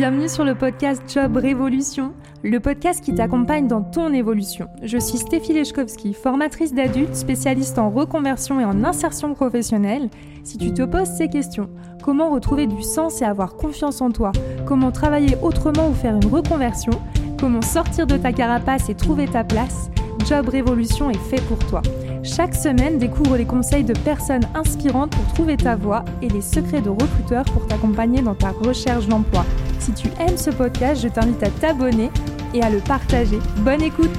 Bienvenue 0.00 0.30
sur 0.30 0.44
le 0.44 0.54
podcast 0.54 1.02
Job 1.12 1.36
Révolution, 1.36 2.14
le 2.42 2.58
podcast 2.58 3.04
qui 3.04 3.14
t'accompagne 3.14 3.68
dans 3.68 3.82
ton 3.82 4.14
évolution. 4.14 4.66
Je 4.82 4.96
suis 4.96 5.18
Stéphie 5.18 5.52
Lechkowski, 5.52 6.14
formatrice 6.14 6.72
d'adultes, 6.72 7.14
spécialiste 7.14 7.78
en 7.78 7.90
reconversion 7.90 8.58
et 8.60 8.64
en 8.64 8.82
insertion 8.82 9.34
professionnelle. 9.34 10.08
Si 10.42 10.56
tu 10.56 10.72
te 10.72 10.80
poses 10.84 11.10
ces 11.10 11.28
questions, 11.28 11.68
comment 12.02 12.30
retrouver 12.30 12.66
du 12.66 12.82
sens 12.82 13.20
et 13.20 13.26
avoir 13.26 13.56
confiance 13.56 14.00
en 14.00 14.10
toi, 14.10 14.32
comment 14.64 14.90
travailler 14.90 15.36
autrement 15.42 15.90
ou 15.90 15.92
faire 15.92 16.16
une 16.16 16.32
reconversion, 16.32 16.92
comment 17.38 17.60
sortir 17.60 18.06
de 18.06 18.16
ta 18.16 18.32
carapace 18.32 18.88
et 18.88 18.94
trouver 18.94 19.26
ta 19.26 19.44
place, 19.44 19.90
Job 20.26 20.48
Révolution 20.48 21.10
est 21.10 21.28
fait 21.28 21.42
pour 21.42 21.58
toi. 21.58 21.82
Chaque 22.22 22.54
semaine, 22.54 22.98
découvre 22.98 23.36
les 23.36 23.46
conseils 23.46 23.84
de 23.84 23.94
personnes 23.94 24.46
inspirantes 24.54 25.10
pour 25.10 25.26
trouver 25.32 25.56
ta 25.56 25.74
voie 25.74 26.04
et 26.20 26.28
les 26.28 26.42
secrets 26.42 26.82
de 26.82 26.90
recruteurs 26.90 27.44
pour 27.44 27.66
t'accompagner 27.66 28.20
dans 28.20 28.34
ta 28.34 28.50
recherche 28.50 29.06
d'emploi. 29.06 29.44
Si 29.78 29.92
tu 29.92 30.08
aimes 30.20 30.36
ce 30.36 30.50
podcast, 30.50 31.02
je 31.02 31.08
t'invite 31.08 31.42
à 31.42 31.48
t'abonner 31.48 32.10
et 32.52 32.62
à 32.62 32.68
le 32.68 32.78
partager. 32.80 33.38
Bonne 33.58 33.82
écoute 33.82 34.10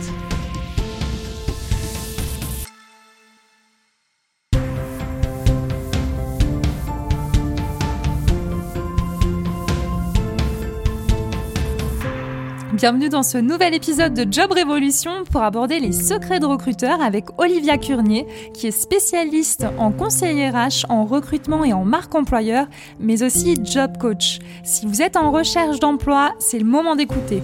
Bienvenue 12.81 13.09
dans 13.09 13.21
ce 13.21 13.37
nouvel 13.37 13.75
épisode 13.75 14.15
de 14.15 14.25
Job 14.33 14.51
Révolution 14.51 15.23
pour 15.31 15.43
aborder 15.43 15.79
les 15.79 15.91
secrets 15.91 16.39
de 16.39 16.47
recruteurs 16.47 16.99
avec 16.99 17.25
Olivia 17.37 17.77
Curnier, 17.77 18.25
qui 18.55 18.65
est 18.65 18.71
spécialiste 18.71 19.67
en 19.77 19.91
conseiller 19.91 20.49
RH, 20.49 20.89
en 20.89 21.05
recrutement 21.05 21.63
et 21.63 21.73
en 21.73 21.85
marque 21.85 22.15
employeur, 22.15 22.65
mais 22.99 23.21
aussi 23.21 23.55
job 23.63 23.99
coach. 23.99 24.39
Si 24.63 24.87
vous 24.87 25.03
êtes 25.03 25.15
en 25.15 25.29
recherche 25.29 25.79
d'emploi, 25.79 26.33
c'est 26.39 26.57
le 26.57 26.65
moment 26.65 26.95
d'écouter. 26.95 27.43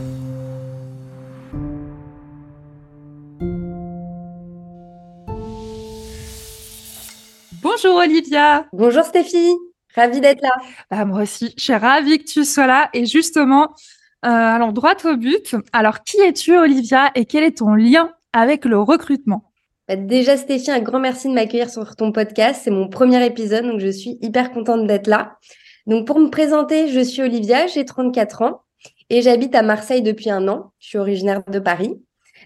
Bonjour 7.62 7.98
Olivia. 7.98 8.66
Bonjour 8.74 9.04
Stéphie. 9.04 9.54
Ravie 9.96 10.20
d'être 10.20 10.42
là. 10.42 10.54
Bah, 10.90 11.06
moi 11.06 11.22
aussi, 11.22 11.54
je 11.58 11.64
suis 11.64 11.76
ravie 11.76 12.18
que 12.18 12.26
tu 12.26 12.44
sois 12.44 12.66
là. 12.66 12.90
Et 12.94 13.06
justement, 13.06 13.76
euh, 14.26 14.30
alors, 14.30 14.74
droit 14.74 14.96
au 15.06 15.16
but. 15.16 15.56
Alors, 15.74 16.04
qui 16.04 16.18
es-tu, 16.22 16.58
Olivia, 16.58 17.12
et 17.16 17.26
quel 17.26 17.44
est 17.44 17.60
ton 17.60 17.76
lien 17.76 18.12
avec 18.34 18.66
le 18.66 18.80
recrutement? 18.80 19.52
Bah, 19.88 19.96
Déjà, 19.96 20.38
Stéphie, 20.38 20.72
un 20.72 20.80
grand 20.80 21.00
merci 21.00 21.28
de 21.28 21.34
m'accueillir 21.34 21.70
sur 21.70 21.96
ton 21.96 22.12
podcast. 22.12 22.62
C'est 22.64 22.72
mon 22.72 22.88
premier 22.88 23.24
épisode, 23.26 23.66
donc 23.66 23.80
je 23.80 23.90
suis 23.90 24.18
hyper 24.22 24.52
contente 24.52 24.88
d'être 24.88 25.08
là. 25.08 25.38
Donc, 25.86 26.08
pour 26.08 26.20
me 26.20 26.30
présenter, 26.30 26.88
je 26.88 27.00
suis 27.00 27.22
Olivia, 27.22 27.68
j'ai 27.68 27.86
34 27.86 28.42
ans 28.42 28.62
et 29.10 29.22
j'habite 29.22 29.56
à 29.56 29.62
Marseille 29.62 30.02
depuis 30.02 30.30
un 30.30 30.48
an. 30.48 30.74
Je 30.80 30.90
suis 30.90 30.98
originaire 30.98 31.44
de 31.46 31.60
Paris. 31.60 32.02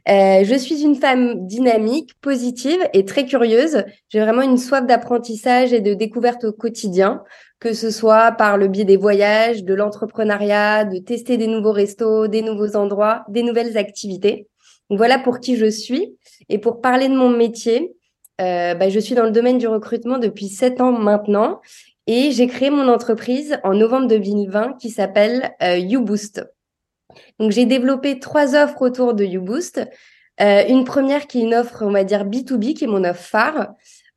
Euh, 0.10 0.44
je 0.44 0.56
suis 0.56 0.84
une 0.84 0.96
femme 0.96 1.48
dynamique, 1.48 2.12
positive 2.22 2.80
et 2.94 3.06
très 3.06 3.26
curieuse. 3.26 3.84
J'ai 4.10 4.20
vraiment 4.20 4.42
une 4.42 4.58
soif 4.58 4.86
d'apprentissage 4.86 5.74
et 5.74 5.82
de 5.82 5.94
découverte 5.94 6.44
au 6.44 6.52
quotidien 6.52 7.24
que 7.62 7.74
ce 7.74 7.92
soit 7.92 8.32
par 8.32 8.58
le 8.58 8.68
biais 8.68 8.86
des 8.86 8.98
voyages, 8.98 9.64
de 9.64 9.76
l'entrepreneuriat, 9.76 10.84
de 10.84 10.98
tester 10.98 11.38
des 11.38 11.46
nouveaux 11.46 11.72
restos, 11.72 12.28
des 12.28 12.42
nouveaux 12.42 12.76
endroits, 12.76 13.24
des 13.30 13.44
nouvelles 13.44 13.78
activités. 13.78 14.48
voilà 14.90 15.20
pour 15.20 15.40
qui 15.40 15.56
je 15.56 15.70
suis. 15.70 16.18
Et 16.50 16.58
pour 16.58 16.82
parler 16.82 17.08
de 17.08 17.14
mon 17.14 17.30
métier, 17.30 17.94
euh, 18.42 18.74
bah, 18.74 18.90
je 18.90 19.00
suis 19.00 19.14
dans 19.14 19.24
le 19.24 19.32
domaine 19.32 19.60
du 19.60 19.68
recrutement 19.68 20.18
depuis 20.18 20.50
sept 20.50 20.82
ans 20.82 20.92
maintenant. 20.92 21.62
Et 22.08 22.32
j'ai 22.32 22.48
créé 22.48 22.72
mon 22.72 22.88
entreprise 22.88 23.60
en 23.64 23.76
novembre 23.76 24.08
2020 24.08 24.78
qui 24.80 24.90
s'appelle 24.90 25.52
euh, 25.62 25.78
YouBoost. 25.78 26.44
Donc 27.40 27.52
j'ai 27.52 27.66
développé 27.66 28.20
trois 28.20 28.56
offres 28.56 28.82
autour 28.82 29.14
de 29.14 29.24
YouBoost. 29.24 29.88
Euh, 30.42 30.64
une 30.68 30.84
première 30.84 31.28
qui 31.28 31.40
est 31.40 31.44
une 31.44 31.54
offre, 31.54 31.84
on 31.86 31.92
va 31.92 32.04
dire 32.04 32.26
B2B, 32.26 32.74
qui 32.74 32.86
est 32.86 32.88
mon 32.88 33.04
offre 33.04 33.22
phare, 33.22 33.76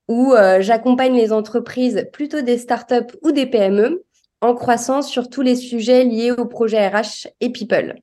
où 0.09 0.33
euh, 0.33 0.61
j'accompagne 0.61 1.15
les 1.15 1.33
entreprises, 1.33 2.07
plutôt 2.13 2.41
des 2.41 2.59
startups 2.59 3.17
ou 3.23 3.33
des 3.33 3.47
PME, 3.47 4.05
en 4.41 4.55
croissance 4.55 5.09
sur 5.09 5.31
tous 5.31 5.43
les 5.43 5.57
sujets 5.57 6.05
liés 6.05 6.31
au 6.31 6.45
projet 6.45 6.87
RH 6.87 7.29
et 7.41 7.51
People. 7.51 7.97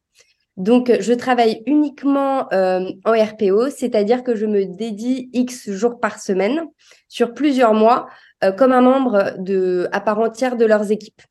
Donc, 0.58 0.92
je 1.00 1.14
travaille 1.14 1.64
uniquement 1.66 2.52
euh, 2.52 2.90
en 3.06 3.12
RPO, 3.12 3.70
c'est-à-dire 3.70 4.24
que 4.24 4.36
je 4.36 4.46
me 4.46 4.66
dédie 4.66 5.30
X 5.34 5.70
jours 5.70 6.00
par 6.00 6.20
semaine 6.20 6.66
sur 7.08 7.34
plusieurs 7.34 7.74
mois 7.74 8.08
euh, 8.44 8.52
comme 8.52 8.72
un 8.72 8.82
membre 8.82 9.36
de, 9.38 9.88
à 9.92 10.02
part 10.02 10.20
entière 10.20 10.58
de 10.58 10.66
leurs 10.66 10.92
équipes. 10.92 11.22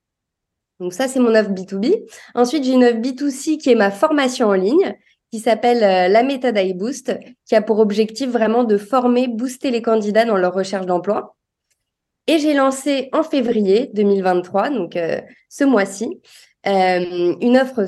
Donc 0.79 0.95
ça, 0.95 1.09
c'est 1.09 1.21
mon 1.21 1.35
offre 1.35 1.51
B2B. 1.51 2.03
Ensuite, 2.35 2.65
j'ai 2.65 2.73
une 2.73 2.85
offre 2.85 2.97
B2C 2.97 3.59
qui 3.59 3.71
est 3.71 3.75
ma 3.75 3.91
formation 3.91 4.49
en 4.49 4.55
ligne 4.55 4.97
qui 5.31 5.39
s'appelle 5.39 5.85
euh, 5.85 6.09
la 6.09 6.23
méthode 6.23 6.59
iBoost, 6.59 7.19
qui 7.47 7.55
a 7.55 7.63
pour 7.63 7.79
objectif 7.79 8.29
vraiment 8.29 8.65
de 8.65 8.77
former, 8.77 9.29
booster 9.29 9.71
les 9.71 9.83
candidats 9.83 10.25
dans 10.25 10.37
leur 10.37 10.53
recherche 10.53 10.87
d'emploi. 10.87 11.37
Et 12.27 12.39
j'ai 12.39 12.55
lancé 12.55 13.09
en 13.13 13.23
février 13.23 13.91
2023, 13.95 14.71
donc 14.71 14.97
euh, 14.97 15.21
ce 15.49 15.65
mois-ci, 15.65 16.21
euh, 16.67 17.35
une 17.41 17.57
offre 17.57 17.87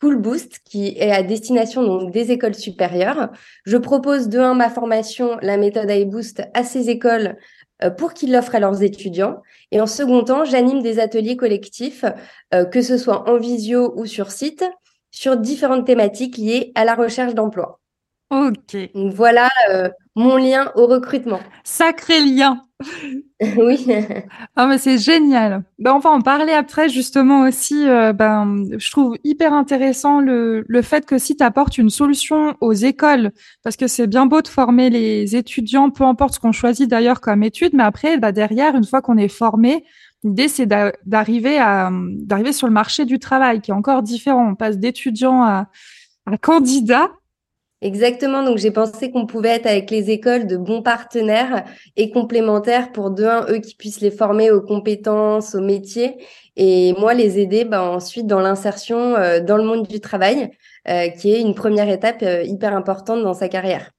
School 0.00 0.16
Boost 0.16 0.60
qui 0.64 0.96
est 0.98 1.12
à 1.12 1.22
destination 1.22 1.82
donc, 1.82 2.12
des 2.12 2.32
écoles 2.32 2.54
supérieures. 2.54 3.30
Je 3.64 3.76
propose 3.76 4.28
de 4.28 4.38
un 4.38 4.54
ma 4.54 4.70
formation, 4.70 5.38
la 5.42 5.56
méthode 5.56 5.90
iBoost, 5.90 6.42
à 6.54 6.64
ces 6.64 6.90
écoles 6.90 7.36
pour 7.96 8.12
qu'ils 8.12 8.30
l'offrent 8.30 8.54
à 8.54 8.60
leurs 8.60 8.82
étudiants. 8.82 9.40
Et 9.70 9.80
en 9.80 9.86
second 9.86 10.22
temps, 10.22 10.44
j'anime 10.44 10.82
des 10.82 10.98
ateliers 10.98 11.36
collectifs, 11.36 12.04
que 12.50 12.82
ce 12.82 12.98
soit 12.98 13.26
en 13.26 13.38
visio 13.38 13.94
ou 13.96 14.04
sur 14.04 14.32
site, 14.32 14.64
sur 15.10 15.36
différentes 15.36 15.86
thématiques 15.86 16.36
liées 16.36 16.72
à 16.74 16.84
la 16.84 16.94
recherche 16.94 17.34
d'emploi. 17.34 17.80
Ok. 18.30 18.76
voilà 18.94 19.48
euh, 19.70 19.88
mon 20.14 20.36
lien 20.36 20.70
au 20.76 20.86
recrutement. 20.86 21.40
Sacré 21.64 22.20
lien. 22.20 22.64
oui. 23.58 23.86
ah 24.56 24.66
mais 24.66 24.78
c'est 24.78 24.98
génial. 24.98 25.64
Ben, 25.80 25.94
on 25.94 25.98
va 25.98 26.10
en 26.10 26.20
parler 26.20 26.52
après 26.52 26.88
justement 26.88 27.42
aussi. 27.42 27.88
Euh, 27.88 28.12
ben, 28.12 28.64
je 28.78 28.90
trouve 28.90 29.16
hyper 29.24 29.52
intéressant 29.52 30.20
le, 30.20 30.64
le 30.68 30.82
fait 30.82 31.06
que 31.06 31.18
si 31.18 31.36
tu 31.36 31.42
apportes 31.42 31.76
une 31.76 31.90
solution 31.90 32.54
aux 32.60 32.72
écoles, 32.72 33.32
parce 33.64 33.76
que 33.76 33.88
c'est 33.88 34.06
bien 34.06 34.26
beau 34.26 34.42
de 34.42 34.48
former 34.48 34.90
les 34.90 35.34
étudiants, 35.34 35.90
peu 35.90 36.04
importe 36.04 36.34
ce 36.34 36.40
qu'on 36.40 36.52
choisit 36.52 36.88
d'ailleurs 36.88 37.20
comme 37.20 37.42
étude, 37.42 37.72
mais 37.74 37.82
après, 37.82 38.16
ben, 38.16 38.30
derrière, 38.30 38.76
une 38.76 38.84
fois 38.84 39.02
qu'on 39.02 39.16
est 39.16 39.28
formé, 39.28 39.84
L'idée, 40.22 40.48
c'est 40.48 40.66
d'arriver 40.66 41.58
à 41.58 41.90
d'arriver 41.92 42.52
sur 42.52 42.66
le 42.66 42.72
marché 42.72 43.04
du 43.04 43.18
travail, 43.18 43.60
qui 43.60 43.70
est 43.70 43.74
encore 43.74 44.02
différent. 44.02 44.50
On 44.50 44.54
passe 44.54 44.78
d'étudiant 44.78 45.42
à, 45.42 45.66
à 46.26 46.36
candidat. 46.36 47.10
Exactement. 47.82 48.42
Donc, 48.42 48.58
j'ai 48.58 48.70
pensé 48.70 49.10
qu'on 49.10 49.24
pouvait 49.24 49.48
être 49.50 49.66
avec 49.66 49.90
les 49.90 50.10
écoles 50.10 50.46
de 50.46 50.58
bons 50.58 50.82
partenaires 50.82 51.64
et 51.96 52.10
complémentaires 52.10 52.92
pour 52.92 53.10
de 53.10 53.24
un, 53.24 53.46
eux 53.48 53.58
qui 53.58 53.74
puissent 53.74 54.02
les 54.02 54.10
former 54.10 54.50
aux 54.50 54.60
compétences, 54.60 55.54
aux 55.54 55.62
métiers, 55.62 56.18
et 56.56 56.92
moi 56.98 57.14
les 57.14 57.38
aider 57.38 57.64
ben, 57.64 57.80
ensuite 57.80 58.26
dans 58.26 58.40
l'insertion 58.40 59.14
euh, 59.16 59.40
dans 59.40 59.56
le 59.56 59.64
monde 59.64 59.88
du 59.88 60.00
travail, 60.00 60.50
euh, 60.88 61.08
qui 61.08 61.32
est 61.32 61.40
une 61.40 61.54
première 61.54 61.88
étape 61.88 62.22
euh, 62.22 62.42
hyper 62.42 62.76
importante 62.76 63.22
dans 63.22 63.32
sa 63.32 63.48
carrière. 63.48 63.90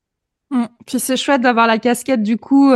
Mmh. 0.51 0.65
Puis 0.85 0.99
c'est 0.99 1.17
chouette 1.17 1.41
d'avoir 1.41 1.65
la 1.65 1.79
casquette 1.79 2.21
du 2.21 2.37
coup, 2.37 2.73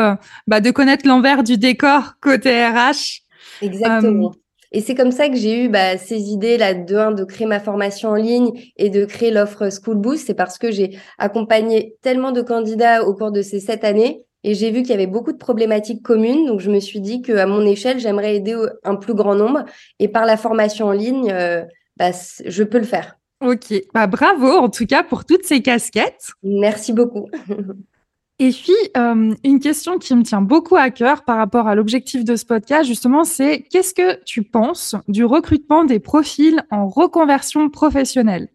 bah, 0.48 0.62
de 0.62 0.72
connaître 0.72 1.06
l'envers 1.06 1.44
du 1.44 1.58
décor 1.58 2.14
côté 2.22 2.66
RH 2.66 3.25
Exactement. 3.62 4.34
Et 4.72 4.82
c'est 4.82 4.96
comme 4.96 5.12
ça 5.12 5.30
que 5.30 5.36
j'ai 5.36 5.64
eu 5.64 5.70
bah, 5.70 5.98
ces 5.98 6.32
idées 6.32 6.58
là 6.58 6.74
de 6.74 6.96
un 6.96 7.12
de 7.12 7.24
créer 7.24 7.48
ma 7.48 7.60
formation 7.60 8.10
en 8.10 8.16
ligne 8.16 8.52
et 8.78 8.90
de 8.90 9.06
créer 9.06 9.32
l'offre 9.32 9.70
School 9.70 9.96
Boost. 9.96 10.28
C'est 10.28 10.34
parce 10.34 10.58
que 10.58 10.70
j'ai 10.70 10.98
accompagné 11.18 11.96
tellement 12.02 12.32
de 12.32 12.42
candidats 12.42 13.06
au 13.06 13.14
cours 13.14 13.32
de 13.32 13.42
ces 13.42 13.60
sept 13.60 13.84
années 13.84 14.26
et 14.44 14.54
j'ai 14.54 14.72
vu 14.72 14.82
qu'il 14.82 14.92
y 14.92 14.96
avait 14.96 15.08
beaucoup 15.08 15.32
de 15.32 15.38
problématiques 15.38 16.04
communes. 16.04 16.46
Donc 16.46 16.60
je 16.60 16.70
me 16.70 16.80
suis 16.80 17.00
dit 17.00 17.22
qu'à 17.22 17.46
mon 17.46 17.66
échelle, 17.66 18.00
j'aimerais 18.00 18.36
aider 18.36 18.56
un 18.84 18.96
plus 18.96 19.14
grand 19.14 19.36
nombre 19.36 19.64
et 20.00 20.10
par 20.10 20.26
la 20.26 20.36
formation 20.36 20.88
en 20.88 20.92
ligne, 20.92 21.32
euh, 21.32 21.64
bah, 21.96 22.12
je 22.46 22.64
peux 22.64 22.80
le 22.80 22.86
faire. 22.86 23.18
Ok, 23.42 23.74
bah, 23.94 24.08
bravo 24.08 24.48
en 24.48 24.70
tout 24.70 24.86
cas 24.86 25.04
pour 25.04 25.24
toutes 25.24 25.46
ces 25.46 25.62
casquettes. 25.62 26.32
Merci 26.44 26.92
beaucoup. 26.92 27.30
Et 28.38 28.50
puis, 28.50 28.74
euh, 28.98 29.34
une 29.46 29.60
question 29.62 29.98
qui 29.98 30.14
me 30.14 30.24
tient 30.24 30.42
beaucoup 30.42 30.76
à 30.76 30.90
cœur 30.90 31.24
par 31.24 31.38
rapport 31.38 31.68
à 31.68 31.76
l'objectif 31.76 32.26
de 32.26 32.36
ce 32.36 32.46
podcast, 32.46 32.86
justement, 32.86 33.24
c'est 33.24 33.62
qu'est-ce 33.62 33.94
que 33.94 34.22
tu 34.26 34.44
penses 34.44 34.96
du 35.08 35.24
recrutement 35.24 35.86
des 35.86 36.00
profils 36.00 36.62
en 36.70 36.88
reconversion 36.90 37.70
professionnelle? 37.70 38.50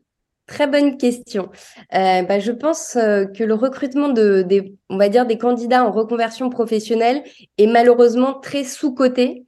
Très 0.46 0.66
bonne 0.66 0.98
question. 0.98 1.48
Euh, 1.94 2.22
bah, 2.22 2.40
je 2.40 2.52
pense 2.52 2.96
euh, 2.96 3.24
que 3.24 3.42
le 3.42 3.54
recrutement 3.54 4.10
de, 4.10 4.42
des, 4.42 5.38
candidats 5.38 5.84
en 5.86 5.92
reconversion 5.92 6.50
professionnelle 6.50 7.22
est 7.56 7.66
malheureusement 7.68 8.34
très 8.34 8.64
sous-coté. 8.64 9.46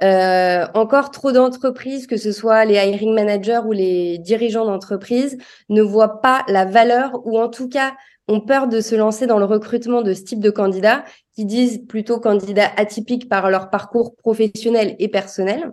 Encore 0.00 1.10
trop 1.10 1.32
d'entreprises, 1.32 2.06
que 2.06 2.16
ce 2.16 2.32
soit 2.32 2.64
les 2.64 2.76
hiring 2.76 3.12
managers 3.12 3.60
ou 3.66 3.72
les 3.72 4.18
dirigeants 4.18 4.64
d'entreprise, 4.64 5.36
ne 5.68 5.82
voient 5.82 6.22
pas 6.22 6.44
la 6.46 6.64
valeur 6.64 7.20
ou 7.26 7.38
en 7.38 7.48
tout 7.48 7.68
cas 7.68 7.92
ont 8.28 8.40
peur 8.40 8.68
de 8.68 8.80
se 8.80 8.94
lancer 8.94 9.26
dans 9.26 9.38
le 9.38 9.44
recrutement 9.44 10.02
de 10.02 10.12
ce 10.12 10.22
type 10.22 10.40
de 10.40 10.50
candidats 10.50 11.04
qui 11.34 11.44
disent 11.44 11.84
plutôt 11.88 12.20
candidats 12.20 12.70
atypiques 12.76 13.28
par 13.28 13.50
leur 13.50 13.70
parcours 13.70 14.14
professionnel 14.16 14.94
et 14.98 15.08
personnel. 15.08 15.72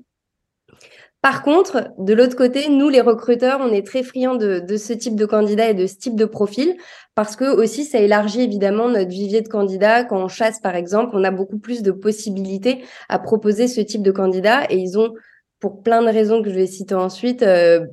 Par 1.26 1.42
contre, 1.42 1.90
de 1.98 2.14
l'autre 2.14 2.36
côté, 2.36 2.70
nous, 2.70 2.88
les 2.88 3.02
recruteurs, 3.02 3.60
on 3.60 3.72
est 3.72 3.84
très 3.84 4.04
friands 4.04 4.36
de, 4.36 4.64
ce 4.78 4.94
type 4.94 5.16
de 5.16 5.26
candidat 5.26 5.72
et 5.72 5.74
de 5.74 5.88
ce 5.88 5.96
type 5.96 6.16
de 6.16 6.26
profil 6.26 6.76
parce 7.16 7.36
que 7.36 7.46
aussi, 7.46 7.84
ça 7.84 7.98
élargit 8.00 8.42
évidemment 8.42 8.90
notre 8.90 9.10
vivier 9.10 9.42
de 9.42 9.48
candidats. 9.48 10.04
Quand 10.04 10.24
on 10.24 10.28
chasse, 10.28 10.60
par 10.60 10.76
exemple, 10.76 11.16
on 11.16 11.24
a 11.24 11.32
beaucoup 11.32 11.58
plus 11.58 11.82
de 11.82 11.92
possibilités 11.92 12.86
à 13.10 13.18
proposer 13.18 13.68
ce 13.68 13.82
type 13.82 14.04
de 14.04 14.12
candidat 14.12 14.66
et 14.70 14.78
ils 14.78 15.00
ont, 15.00 15.14
pour 15.60 15.82
plein 15.82 16.04
de 16.04 16.10
raisons 16.10 16.44
que 16.44 16.50
je 16.52 16.56
vais 16.56 16.68
citer 16.68 16.94
ensuite, 16.94 17.42
euh, 17.42 17.84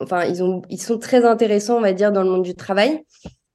enfin, 0.00 0.24
ils, 0.24 0.42
ont, 0.42 0.62
ils 0.70 0.80
sont 0.80 0.98
très 0.98 1.26
intéressants, 1.26 1.76
on 1.76 1.82
va 1.82 1.92
dire, 1.92 2.10
dans 2.10 2.22
le 2.22 2.30
monde 2.30 2.42
du 2.42 2.54
travail. 2.54 3.04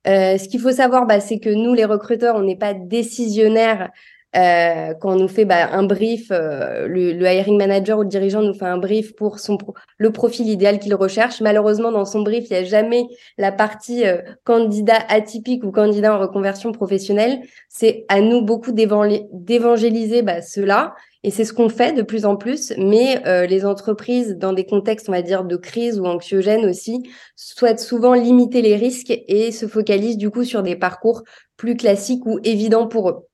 Euh, 0.07 0.37
ce 0.37 0.47
qu'il 0.47 0.59
faut 0.59 0.71
savoir, 0.71 1.05
bah, 1.05 1.19
c'est 1.19 1.39
que 1.39 1.49
nous, 1.49 1.73
les 1.73 1.85
recruteurs, 1.85 2.35
on 2.35 2.43
n'est 2.43 2.57
pas 2.57 2.73
décisionnaires 2.73 3.91
euh, 4.35 4.93
quand 4.99 5.13
on 5.13 5.15
nous 5.15 5.27
fait 5.27 5.45
bah, 5.45 5.69
un 5.71 5.83
brief, 5.83 6.27
euh, 6.31 6.87
le, 6.87 7.13
le, 7.13 7.25
hiring 7.25 7.57
manager 7.57 7.99
ou 7.99 8.01
le 8.01 8.07
dirigeant 8.07 8.41
nous 8.41 8.53
fait 8.53 8.65
un 8.65 8.77
brief 8.77 9.15
pour 9.15 9.39
son 9.39 9.57
le 9.97 10.11
profil 10.11 10.49
idéal 10.49 10.79
qu'il 10.79 10.95
recherche. 10.95 11.41
Malheureusement, 11.41 11.91
dans 11.91 12.05
son 12.05 12.21
brief, 12.21 12.45
il 12.49 12.53
n'y 12.53 12.59
a 12.59 12.63
jamais 12.63 13.05
la 13.37 13.51
partie 13.51 14.05
euh, 14.05 14.17
candidat 14.43 14.97
atypique 15.09 15.63
ou 15.63 15.71
candidat 15.71 16.15
en 16.15 16.19
reconversion 16.19 16.71
professionnelle. 16.71 17.41
C'est 17.69 18.05
à 18.09 18.21
nous 18.21 18.41
beaucoup 18.41 18.71
d'évangéliser 18.71 20.21
bah, 20.23 20.41
cela. 20.41 20.95
Et 21.25 21.31
c'est 21.31 21.45
ce 21.45 21.53
qu'on 21.53 21.69
fait 21.69 21.93
de 21.93 22.01
plus 22.01 22.25
en 22.25 22.35
plus, 22.35 22.73
mais 22.77 23.25
euh, 23.27 23.45
les 23.45 23.65
entreprises, 23.65 24.35
dans 24.37 24.51
des 24.51 24.65
contextes, 24.65 25.07
on 25.07 25.13
va 25.13 25.21
dire, 25.21 25.45
de 25.45 25.55
crise 25.55 25.97
ou 25.97 26.05
anxiogènes 26.05 26.65
aussi, 26.65 27.01
souhaitent 27.37 27.79
souvent 27.79 28.13
limiter 28.13 28.61
les 28.61 28.75
risques 28.75 29.13
et 29.27 29.51
se 29.53 29.65
focalisent 29.67 30.17
du 30.17 30.29
coup 30.29 30.43
sur 30.43 30.63
des 30.63 30.75
parcours 30.75 31.23
plus 31.55 31.77
classiques 31.77 32.25
ou 32.25 32.39
évidents 32.43 32.87
pour 32.87 33.09
eux. 33.09 33.27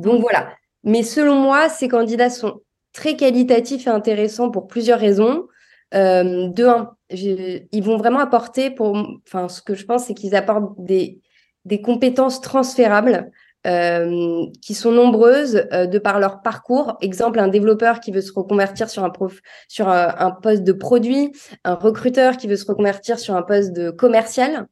Donc 0.00 0.20
voilà. 0.20 0.50
Mais 0.84 1.02
selon 1.02 1.36
moi, 1.36 1.68
ces 1.68 1.88
candidats 1.88 2.30
sont 2.30 2.60
très 2.92 3.16
qualitatifs 3.16 3.86
et 3.86 3.90
intéressants 3.90 4.50
pour 4.50 4.66
plusieurs 4.66 4.98
raisons. 4.98 5.46
Euh, 5.94 6.48
de 6.48 6.64
un, 6.64 6.92
ils 7.10 7.82
vont 7.82 7.96
vraiment 7.96 8.20
apporter, 8.20 8.70
pour, 8.70 8.96
enfin, 9.26 9.48
ce 9.48 9.60
que 9.60 9.74
je 9.74 9.84
pense, 9.84 10.04
c'est 10.04 10.14
qu'ils 10.14 10.34
apportent 10.34 10.74
des, 10.78 11.20
des 11.64 11.80
compétences 11.80 12.40
transférables 12.40 13.30
euh, 13.66 14.46
qui 14.62 14.72
sont 14.72 14.90
nombreuses 14.90 15.66
euh, 15.72 15.86
de 15.86 15.98
par 15.98 16.18
leur 16.18 16.40
parcours. 16.40 16.96
Exemple, 17.02 17.38
un 17.40 17.48
développeur 17.48 18.00
qui 18.00 18.10
veut 18.10 18.22
se 18.22 18.32
reconvertir 18.32 18.88
sur 18.88 19.04
un, 19.04 19.10
prof, 19.10 19.40
sur 19.68 19.88
un, 19.88 20.14
un, 20.18 20.30
poste 20.30 20.62
de 20.62 20.72
produit, 20.72 21.32
un 21.64 21.74
recruteur 21.74 22.36
qui 22.38 22.46
veut 22.46 22.56
se 22.56 22.64
reconvertir 22.64 23.18
sur 23.18 23.34
un 23.36 23.42
poste 23.42 23.72
de 23.72 23.90
commercial. 23.90 24.66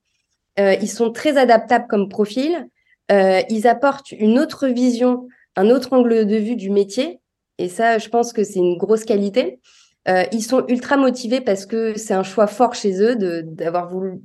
Euh, 0.59 0.75
ils 0.81 0.91
sont 0.91 1.13
très 1.13 1.37
adaptables 1.37 1.87
comme 1.89 2.09
profil. 2.09 2.67
Euh, 3.11 3.41
ils 3.49 3.67
apportent 3.67 4.13
une 4.13 4.39
autre 4.39 4.69
vision, 4.69 5.29
un 5.57 5.71
autre 5.71 5.93
angle 5.93 6.27
de 6.27 6.37
vue 6.37 6.57
du 6.57 6.71
métier. 6.71 7.21
Et 7.59 7.69
ça, 7.69 7.99
je 7.99 8.09
pense 8.09 8.33
que 8.33 8.45
c'est 8.45 8.59
une 8.59 8.77
grosse 8.77 9.05
qualité. 9.05 9.61
Euh, 10.09 10.25
ils 10.33 10.43
sont 10.43 10.65
ultra 10.69 10.97
motivés 10.97 11.41
parce 11.41 11.67
que 11.67 11.99
c'est 11.99 12.15
un 12.15 12.23
choix 12.23 12.47
fort 12.47 12.75
chez 12.75 13.03
eux 13.03 13.17
d'avoir 13.43 13.89
voulu, 13.89 14.21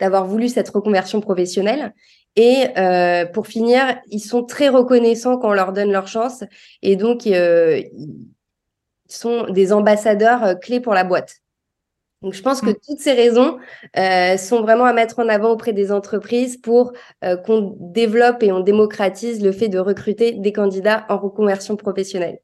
voulu 0.00 0.48
cette 0.48 0.68
reconversion 0.68 1.20
professionnelle. 1.20 1.92
Et 2.36 2.66
euh, 2.76 3.24
pour 3.24 3.46
finir, 3.46 3.98
ils 4.10 4.20
sont 4.20 4.44
très 4.44 4.68
reconnaissants 4.68 5.38
quand 5.38 5.48
on 5.48 5.54
leur 5.54 5.72
donne 5.72 5.90
leur 5.90 6.06
chance. 6.06 6.44
Et 6.82 6.96
donc, 6.96 7.26
euh, 7.26 7.82
ils 7.94 8.28
sont 9.08 9.46
des 9.48 9.72
ambassadeurs 9.72 10.44
euh, 10.44 10.54
clés 10.54 10.80
pour 10.80 10.92
la 10.92 11.04
boîte. 11.04 11.36
Donc, 12.22 12.32
je 12.32 12.42
pense 12.42 12.60
que 12.60 12.70
mm. 12.70 12.76
toutes 12.86 12.98
ces 12.98 13.12
raisons 13.12 13.58
euh, 13.98 14.36
sont 14.36 14.62
vraiment 14.62 14.84
à 14.84 14.92
mettre 14.92 15.18
en 15.18 15.28
avant 15.28 15.50
auprès 15.50 15.72
des 15.72 15.92
entreprises 15.92 16.56
pour 16.56 16.92
euh, 17.24 17.36
qu'on 17.36 17.76
développe 17.78 18.42
et 18.42 18.52
on 18.52 18.60
démocratise 18.60 19.42
le 19.42 19.52
fait 19.52 19.68
de 19.68 19.78
recruter 19.78 20.32
des 20.32 20.52
candidats 20.52 21.04
en 21.08 21.18
reconversion 21.18 21.76
professionnelle. 21.76 22.38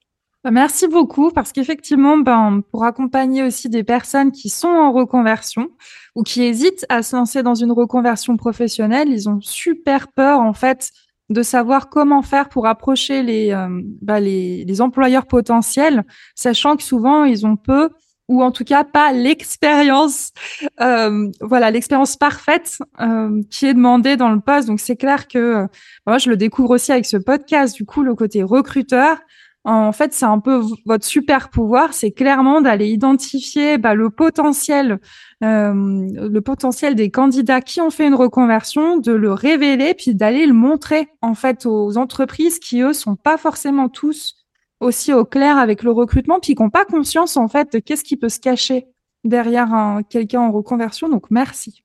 Bah, 0.45 0.51
merci 0.51 0.89
beaucoup 0.89 1.31
parce 1.31 1.53
qu'effectivement, 1.53 2.19
ben, 2.19 2.63
pour 2.71 2.85
accompagner 2.85 3.45
aussi 3.45 3.69
des 3.69 3.85
personnes 3.85 4.33
qui 4.33 4.49
sont 4.49 4.69
en 4.69 4.93
reconversion 4.93 5.71
ou 6.17 6.23
qui 6.23 6.43
hésitent 6.43 6.85
à 6.89 7.03
se 7.03 7.15
lancer 7.15 7.43
dans 7.43 7.55
une 7.55 7.73
reconversion 7.73 8.37
professionnelle, 8.37 9.09
ils 9.09 9.29
ont 9.29 9.41
super 9.41 10.09
peur 10.09 10.41
en 10.41 10.53
fait 10.53 10.91
de 11.31 11.43
savoir 11.43 11.89
comment 11.89 12.23
faire 12.23 12.49
pour 12.49 12.67
approcher 12.67 13.23
les, 13.23 13.53
euh, 13.53 13.69
bah, 14.03 14.21
les, 14.21 14.65
les 14.65 14.81
employeurs 14.81 15.27
potentiels, 15.27 16.05
sachant 16.35 16.77
que 16.77 16.83
souvent 16.83 17.25
ils 17.25 17.47
ont 17.47 17.57
peu 17.57 17.91
ou 18.33 18.43
en 18.43 18.51
tout 18.51 18.65
cas 18.65 18.83
pas 18.83 19.13
l'expérience, 19.13 20.33
euh, 20.81 21.31
voilà, 21.43 21.71
l'expérience 21.71 22.17
parfaite 22.17 22.79
euh, 23.01 23.43
qui 23.51 23.67
est 23.67 23.75
demandée 23.75 24.17
dans 24.17 24.31
le 24.31 24.41
poste. 24.41 24.69
Donc 24.69 24.81
c'est 24.81 24.97
clair 24.97 25.29
que 25.29 25.39
euh, 25.39 25.67
moi 26.07 26.17
je 26.17 26.31
le 26.31 26.37
découvre 26.37 26.71
aussi 26.71 26.93
avec 26.93 27.05
ce 27.05 27.19
podcast. 27.19 27.77
Du 27.77 27.85
coup, 27.85 28.03
le 28.03 28.15
côté 28.15 28.43
recruteur, 28.43 29.19
en 29.65 29.93
fait, 29.93 30.13
c'est 30.13 30.25
un 30.25 30.41
peu 30.41 30.63
votre 30.87 31.05
super 31.05 31.51
pouvoir, 31.51 31.93
c'est 31.93 32.11
clairement 32.11 32.63
d'aller 32.63 32.89
identifier 32.89 33.79
bah, 33.79 33.95
le 33.95 34.11
potentiel, 34.11 34.99
euh, 35.45 35.73
le 35.75 36.41
potentiel 36.41 36.97
des 36.97 37.11
candidats 37.11 37.61
qui 37.61 37.81
ont 37.81 37.91
fait 37.91 38.09
une 38.09 38.15
reconversion, 38.15 38.97
de 38.97 39.13
le 39.13 39.33
révéler, 39.33 39.95
puis 39.95 40.15
d'aller 40.15 40.47
le 40.47 40.55
montrer 40.55 41.09
en 41.21 41.35
fait 41.35 41.65
aux 41.67 41.97
entreprises 41.97 42.59
qui 42.59 42.81
eux 42.81 42.93
sont 42.93 43.15
pas 43.15 43.37
forcément 43.37 43.89
tous 43.89 44.42
aussi 44.83 45.13
au 45.13 45.25
clair 45.25 45.57
avec 45.59 45.83
le 45.83 45.93
recrutement, 45.93 46.41
puis 46.41 46.55
qui 46.55 46.63
n'ont 46.63 46.71
pas 46.71 46.85
conscience 46.85 47.37
en 47.37 47.49
fait 47.49 47.73
de 47.73 47.79
qu'est-ce 47.79 48.05
qui 48.05 48.17
peut 48.17 48.29
se 48.29 48.41
cacher 48.41 48.87
derrière 49.25 50.01
quelqu'un 50.11 50.41
en 50.41 50.53
reconversion. 50.53 51.09
Donc 51.09 51.31
merci. 51.31 51.83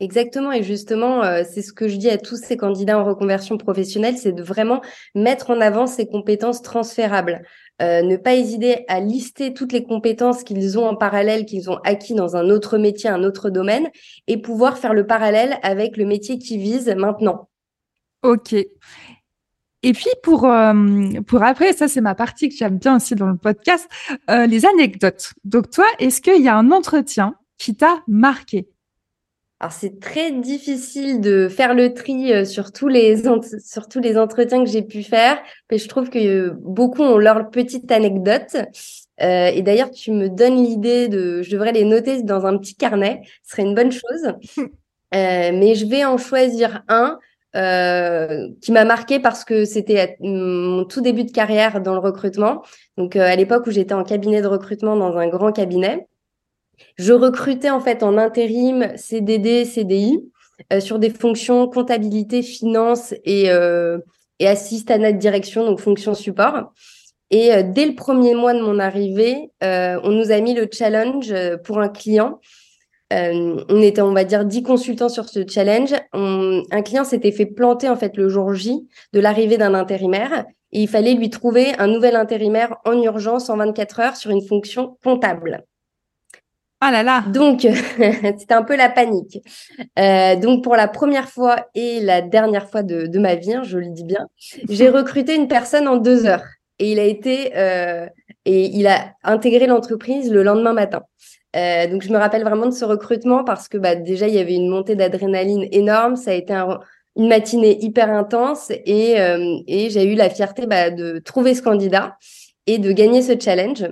Exactement, 0.00 0.50
et 0.50 0.62
justement, 0.62 1.22
euh, 1.22 1.42
c'est 1.46 1.60
ce 1.60 1.74
que 1.74 1.86
je 1.86 1.96
dis 1.96 2.08
à 2.08 2.16
tous 2.16 2.36
ces 2.36 2.56
candidats 2.56 2.98
en 2.98 3.04
reconversion 3.04 3.58
professionnelle, 3.58 4.16
c'est 4.16 4.32
de 4.32 4.42
vraiment 4.42 4.80
mettre 5.14 5.50
en 5.50 5.60
avant 5.60 5.86
ces 5.86 6.06
compétences 6.06 6.62
transférables. 6.62 7.42
Euh, 7.82 8.00
ne 8.00 8.16
pas 8.16 8.34
hésiter 8.34 8.86
à 8.88 9.00
lister 9.00 9.52
toutes 9.52 9.72
les 9.72 9.84
compétences 9.84 10.42
qu'ils 10.42 10.78
ont 10.78 10.86
en 10.86 10.96
parallèle, 10.96 11.44
qu'ils 11.44 11.70
ont 11.70 11.78
acquis 11.84 12.14
dans 12.14 12.34
un 12.34 12.48
autre 12.48 12.78
métier, 12.78 13.10
un 13.10 13.24
autre 13.24 13.50
domaine, 13.50 13.90
et 14.26 14.38
pouvoir 14.38 14.78
faire 14.78 14.94
le 14.94 15.06
parallèle 15.06 15.58
avec 15.62 15.98
le 15.98 16.06
métier 16.06 16.38
qui 16.38 16.56
vise 16.56 16.88
maintenant. 16.96 17.50
Ok. 18.22 18.54
Et 19.82 19.92
puis 19.92 20.10
pour 20.22 20.44
euh, 20.44 20.74
pour 21.26 21.42
après, 21.42 21.72
ça 21.72 21.88
c'est 21.88 22.00
ma 22.00 22.14
partie 22.14 22.48
que 22.48 22.54
j'aime 22.54 22.78
bien 22.78 22.96
aussi 22.96 23.14
dans 23.14 23.28
le 23.28 23.36
podcast, 23.36 23.88
euh, 24.28 24.46
les 24.46 24.66
anecdotes. 24.66 25.32
Donc 25.44 25.70
toi, 25.70 25.86
est-ce 25.98 26.20
qu'il 26.20 26.42
y 26.42 26.48
a 26.48 26.56
un 26.56 26.70
entretien 26.70 27.34
qui 27.58 27.74
t'a 27.74 28.02
marqué? 28.06 28.68
Alors 29.60 29.72
c'est 29.72 30.00
très 30.00 30.32
difficile 30.32 31.20
de 31.20 31.48
faire 31.48 31.74
le 31.74 31.92
tri 31.92 32.32
euh, 32.32 32.44
sur 32.46 32.72
tous 32.72 32.88
les 32.88 33.22
sur 33.62 33.88
tous 33.88 34.00
les 34.00 34.16
entretiens 34.16 34.64
que 34.64 34.70
j'ai 34.70 34.82
pu 34.82 35.02
faire, 35.02 35.38
mais 35.70 35.76
je 35.76 35.86
trouve 35.86 36.08
que 36.08 36.50
beaucoup 36.50 37.02
ont 37.02 37.18
leur 37.18 37.50
petite 37.50 37.92
anecdote. 37.92 38.56
Euh, 39.22 39.48
et 39.48 39.62
d'ailleurs, 39.62 39.90
tu 39.90 40.12
me 40.12 40.28
donnes 40.28 40.64
l'idée 40.64 41.08
de, 41.08 41.42
je 41.42 41.50
devrais 41.50 41.72
les 41.72 41.84
noter 41.84 42.22
dans 42.22 42.46
un 42.46 42.56
petit 42.56 42.74
carnet, 42.74 43.20
ce 43.42 43.50
serait 43.50 43.62
une 43.62 43.74
bonne 43.74 43.92
chose. 43.92 44.32
euh, 44.58 44.66
mais 45.12 45.74
je 45.74 45.86
vais 45.86 46.04
en 46.04 46.16
choisir 46.16 46.82
un 46.88 47.18
euh, 47.56 48.48
qui 48.62 48.70
m'a 48.70 48.84
marqué 48.84 49.18
parce 49.18 49.44
que 49.44 49.64
c'était 49.64 50.16
mon 50.20 50.84
tout 50.84 51.00
début 51.00 51.24
de 51.24 51.32
carrière 51.32 51.80
dans 51.80 51.94
le 51.94 51.98
recrutement. 51.98 52.62
Donc 52.96 53.16
euh, 53.16 53.22
à 53.22 53.34
l'époque 53.34 53.66
où 53.66 53.72
j'étais 53.72 53.94
en 53.94 54.04
cabinet 54.04 54.40
de 54.40 54.46
recrutement 54.46 54.94
dans 54.94 55.16
un 55.16 55.26
grand 55.26 55.50
cabinet, 55.50 56.06
je 56.96 57.12
recrutais 57.12 57.70
en 57.70 57.80
fait 57.80 58.04
en 58.04 58.18
intérim, 58.18 58.96
CDD, 58.96 59.64
CDI 59.64 60.30
euh, 60.72 60.78
sur 60.78 61.00
des 61.00 61.10
fonctions 61.10 61.66
comptabilité, 61.68 62.42
finance 62.42 63.14
et 63.24 63.48
et 64.38 64.48
assistanat 64.48 65.12
de 65.12 65.18
direction, 65.18 65.66
donc 65.66 65.80
fonction 65.80 66.14
support. 66.14 66.72
Et 67.30 67.50
dès 67.62 67.84
le 67.84 67.94
premier 67.94 68.34
mois 68.34 68.54
de 68.54 68.60
mon 68.60 68.78
arrivée, 68.78 69.50
on 69.60 70.10
nous 70.10 70.30
a 70.30 70.40
mis 70.40 70.54
le 70.54 70.68
challenge 70.72 71.34
pour 71.64 71.80
un 71.80 71.88
client 71.88 72.40
euh, 73.12 73.64
on 73.68 73.82
était, 73.82 74.02
on 74.02 74.12
va 74.12 74.24
dire, 74.24 74.44
10 74.44 74.62
consultants 74.62 75.08
sur 75.08 75.28
ce 75.28 75.46
challenge. 75.46 75.94
un 76.12 76.82
client 76.82 77.04
s'était 77.04 77.32
fait 77.32 77.46
planter 77.46 77.88
en 77.88 77.96
fait 77.96 78.16
le 78.16 78.28
jour 78.28 78.54
J 78.54 78.88
de 79.12 79.20
l'arrivée 79.20 79.58
d'un 79.58 79.74
intérimaire 79.74 80.44
et 80.72 80.82
il 80.82 80.88
fallait 80.88 81.14
lui 81.14 81.30
trouver 81.30 81.74
un 81.78 81.88
nouvel 81.88 82.16
intérimaire 82.16 82.76
en 82.84 83.00
urgence 83.02 83.50
en 83.50 83.56
24 83.56 84.00
heures 84.00 84.16
sur 84.16 84.30
une 84.30 84.42
fonction 84.42 84.96
comptable. 85.02 85.64
Ah 86.80 86.90
là 86.90 87.02
là. 87.02 87.24
Donc 87.28 87.60
c'était 88.38 88.54
un 88.54 88.62
peu 88.62 88.76
la 88.76 88.88
panique. 88.88 89.38
Euh, 89.98 90.36
donc 90.36 90.64
pour 90.64 90.76
la 90.76 90.88
première 90.88 91.28
fois 91.28 91.66
et 91.74 92.00
la 92.00 92.22
dernière 92.22 92.70
fois 92.70 92.82
de, 92.82 93.18
ma 93.18 93.34
vie, 93.34 93.52
hein, 93.52 93.62
je 93.64 93.78
le 93.78 93.90
dis 93.90 94.04
bien, 94.04 94.26
j'ai 94.68 94.88
recruté 94.88 95.34
une 95.34 95.48
personne 95.48 95.86
en 95.88 95.96
deux 95.96 96.26
heures 96.26 96.46
et 96.78 96.92
il 96.92 96.98
a 96.98 97.04
été 97.04 97.54
euh, 97.56 98.06
et 98.46 98.64
il 98.64 98.86
a 98.86 99.12
intégré 99.22 99.66
l'entreprise 99.66 100.32
le 100.32 100.42
lendemain 100.42 100.72
matin. 100.72 101.02
Euh, 101.56 101.88
donc 101.88 102.02
je 102.02 102.10
me 102.10 102.18
rappelle 102.18 102.42
vraiment 102.42 102.66
de 102.66 102.72
ce 102.72 102.84
recrutement 102.84 103.42
parce 103.42 103.68
que 103.68 103.76
bah, 103.76 103.96
déjà 103.96 104.28
il 104.28 104.34
y 104.34 104.38
avait 104.38 104.54
une 104.54 104.68
montée 104.68 104.94
d'adrénaline 104.94 105.66
énorme, 105.72 106.16
ça 106.16 106.30
a 106.30 106.34
été 106.34 106.54
une 107.16 107.28
matinée 107.28 107.82
hyper 107.82 108.10
intense 108.10 108.70
et, 108.70 109.20
euh, 109.20 109.58
j'ai 109.66 110.04
eu 110.04 110.14
la 110.14 110.30
fierté 110.30 110.66
bah, 110.66 110.90
de 110.90 111.18
trouver 111.18 111.54
ce 111.54 111.62
candidat 111.62 112.16
et 112.66 112.78
de 112.78 112.92
gagner 112.92 113.22
ce 113.22 113.32
challenge. 113.38 113.84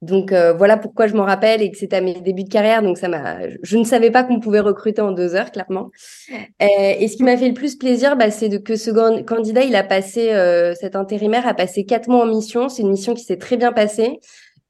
Donc 0.00 0.32
euh, 0.32 0.52
voilà 0.52 0.76
pourquoi 0.76 1.06
je 1.06 1.14
m'en 1.14 1.24
rappelle 1.24 1.62
et 1.62 1.70
que 1.70 1.78
c'était 1.78 1.96
à 1.96 2.00
mes 2.02 2.20
débuts 2.20 2.44
de 2.44 2.50
carrière. 2.50 2.82
Donc 2.82 2.98
ça 2.98 3.08
m'a, 3.08 3.38
je 3.62 3.76
ne 3.78 3.84
savais 3.84 4.10
pas 4.10 4.22
qu'on 4.22 4.38
pouvait 4.38 4.60
recruter 4.60 5.00
en 5.00 5.12
deux 5.12 5.34
heures 5.34 5.50
clairement. 5.50 5.90
et 6.60 7.08
ce 7.08 7.16
qui 7.16 7.22
m'a 7.22 7.36
fait 7.38 7.48
le 7.48 7.54
plus 7.54 7.74
plaisir, 7.76 8.14
bah, 8.14 8.30
c'est 8.30 8.62
que 8.62 8.76
ce 8.76 8.90
candidat, 9.22 9.64
il 9.64 9.74
a 9.74 9.82
passé 9.82 10.30
cet 10.78 10.94
intérimaire 10.94 11.48
a 11.48 11.54
passé 11.54 11.84
quatre 11.84 12.08
mois 12.08 12.22
en 12.22 12.26
mission. 12.26 12.68
C'est 12.68 12.82
une 12.82 12.90
mission 12.90 13.14
qui 13.14 13.24
s'est 13.24 13.38
très 13.38 13.56
bien 13.56 13.72
passée. 13.72 14.20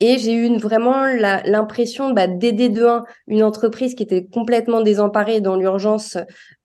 Et 0.00 0.18
j'ai 0.18 0.34
eu 0.34 0.56
vraiment 0.58 1.06
l'impression 1.06 2.10
bah, 2.10 2.26
d'aider 2.26 2.68
de 2.68 2.84
un 2.84 3.04
une 3.26 3.42
entreprise 3.42 3.94
qui 3.94 4.02
était 4.02 4.26
complètement 4.26 4.80
désemparée 4.80 5.40
dans 5.40 5.56
l'urgence 5.56 6.18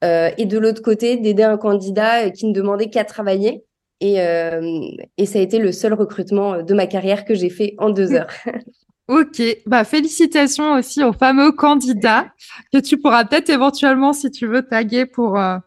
euh, 0.04 0.30
et 0.38 0.46
de 0.46 0.58
l'autre 0.58 0.82
côté 0.82 1.18
d'aider 1.18 1.44
un 1.44 1.58
candidat 1.58 2.32
qui 2.32 2.48
ne 2.48 2.54
demandait 2.54 2.90
qu'à 2.90 3.04
travailler. 3.04 3.64
Et, 4.02 4.22
euh, 4.22 4.82
et 5.18 5.26
ça 5.26 5.40
a 5.40 5.42
été 5.42 5.60
le 5.60 5.72
seul 5.72 5.94
recrutement 5.94 6.64
de 6.64 6.74
ma 6.74 6.88
carrière 6.88 7.26
que 7.26 7.36
j'ai 7.36 7.50
fait 7.50 7.76
en 7.78 7.90
deux 7.90 8.14
heures. 8.14 8.32
Ok, 9.10 9.42
bah 9.66 9.86
félicitations 9.86 10.74
aussi 10.74 11.04
au 11.04 11.14
fameux 11.14 11.52
candidat 11.52 12.28
que 12.72 12.78
tu 12.78 12.96
pourras 13.00 13.26
peut-être 13.26 13.50
éventuellement, 13.50 14.14
si 14.14 14.30
tu 14.30 14.46
veux, 14.46 14.62
taguer 14.62 15.08
pour 15.08 15.40
euh, 15.40 15.58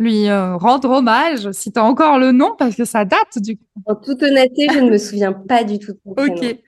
lui 0.00 0.28
euh, 0.28 0.56
rendre 0.56 0.90
hommage, 0.90 1.48
si 1.52 1.70
tu 1.70 1.78
as 1.78 1.84
encore 1.84 2.18
le 2.18 2.32
nom, 2.32 2.56
parce 2.58 2.74
que 2.74 2.84
ça 2.84 3.04
date 3.04 3.38
du 3.38 3.56
coup. 3.56 3.64
En 3.86 3.94
toute 3.94 4.20
honnêteté, 4.20 4.66
je 4.72 4.80
ne 4.80 4.90
me 4.90 4.98
souviens 4.98 5.32
pas 5.32 5.62
du 5.62 5.78
tout 5.78 5.92
de 5.92 5.98
Ok. 6.16 6.58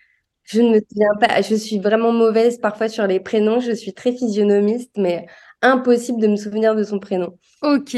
Je 0.52 0.62
ne 0.62 0.71
me 0.71 0.80
souviens 0.80 1.14
pas, 1.21 1.42
je 1.42 1.54
suis 1.54 1.78
vraiment 1.78 2.12
mauvaise 2.12 2.59
parfois 2.59 2.88
sur 2.88 3.07
les 3.07 3.21
prénoms, 3.21 3.61
je 3.61 3.73
suis 3.73 3.95
très 3.95 4.12
physionomiste, 4.12 4.90
mais 4.97 5.26
impossible 5.62 6.21
de 6.21 6.26
me 6.26 6.37
souvenir 6.37 6.75
de 6.75 6.83
son 6.83 6.99
prénom. 6.99 7.38
Ok. 7.62 7.97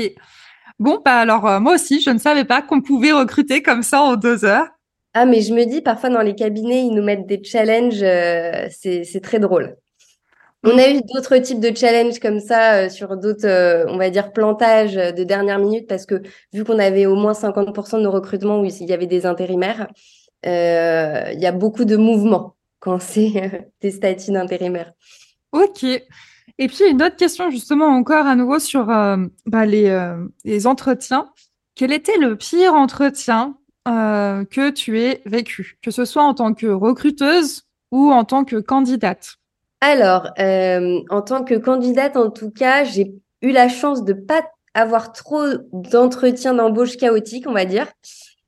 Bon, 0.78 1.00
bah 1.02 1.20
alors 1.20 1.46
euh, 1.46 1.60
moi 1.60 1.74
aussi, 1.74 2.02
je 2.02 2.10
ne 2.10 2.18
savais 2.18 2.44
pas 2.44 2.60
qu'on 2.60 2.82
pouvait 2.82 3.12
recruter 3.12 3.62
comme 3.62 3.82
ça 3.82 4.02
en 4.02 4.16
deux 4.16 4.44
heures. 4.44 4.68
Ah, 5.14 5.26
mais 5.26 5.42
je 5.42 5.52
me 5.52 5.64
dis, 5.64 5.82
parfois 5.82 6.10
dans 6.10 6.22
les 6.22 6.34
cabinets, 6.34 6.82
ils 6.86 6.94
nous 6.94 7.02
mettent 7.02 7.26
des 7.26 7.42
challenges, 7.42 8.02
euh, 8.02 8.68
c'est 8.70 9.20
très 9.22 9.38
drôle. 9.38 9.76
On 10.64 10.78
a 10.78 10.88
eu 10.90 11.00
d'autres 11.02 11.36
types 11.38 11.58
de 11.58 11.76
challenges 11.76 12.20
comme 12.20 12.38
ça 12.38 12.84
euh, 12.84 12.88
sur 12.88 13.16
d'autres, 13.16 13.46
euh, 13.46 13.84
on 13.88 13.98
va 13.98 14.10
dire, 14.10 14.32
plantages 14.32 14.94
de 14.94 15.24
dernière 15.24 15.58
minute 15.58 15.88
parce 15.88 16.06
que 16.06 16.22
vu 16.52 16.64
qu'on 16.64 16.78
avait 16.78 17.04
au 17.06 17.16
moins 17.16 17.32
50% 17.32 17.98
de 17.98 18.02
nos 18.02 18.12
recrutements 18.12 18.60
où 18.60 18.64
il 18.64 18.86
y 18.86 18.92
avait 18.92 19.08
des 19.08 19.26
intérimaires, 19.26 19.88
il 20.44 21.40
y 21.40 21.46
a 21.46 21.52
beaucoup 21.52 21.84
de 21.84 21.96
mouvements 21.96 22.56
quand 22.80 22.98
c'est 23.00 23.70
des 23.80 23.90
statuts 23.90 24.32
d'intérimaires. 24.32 24.92
Ok. 25.52 25.84
Et 25.84 26.68
puis 26.68 26.84
une 26.88 27.02
autre 27.02 27.16
question 27.16 27.50
justement 27.50 27.86
encore 27.86 28.26
à 28.26 28.34
nouveau 28.34 28.58
sur 28.58 28.86
bah, 28.86 29.66
les, 29.66 30.14
les 30.44 30.66
entretiens. 30.66 31.30
Quel 31.74 31.92
était 31.92 32.18
le 32.18 32.36
pire 32.36 32.74
entretien 32.74 33.56
euh, 33.88 34.44
que 34.44 34.70
tu 34.70 35.00
aies 35.00 35.22
vécu, 35.26 35.78
que 35.82 35.90
ce 35.90 36.04
soit 36.04 36.22
en 36.22 36.34
tant 36.34 36.54
que 36.54 36.66
recruteuse 36.66 37.62
ou 37.90 38.12
en 38.12 38.24
tant 38.24 38.44
que 38.44 38.56
candidate? 38.56 39.36
Alors, 39.80 40.30
euh, 40.38 41.00
en 41.10 41.22
tant 41.22 41.42
que 41.42 41.54
candidate, 41.54 42.16
en 42.16 42.30
tout 42.30 42.50
cas, 42.50 42.84
j'ai 42.84 43.12
eu 43.40 43.50
la 43.50 43.68
chance 43.68 44.04
de 44.04 44.12
pas 44.12 44.42
avoir 44.74 45.12
trop 45.12 45.42
d'entretiens 45.72 46.54
d'embauche 46.54 46.96
chaotiques, 46.96 47.46
on 47.48 47.52
va 47.52 47.64
dire. 47.64 47.88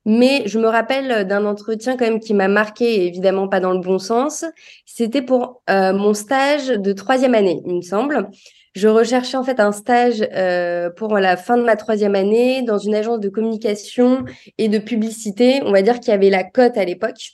Mais 0.05 0.43
je 0.45 0.59
me 0.59 0.67
rappelle 0.67 1.27
d'un 1.27 1.45
entretien 1.45 1.97
quand 1.97 2.05
même 2.05 2.19
qui 2.19 2.33
m'a 2.33 2.47
marqué, 2.47 3.07
évidemment 3.07 3.47
pas 3.47 3.59
dans 3.59 3.73
le 3.73 3.79
bon 3.79 3.97
sens. 3.97 4.45
C'était 4.85 5.23
pour 5.23 5.63
euh, 5.69 5.93
mon 5.93 6.13
stage 6.13 6.67
de 6.67 6.93
troisième 6.93 7.33
année, 7.33 7.61
il 7.65 7.75
me 7.75 7.81
semble. 7.81 8.29
Je 8.75 8.87
recherchais 8.87 9.37
en 9.37 9.43
fait 9.43 9.59
un 9.59 9.71
stage 9.71 10.21
euh, 10.33 10.89
pour 10.89 11.17
la 11.17 11.37
fin 11.37 11.57
de 11.57 11.63
ma 11.63 11.75
troisième 11.75 12.13
année 12.13 12.61
dans 12.61 12.77
une 12.77 12.93
agence 12.93 13.19
de 13.19 13.29
communication 13.29 14.25
et 14.57 14.67
de 14.67 14.77
publicité. 14.77 15.61
On 15.63 15.71
va 15.71 15.81
dire 15.81 15.99
qu'il 15.99 16.09
y 16.09 16.13
avait 16.13 16.29
la 16.29 16.43
cote 16.43 16.77
à 16.77 16.85
l'époque. 16.85 17.31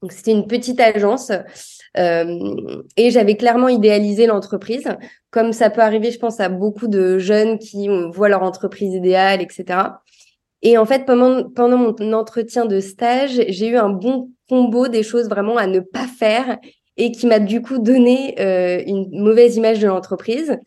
Donc 0.00 0.12
c'était 0.12 0.30
une 0.30 0.46
petite 0.46 0.78
agence 0.80 1.32
euh, 1.96 2.82
et 2.96 3.10
j'avais 3.10 3.36
clairement 3.36 3.68
idéalisé 3.68 4.26
l'entreprise, 4.26 4.88
comme 5.30 5.52
ça 5.52 5.70
peut 5.70 5.80
arriver, 5.80 6.12
je 6.12 6.18
pense, 6.20 6.38
à 6.38 6.48
beaucoup 6.48 6.86
de 6.86 7.18
jeunes 7.18 7.58
qui 7.58 7.88
voient 8.12 8.28
leur 8.28 8.44
entreprise 8.44 8.94
idéale, 8.94 9.42
etc. 9.42 9.80
Et 10.62 10.76
en 10.76 10.84
fait, 10.84 11.06
pendant, 11.06 11.48
pendant 11.48 11.76
mon 11.76 12.12
entretien 12.12 12.66
de 12.66 12.80
stage, 12.80 13.40
j'ai 13.48 13.68
eu 13.68 13.76
un 13.76 13.90
bon 13.90 14.30
combo 14.48 14.88
des 14.88 15.02
choses 15.02 15.28
vraiment 15.28 15.56
à 15.56 15.66
ne 15.66 15.80
pas 15.80 16.06
faire 16.06 16.58
et 16.96 17.12
qui 17.12 17.26
m'a 17.26 17.38
du 17.38 17.62
coup 17.62 17.78
donné 17.78 18.34
euh, 18.40 18.82
une 18.86 19.08
mauvaise 19.22 19.56
image 19.56 19.78
de 19.78 19.86
l'entreprise. 19.86 20.58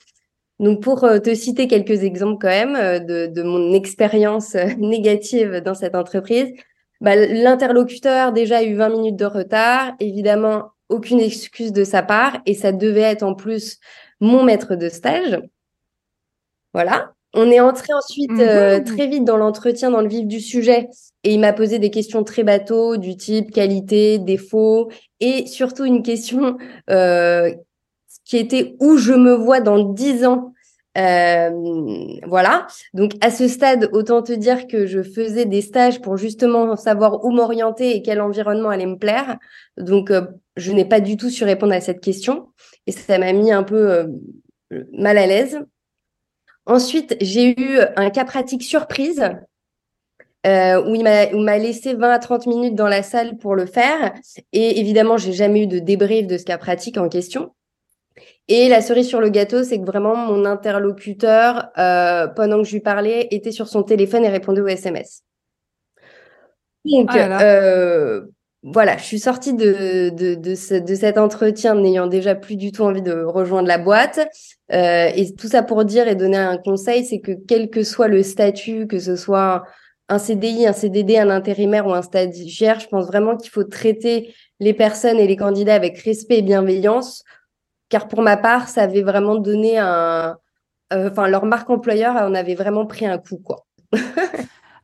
Donc 0.59 0.81
pour 0.81 1.03
euh, 1.03 1.19
te 1.19 1.33
citer 1.33 1.67
quelques 1.67 2.03
exemples 2.03 2.37
quand 2.39 2.47
même 2.47 2.75
euh, 2.75 2.99
de, 2.99 3.27
de 3.27 3.43
mon 3.43 3.73
expérience 3.73 4.55
négative 4.77 5.61
dans 5.65 5.73
cette 5.73 5.95
entreprise, 5.95 6.53
bah, 7.01 7.15
l'interlocuteur 7.15 8.31
déjà 8.31 8.59
a 8.59 8.63
eu 8.63 8.75
20 8.75 8.89
minutes 8.89 9.15
de 9.17 9.25
retard, 9.25 9.93
évidemment 9.99 10.69
aucune 10.87 11.19
excuse 11.19 11.71
de 11.71 11.83
sa 11.83 12.03
part 12.03 12.39
et 12.45 12.53
ça 12.53 12.71
devait 12.71 13.01
être 13.01 13.23
en 13.23 13.33
plus 13.33 13.79
mon 14.19 14.43
maître 14.43 14.75
de 14.75 14.87
stage. 14.87 15.41
Voilà. 16.73 17.13
On 17.33 17.49
est 17.49 17.59
entré 17.59 17.93
ensuite 17.93 18.31
mmh 18.31 18.83
très 18.83 19.07
vite 19.07 19.23
dans 19.23 19.37
l'entretien, 19.37 19.89
dans 19.89 20.01
le 20.01 20.09
vif 20.09 20.27
du 20.27 20.41
sujet, 20.41 20.89
et 21.23 21.33
il 21.33 21.39
m'a 21.39 21.53
posé 21.53 21.79
des 21.79 21.89
questions 21.89 22.23
très 22.23 22.43
bateaux 22.43 22.97
du 22.97 23.15
type 23.15 23.51
qualité, 23.51 24.19
défaut, 24.19 24.91
et 25.19 25.47
surtout 25.47 25.85
une 25.85 26.03
question 26.03 26.57
euh, 26.89 27.51
qui 28.25 28.37
était 28.37 28.75
où 28.79 28.97
je 28.97 29.13
me 29.13 29.33
vois 29.33 29.61
dans 29.61 29.79
dix 29.93 30.25
ans? 30.25 30.53
Euh, 30.97 31.49
voilà. 32.27 32.67
Donc 32.93 33.13
à 33.21 33.31
ce 33.31 33.47
stade, 33.47 33.89
autant 33.93 34.21
te 34.21 34.33
dire 34.33 34.67
que 34.67 34.85
je 34.85 35.01
faisais 35.03 35.45
des 35.45 35.61
stages 35.61 36.01
pour 36.01 36.17
justement 36.17 36.75
savoir 36.75 37.23
où 37.23 37.31
m'orienter 37.31 37.95
et 37.95 38.01
quel 38.01 38.19
environnement 38.19 38.69
allait 38.69 38.85
me 38.85 38.97
plaire. 38.97 39.37
Donc 39.77 40.11
euh, 40.11 40.23
je 40.57 40.71
n'ai 40.71 40.85
pas 40.85 40.99
du 40.99 41.15
tout 41.15 41.29
su 41.29 41.43
répondre 41.43 41.73
à 41.73 41.81
cette 41.81 42.01
question 42.01 42.49
et 42.87 42.91
ça 42.91 43.17
m'a 43.17 43.31
mis 43.31 43.51
un 43.51 43.63
peu 43.63 43.91
euh, 43.91 44.07
mal 44.91 45.17
à 45.17 45.27
l'aise. 45.27 45.59
Ensuite, 46.65 47.17
j'ai 47.21 47.59
eu 47.59 47.79
un 47.95 48.09
cas 48.09 48.25
pratique 48.25 48.63
surprise 48.63 49.23
euh, 50.45 50.83
où 50.83 50.95
il 50.95 51.03
m'a 51.03 51.57
laissé 51.57 51.93
20 51.93 52.09
à 52.09 52.19
30 52.19 52.47
minutes 52.47 52.75
dans 52.75 52.87
la 52.87 53.03
salle 53.03 53.37
pour 53.37 53.55
le 53.55 53.65
faire. 53.65 54.13
Et 54.53 54.79
évidemment, 54.79 55.17
j'ai 55.17 55.33
jamais 55.33 55.63
eu 55.63 55.67
de 55.67 55.79
débrief 55.79 56.27
de 56.27 56.37
ce 56.37 56.45
cas 56.45 56.57
pratique 56.57 56.97
en 56.97 57.09
question. 57.09 57.53
Et 58.47 58.67
la 58.67 58.81
cerise 58.81 59.07
sur 59.07 59.21
le 59.21 59.29
gâteau, 59.29 59.63
c'est 59.63 59.79
que 59.79 59.85
vraiment 59.85 60.15
mon 60.15 60.45
interlocuteur, 60.45 61.69
euh, 61.77 62.27
pendant 62.27 62.57
que 62.57 62.67
je 62.67 62.73
lui 62.73 62.81
parlais, 62.81 63.27
était 63.31 63.51
sur 63.51 63.67
son 63.67 63.83
téléphone 63.83 64.25
et 64.25 64.29
répondait 64.29 64.61
aux 64.61 64.67
SMS. 64.67 65.23
Donc, 66.83 67.09
ah 67.11 67.41
euh, 67.41 68.25
voilà, 68.63 68.97
je 68.97 69.03
suis 69.03 69.19
sortie 69.19 69.53
de, 69.53 70.09
de, 70.09 70.35
de, 70.35 70.95
cet 70.95 71.17
entretien 71.17 71.73
n'ayant 71.73 72.05
déjà 72.05 72.35
plus 72.35 72.57
du 72.57 72.71
tout 72.71 72.83
envie 72.83 73.01
de 73.01 73.23
rejoindre 73.23 73.67
la 73.67 73.79
boîte. 73.79 74.19
Euh, 74.71 75.09
et 75.15 75.33
tout 75.33 75.47
ça 75.47 75.63
pour 75.63 75.83
dire 75.83 76.07
et 76.07 76.15
donner 76.15 76.37
un 76.37 76.57
conseil, 76.57 77.03
c'est 77.03 77.21
que 77.21 77.31
quel 77.31 77.71
que 77.71 77.83
soit 77.83 78.07
le 78.07 78.21
statut, 78.21 78.85
que 78.85 78.99
ce 78.99 79.15
soit 79.15 79.63
un 80.09 80.19
CDI, 80.19 80.67
un 80.67 80.73
CDD, 80.73 81.17
un 81.17 81.31
intérimaire 81.31 81.87
ou 81.87 81.93
un 81.93 82.03
stagiaire, 82.03 82.79
je 82.79 82.87
pense 82.87 83.07
vraiment 83.07 83.35
qu'il 83.35 83.49
faut 83.49 83.63
traiter 83.63 84.33
les 84.59 84.73
personnes 84.73 85.17
et 85.17 85.25
les 85.25 85.37
candidats 85.37 85.73
avec 85.73 85.97
respect 85.99 86.39
et 86.39 86.41
bienveillance, 86.43 87.23
car 87.89 88.07
pour 88.07 88.21
ma 88.21 88.37
part, 88.37 88.69
ça 88.69 88.83
avait 88.83 89.01
vraiment 89.01 89.35
donné 89.35 89.79
un... 89.79 90.37
Euh, 90.93 91.09
enfin, 91.09 91.27
leur 91.27 91.45
marque 91.45 91.69
employeur 91.69 92.15
on 92.19 92.35
avait 92.35 92.55
vraiment 92.55 92.85
pris 92.85 93.07
un 93.07 93.17
coup, 93.17 93.37
quoi. 93.37 93.65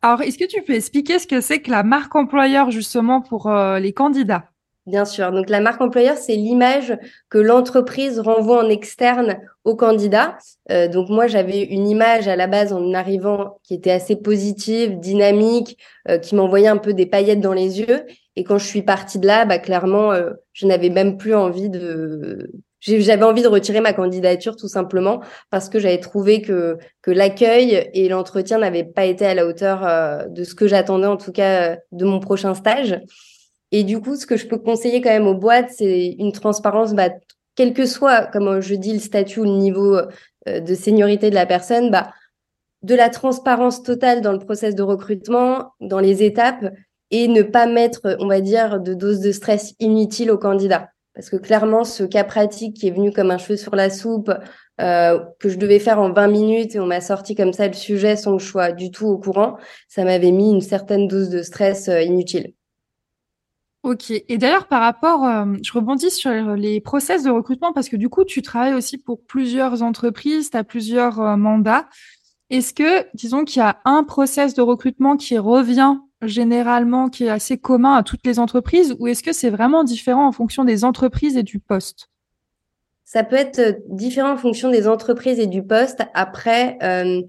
Alors, 0.01 0.21
est-ce 0.21 0.37
que 0.37 0.45
tu 0.45 0.61
peux 0.61 0.73
expliquer 0.73 1.19
ce 1.19 1.27
que 1.27 1.41
c'est 1.41 1.59
que 1.59 1.71
la 1.71 1.83
marque 1.83 2.15
employeur 2.15 2.71
justement 2.71 3.21
pour 3.21 3.47
euh, 3.47 3.79
les 3.79 3.93
candidats? 3.93 4.45
Bien 4.85 5.03
sûr. 5.03 5.31
Donc, 5.31 5.49
la 5.49 5.59
marque 5.59 5.81
employeur, 5.81 6.15
c'est 6.15 6.35
l'image 6.35 6.97
que 7.29 7.37
l'entreprise 7.37 8.19
renvoie 8.19 8.63
en 8.63 8.69
externe 8.69 9.39
aux 9.65 9.75
candidats. 9.75 10.37
Euh, 10.71 10.87
donc, 10.87 11.09
moi, 11.09 11.27
j'avais 11.27 11.63
une 11.63 11.89
image 11.89 12.27
à 12.27 12.37
la 12.37 12.47
base 12.47 12.71
en 12.71 12.93
arrivant 12.93 13.59
qui 13.63 13.73
était 13.73 13.91
assez 13.91 14.15
positive, 14.15 14.99
dynamique, 14.99 15.77
euh, 16.09 16.19
qui 16.19 16.35
m'envoyait 16.35 16.67
un 16.67 16.77
peu 16.77 16.93
des 16.93 17.05
paillettes 17.05 17.41
dans 17.41 17.53
les 17.53 17.81
yeux. 17.81 18.05
Et 18.37 18.43
quand 18.45 18.59
je 18.59 18.65
suis 18.65 18.83
partie 18.83 19.19
de 19.19 19.27
là, 19.27 19.45
bah, 19.45 19.59
clairement, 19.59 20.13
je 20.53 20.67
n'avais 20.67 20.89
même 20.89 21.17
plus 21.17 21.33
envie 21.33 21.69
de, 21.69 22.51
j'avais 22.87 23.23
envie 23.23 23.41
de 23.41 23.47
retirer 23.47 23.81
ma 23.81 23.93
candidature 23.93 24.55
tout 24.55 24.67
simplement 24.67 25.21
parce 25.49 25.69
que 25.69 25.79
j'avais 25.79 25.99
trouvé 25.99 26.41
que, 26.41 26.77
que 27.01 27.11
l'accueil 27.11 27.89
et 27.93 28.07
l'entretien 28.07 28.59
n'avaient 28.59 28.83
pas 28.83 29.05
été 29.05 29.25
à 29.25 29.33
la 29.33 29.45
hauteur 29.45 29.85
euh, 29.85 30.25
de 30.27 30.43
ce 30.43 30.55
que 30.55 30.67
j'attendais, 30.67 31.07
en 31.07 31.17
tout 31.17 31.31
cas 31.31 31.71
euh, 31.71 31.75
de 31.91 32.05
mon 32.05 32.19
prochain 32.19 32.53
stage. 32.53 32.99
Et 33.71 33.83
du 33.83 33.99
coup, 33.99 34.15
ce 34.15 34.25
que 34.25 34.37
je 34.37 34.47
peux 34.47 34.57
conseiller 34.57 35.01
quand 35.01 35.09
même 35.09 35.27
aux 35.27 35.35
boîtes, 35.35 35.71
c'est 35.75 36.15
une 36.17 36.31
transparence, 36.31 36.93
bah, 36.93 37.09
quel 37.55 37.73
que 37.73 37.85
soit, 37.85 38.27
comme 38.27 38.61
je 38.61 38.75
dis, 38.75 38.93
le 38.93 38.99
statut 38.99 39.41
ou 39.41 39.43
le 39.43 39.57
niveau 39.57 39.95
euh, 40.47 40.59
de 40.61 40.75
seniorité 40.75 41.29
de 41.29 41.35
la 41.35 41.45
personne, 41.45 41.91
bah, 41.91 42.11
de 42.83 42.95
la 42.95 43.09
transparence 43.09 43.83
totale 43.83 44.21
dans 44.21 44.31
le 44.31 44.39
process 44.39 44.75
de 44.75 44.83
recrutement, 44.83 45.73
dans 45.81 45.99
les 45.99 46.23
étapes, 46.23 46.65
et 47.11 47.27
ne 47.27 47.41
pas 47.41 47.65
mettre, 47.65 48.17
on 48.19 48.27
va 48.27 48.41
dire, 48.41 48.79
de 48.79 48.93
dose 48.93 49.19
de 49.19 49.31
stress 49.31 49.73
inutile 49.79 50.31
aux 50.31 50.37
candidats. 50.37 50.89
Parce 51.17 51.31
que 51.31 51.37
clairement, 51.37 51.83
ce 51.83 52.03
cas 52.03 52.23
pratique 52.23 52.75
qui 52.75 52.87
est 52.87 52.91
venu 52.91 53.11
comme 53.11 53.31
un 53.31 53.39
cheveu 53.39 53.57
sur 53.57 53.75
la 53.75 53.89
soupe, 53.89 54.31
euh, 54.79 55.19
que 55.39 55.49
je 55.49 55.57
devais 55.57 55.79
faire 55.79 55.99
en 55.99 56.13
20 56.13 56.27
minutes 56.27 56.75
et 56.75 56.79
on 56.79 56.85
m'a 56.85 57.01
sorti 57.01 57.33
comme 57.33 57.53
ça 57.53 57.65
le 57.65 57.73
sujet 57.73 58.15
sans 58.15 58.37
que 58.37 58.43
je 58.43 58.47
sois 58.47 58.71
du 58.71 58.91
tout 58.91 59.07
au 59.07 59.17
courant, 59.17 59.57
ça 59.87 60.03
m'avait 60.03 60.29
mis 60.29 60.51
une 60.51 60.61
certaine 60.61 61.07
dose 61.07 61.29
de 61.29 61.41
stress 61.41 61.89
euh, 61.89 62.03
inutile. 62.03 62.53
Ok. 63.81 64.11
Et 64.11 64.37
d'ailleurs, 64.37 64.67
par 64.67 64.81
rapport, 64.81 65.25
euh, 65.25 65.55
je 65.63 65.73
rebondis 65.73 66.11
sur 66.11 66.29
les 66.55 66.81
process 66.81 67.23
de 67.23 67.31
recrutement 67.31 67.73
parce 67.73 67.89
que 67.89 67.95
du 67.95 68.09
coup, 68.09 68.23
tu 68.23 68.43
travailles 68.43 68.75
aussi 68.75 68.99
pour 68.99 69.19
plusieurs 69.25 69.81
entreprises, 69.81 70.51
tu 70.51 70.57
as 70.57 70.63
plusieurs 70.63 71.35
mandats. 71.35 71.87
Est-ce 72.51 72.75
que, 72.75 73.07
disons 73.15 73.43
qu'il 73.43 73.59
y 73.59 73.65
a 73.65 73.79
un 73.85 74.03
process 74.03 74.53
de 74.53 74.61
recrutement 74.61 75.17
qui 75.17 75.39
revient 75.39 75.95
généralement 76.21 77.09
qui 77.09 77.25
est 77.25 77.29
assez 77.29 77.57
commun 77.57 77.95
à 77.95 78.03
toutes 78.03 78.25
les 78.25 78.39
entreprises 78.39 78.95
ou 78.99 79.07
est-ce 79.07 79.23
que 79.23 79.33
c'est 79.33 79.49
vraiment 79.49 79.83
différent 79.83 80.27
en 80.27 80.31
fonction 80.31 80.63
des 80.63 80.83
entreprises 80.83 81.37
et 81.37 81.43
du 81.43 81.59
poste? 81.59 82.09
Ça 83.05 83.23
peut 83.23 83.37
être 83.37 83.79
différent 83.87 84.33
en 84.33 84.37
fonction 84.37 84.69
des 84.69 84.87
entreprises 84.87 85.39
et 85.39 85.47
du 85.47 85.63
poste. 85.63 86.03
Après, 86.13 86.77
euh, 86.83 87.21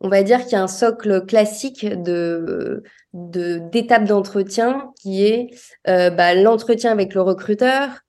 on 0.00 0.08
va 0.08 0.22
dire 0.22 0.42
qu'il 0.42 0.52
y 0.52 0.56
a 0.56 0.62
un 0.62 0.68
socle 0.68 1.24
classique 1.26 1.86
de 1.86 2.82
d'étapes 3.12 4.04
d'entretien 4.04 4.92
qui 5.00 5.24
est 5.24 5.50
euh, 5.88 6.10
bah, 6.10 6.34
l'entretien 6.34 6.92
avec 6.92 7.14
le 7.14 7.22
recruteur, 7.22 8.00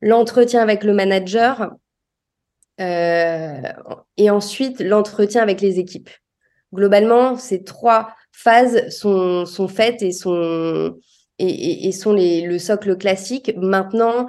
l'entretien 0.00 0.60
avec 0.60 0.84
le 0.84 0.94
manager 0.94 1.72
euh, 2.80 3.60
et 4.16 4.30
ensuite 4.30 4.80
l'entretien 4.80 5.42
avec 5.42 5.60
les 5.60 5.78
équipes. 5.78 6.10
Globalement, 6.74 7.36
ces 7.36 7.64
trois 7.64 8.14
phases 8.38 8.88
sont, 8.90 9.46
sont 9.46 9.66
faites 9.66 10.00
et 10.00 10.12
sont, 10.12 10.96
et, 11.40 11.88
et, 11.88 11.92
sont 11.92 12.12
les, 12.12 12.42
le 12.42 12.58
socle 12.60 12.96
classique. 12.96 13.52
Maintenant, 13.56 14.28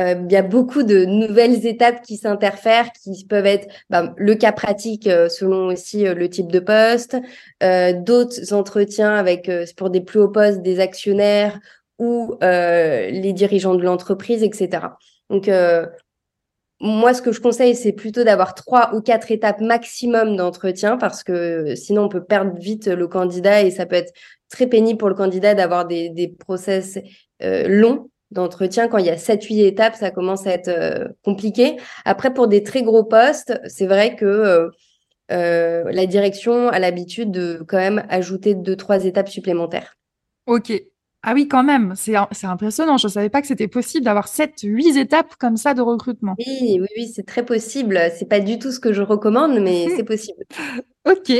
euh, 0.00 0.16
il 0.24 0.32
y 0.32 0.36
a 0.36 0.42
beaucoup 0.42 0.82
de 0.82 1.04
nouvelles 1.04 1.64
étapes 1.64 2.02
qui 2.02 2.16
s'interfèrent, 2.16 2.90
qui 2.92 3.24
peuvent 3.24 3.46
être 3.46 3.68
bah, 3.88 4.12
le 4.16 4.34
cas 4.34 4.50
pratique 4.50 5.06
euh, 5.06 5.28
selon 5.28 5.66
aussi 5.66 6.08
euh, 6.08 6.14
le 6.14 6.28
type 6.28 6.50
de 6.50 6.58
poste, 6.58 7.16
d'autres 7.60 8.52
entretiens 8.52 9.14
avec 9.14 9.48
pour 9.76 9.90
des 9.90 10.00
plus 10.00 10.18
hauts 10.18 10.28
postes, 10.28 10.62
des 10.62 10.80
actionnaires 10.80 11.60
ou 12.00 12.36
les 12.42 13.32
dirigeants 13.32 13.76
de 13.76 13.84
l'entreprise, 13.84 14.42
etc. 14.42 14.88
Donc 15.30 15.48
moi, 16.84 17.14
ce 17.14 17.22
que 17.22 17.32
je 17.32 17.40
conseille, 17.40 17.74
c'est 17.74 17.92
plutôt 17.92 18.24
d'avoir 18.24 18.54
trois 18.54 18.94
ou 18.94 19.00
quatre 19.00 19.32
étapes 19.32 19.60
maximum 19.60 20.36
d'entretien 20.36 20.96
parce 20.98 21.24
que 21.24 21.74
sinon, 21.74 22.04
on 22.04 22.08
peut 22.08 22.22
perdre 22.22 22.52
vite 22.58 22.86
le 22.88 23.08
candidat 23.08 23.62
et 23.62 23.70
ça 23.70 23.86
peut 23.86 23.96
être 23.96 24.12
très 24.50 24.66
pénible 24.66 24.98
pour 24.98 25.08
le 25.08 25.14
candidat 25.14 25.54
d'avoir 25.54 25.86
des, 25.86 26.34
process 26.38 26.98
longs 27.40 28.10
d'entretien. 28.34 28.88
Quand 28.88 28.98
il 28.98 29.06
y 29.06 29.10
a 29.10 29.16
7-8 29.16 29.64
étapes, 29.64 29.94
ça 29.94 30.10
commence 30.10 30.46
à 30.46 30.50
être 30.50 30.68
euh, 30.68 31.08
compliqué. 31.24 31.76
Après, 32.04 32.34
pour 32.34 32.48
des 32.48 32.62
très 32.62 32.82
gros 32.82 33.04
postes, 33.04 33.58
c'est 33.66 33.86
vrai 33.86 34.16
que 34.16 34.26
euh, 34.26 34.68
euh, 35.32 35.84
la 35.90 36.04
direction 36.04 36.68
a 36.68 36.78
l'habitude 36.78 37.30
de 37.30 37.64
quand 37.66 37.78
même 37.78 38.04
ajouter 38.10 38.54
deux, 38.54 38.76
trois 38.76 39.06
étapes 39.06 39.30
supplémentaires. 39.30 39.96
Ok. 40.46 40.72
Ah 41.26 41.32
oui, 41.32 41.48
quand 41.48 41.64
même, 41.64 41.94
c'est 41.96 42.14
impressionnant. 42.44 42.98
Je 42.98 43.06
ne 43.06 43.12
savais 43.12 43.30
pas 43.30 43.40
que 43.40 43.46
c'était 43.46 43.68
possible 43.68 44.04
d'avoir 44.04 44.28
7, 44.28 44.60
8 44.62 44.98
étapes 44.98 45.36
comme 45.36 45.56
ça 45.56 45.72
de 45.72 45.80
recrutement. 45.80 46.34
Oui, 46.38 46.78
oui, 46.80 46.86
oui, 46.96 47.08
c'est 47.08 47.26
très 47.26 47.44
possible. 47.44 47.98
C'est 48.14 48.28
pas 48.28 48.40
du 48.40 48.58
tout 48.58 48.70
ce 48.70 48.78
que 48.78 48.92
je 48.92 49.00
recommande, 49.00 49.58
mais 49.60 49.88
c'est 49.96 50.04
possible. 50.04 50.44
ok. 51.08 51.30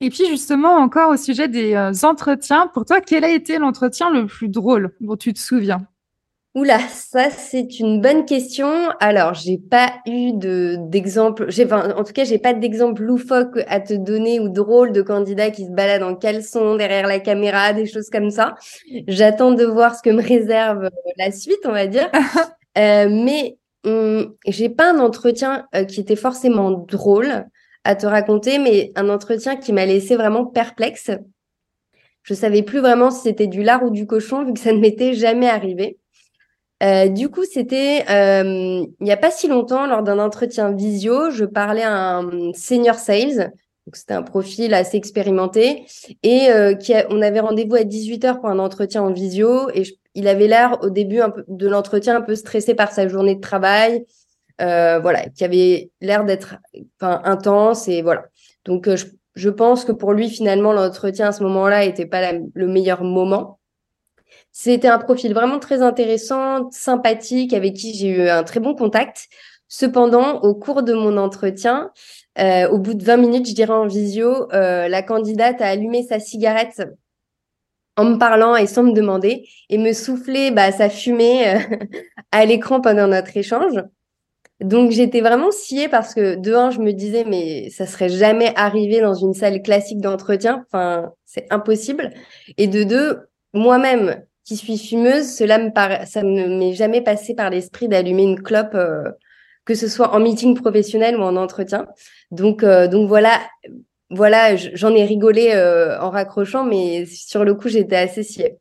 Et 0.00 0.10
puis 0.10 0.26
justement, 0.28 0.74
encore 0.76 1.10
au 1.10 1.16
sujet 1.16 1.48
des 1.48 1.76
entretiens, 2.04 2.68
pour 2.68 2.84
toi, 2.84 3.00
quel 3.00 3.24
a 3.24 3.30
été 3.30 3.58
l'entretien 3.58 4.10
le 4.10 4.26
plus 4.26 4.48
drôle 4.48 4.92
dont 5.00 5.16
tu 5.16 5.32
te 5.32 5.38
souviens? 5.38 5.86
Oula, 6.54 6.78
ça 6.88 7.30
c'est 7.30 7.78
une 7.78 8.00
bonne 8.00 8.24
question. 8.24 8.88
Alors, 9.00 9.34
j'ai 9.34 9.58
pas 9.58 9.92
eu 10.06 10.32
de 10.32 10.76
d'exemple. 10.88 11.50
J'ai, 11.50 11.70
en 11.72 12.02
tout 12.04 12.12
cas, 12.14 12.24
j'ai 12.24 12.38
pas 12.38 12.54
d'exemple 12.54 13.02
loufoque 13.02 13.58
à 13.68 13.80
te 13.80 13.92
donner 13.92 14.40
ou 14.40 14.48
drôle 14.48 14.92
de 14.92 15.02
candidats 15.02 15.50
qui 15.50 15.66
se 15.66 15.70
baladent 15.70 16.02
en 16.04 16.16
caleçon 16.16 16.76
derrière 16.76 17.06
la 17.06 17.20
caméra, 17.20 17.74
des 17.74 17.86
choses 17.86 18.08
comme 18.10 18.30
ça. 18.30 18.54
J'attends 19.06 19.52
de 19.52 19.64
voir 19.64 19.94
ce 19.94 20.02
que 20.02 20.10
me 20.10 20.22
réserve 20.22 20.84
euh, 20.84 20.90
la 21.18 21.30
suite, 21.32 21.60
on 21.66 21.72
va 21.72 21.86
dire. 21.86 22.10
euh, 22.78 23.08
mais 23.10 23.58
hum, 23.84 24.34
j'ai 24.46 24.70
pas 24.70 24.92
un 24.92 24.98
entretien 25.00 25.66
euh, 25.74 25.84
qui 25.84 26.00
était 26.00 26.16
forcément 26.16 26.70
drôle 26.70 27.44
à 27.84 27.94
te 27.94 28.06
raconter, 28.06 28.58
mais 28.58 28.90
un 28.96 29.10
entretien 29.10 29.56
qui 29.56 29.72
m'a 29.74 29.84
laissé 29.86 30.16
vraiment 30.16 30.46
perplexe. 30.46 31.10
Je 32.22 32.34
savais 32.34 32.62
plus 32.62 32.80
vraiment 32.80 33.10
si 33.10 33.22
c'était 33.22 33.46
du 33.46 33.62
lard 33.62 33.82
ou 33.84 33.90
du 33.90 34.06
cochon 34.06 34.44
vu 34.44 34.54
que 34.54 34.60
ça 34.60 34.72
ne 34.72 34.78
m'était 34.78 35.14
jamais 35.14 35.48
arrivé. 35.48 35.98
Euh, 36.82 37.08
du 37.08 37.28
coup, 37.28 37.44
c'était 37.44 38.04
euh, 38.08 38.84
il 39.00 39.04
n'y 39.04 39.10
a 39.10 39.16
pas 39.16 39.30
si 39.30 39.48
longtemps, 39.48 39.86
lors 39.86 40.02
d'un 40.02 40.18
entretien 40.18 40.70
visio, 40.72 41.30
je 41.30 41.44
parlais 41.44 41.82
à 41.82 42.18
un 42.18 42.52
senior 42.54 42.94
sales. 42.94 43.52
Donc, 43.86 43.96
c'était 43.96 44.14
un 44.14 44.22
profil 44.22 44.74
assez 44.74 44.96
expérimenté. 44.96 45.86
Et 46.22 46.50
euh, 46.50 46.74
qui 46.74 46.92
on 47.10 47.22
avait 47.22 47.40
rendez-vous 47.40 47.74
à 47.74 47.82
18h 47.82 48.40
pour 48.40 48.48
un 48.48 48.58
entretien 48.58 49.02
en 49.02 49.12
visio. 49.12 49.70
Et 49.70 49.82
il 50.14 50.28
avait 50.28 50.46
l'air, 50.46 50.78
au 50.82 50.90
début 50.90 51.20
de 51.48 51.68
l'entretien, 51.68 52.16
un 52.16 52.20
peu 52.20 52.34
stressé 52.34 52.74
par 52.74 52.92
sa 52.92 53.08
journée 53.08 53.34
de 53.34 53.40
travail. 53.40 54.04
Euh, 54.60 54.98
voilà, 54.98 55.28
qui 55.28 55.44
avait 55.44 55.90
l'air 56.00 56.24
d'être 56.24 56.56
intense. 57.00 57.88
Et 57.88 58.02
voilà. 58.02 58.26
Donc, 58.64 58.88
je, 59.34 59.48
pense 59.48 59.84
que 59.84 59.92
pour 59.92 60.12
lui, 60.12 60.28
finalement, 60.28 60.72
l'entretien 60.72 61.28
à 61.28 61.32
ce 61.32 61.42
moment-là 61.44 61.86
n'était 61.86 62.06
pas 62.06 62.32
le 62.32 62.66
meilleur 62.66 63.02
moment. 63.02 63.58
C'était 64.60 64.88
un 64.88 64.98
profil 64.98 65.34
vraiment 65.34 65.60
très 65.60 65.82
intéressant, 65.82 66.68
sympathique, 66.72 67.54
avec 67.54 67.74
qui 67.74 67.94
j'ai 67.94 68.08
eu 68.08 68.28
un 68.28 68.42
très 68.42 68.58
bon 68.58 68.74
contact. 68.74 69.28
Cependant, 69.68 70.40
au 70.40 70.52
cours 70.56 70.82
de 70.82 70.94
mon 70.94 71.16
entretien, 71.16 71.92
euh, 72.40 72.68
au 72.68 72.78
bout 72.78 72.94
de 72.94 73.04
20 73.04 73.18
minutes, 73.18 73.48
je 73.48 73.54
dirais 73.54 73.72
en 73.72 73.86
visio, 73.86 74.52
euh, 74.52 74.88
la 74.88 75.02
candidate 75.04 75.60
a 75.60 75.68
allumé 75.68 76.02
sa 76.02 76.18
cigarette 76.18 76.82
en 77.96 78.04
me 78.04 78.18
parlant 78.18 78.56
et 78.56 78.66
sans 78.66 78.82
me 78.82 78.92
demander 78.92 79.48
et 79.68 79.78
me 79.78 79.92
souffler 79.92 80.50
bah, 80.50 80.72
sa 80.72 80.90
fumée 80.90 81.54
euh, 81.54 81.76
à 82.32 82.44
l'écran 82.44 82.80
pendant 82.80 83.06
notre 83.06 83.36
échange. 83.36 83.80
Donc 84.60 84.90
j'étais 84.90 85.20
vraiment 85.20 85.52
sciée 85.52 85.88
parce 85.88 86.16
que 86.16 86.34
de 86.34 86.52
un, 86.52 86.72
je 86.72 86.80
me 86.80 86.90
disais 86.90 87.22
mais 87.22 87.70
ça 87.70 87.86
serait 87.86 88.08
jamais 88.08 88.52
arrivé 88.56 89.00
dans 89.00 89.14
une 89.14 89.34
salle 89.34 89.62
classique 89.62 90.00
d'entretien, 90.00 90.64
enfin 90.66 91.12
c'est 91.24 91.46
impossible. 91.50 92.10
Et 92.56 92.66
de 92.66 92.82
deux, 92.82 93.20
moi-même, 93.52 94.24
qui 94.48 94.56
suis 94.56 94.78
fumeuse, 94.78 95.26
cela 95.26 95.58
me 95.58 95.70
paraît, 95.70 96.06
ça 96.06 96.22
ne 96.22 96.58
m'est 96.58 96.72
jamais 96.72 97.02
passé 97.02 97.34
par 97.34 97.50
l'esprit 97.50 97.86
d'allumer 97.86 98.22
une 98.22 98.42
clope, 98.42 98.74
euh, 98.74 99.10
que 99.66 99.74
ce 99.74 99.88
soit 99.88 100.14
en 100.14 100.20
meeting 100.20 100.54
professionnel 100.54 101.18
ou 101.18 101.20
en 101.20 101.36
entretien. 101.36 101.86
Donc, 102.30 102.62
euh, 102.62 102.88
donc 102.88 103.08
voilà, 103.08 103.42
voilà, 104.08 104.56
j'en 104.56 104.94
ai 104.94 105.04
rigolé 105.04 105.50
euh, 105.52 106.00
en 106.00 106.08
raccrochant, 106.08 106.64
mais 106.64 107.04
sur 107.04 107.44
le 107.44 107.52
coup, 107.52 107.68
j'étais 107.68 107.96
assez 107.96 108.22
sciée. 108.22 108.56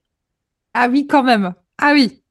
Ah 0.74 0.90
oui, 0.92 1.08
quand 1.08 1.24
même. 1.24 1.54
Ah 1.78 1.92
oui. 1.94 2.22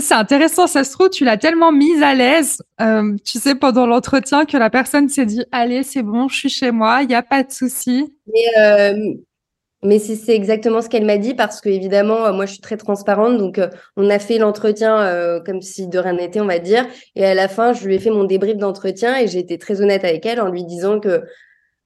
C'est 0.00 0.14
intéressant, 0.14 0.66
ça 0.66 0.84
se 0.84 0.92
trouve, 0.92 1.10
tu 1.10 1.26
l'as 1.26 1.36
tellement 1.36 1.72
mise 1.72 2.02
à 2.02 2.14
l'aise, 2.14 2.62
tu 2.78 3.38
sais, 3.38 3.54
pendant 3.54 3.86
l'entretien 3.86 4.46
que 4.46 4.56
la 4.56 4.70
personne 4.70 5.10
s'est 5.10 5.26
dit, 5.26 5.44
allez, 5.52 5.82
c'est 5.82 6.02
bon, 6.02 6.28
je 6.28 6.36
suis 6.36 6.48
chez 6.48 6.70
moi, 6.70 7.02
il 7.02 7.08
n'y 7.08 7.14
a 7.14 7.22
pas 7.22 7.42
de 7.42 7.52
souci. 7.52 8.16
Mais, 8.26 8.94
mais 9.84 9.98
c'est 9.98 10.34
exactement 10.34 10.80
ce 10.80 10.88
qu'elle 10.88 11.04
m'a 11.04 11.18
dit 11.18 11.34
parce 11.34 11.60
que 11.60 11.68
évidemment, 11.68 12.26
euh, 12.26 12.32
moi, 12.32 12.46
je 12.46 12.52
suis 12.52 12.60
très 12.60 12.76
transparente. 12.76 13.36
Donc, 13.36 13.58
euh, 13.58 13.68
on 13.96 14.08
a 14.10 14.18
fait 14.20 14.38
l'entretien 14.38 15.00
euh, 15.00 15.40
comme 15.40 15.60
si 15.60 15.88
de 15.88 15.98
rien 15.98 16.12
n'était, 16.12 16.40
on 16.40 16.46
va 16.46 16.60
dire. 16.60 16.86
Et 17.16 17.24
à 17.24 17.34
la 17.34 17.48
fin, 17.48 17.72
je 17.72 17.84
lui 17.86 17.96
ai 17.96 17.98
fait 17.98 18.10
mon 18.10 18.24
débrief 18.24 18.56
d'entretien 18.56 19.18
et 19.18 19.26
j'ai 19.26 19.40
été 19.40 19.58
très 19.58 19.80
honnête 19.80 20.04
avec 20.04 20.24
elle 20.24 20.40
en 20.40 20.48
lui 20.48 20.64
disant 20.64 21.00
que 21.00 21.24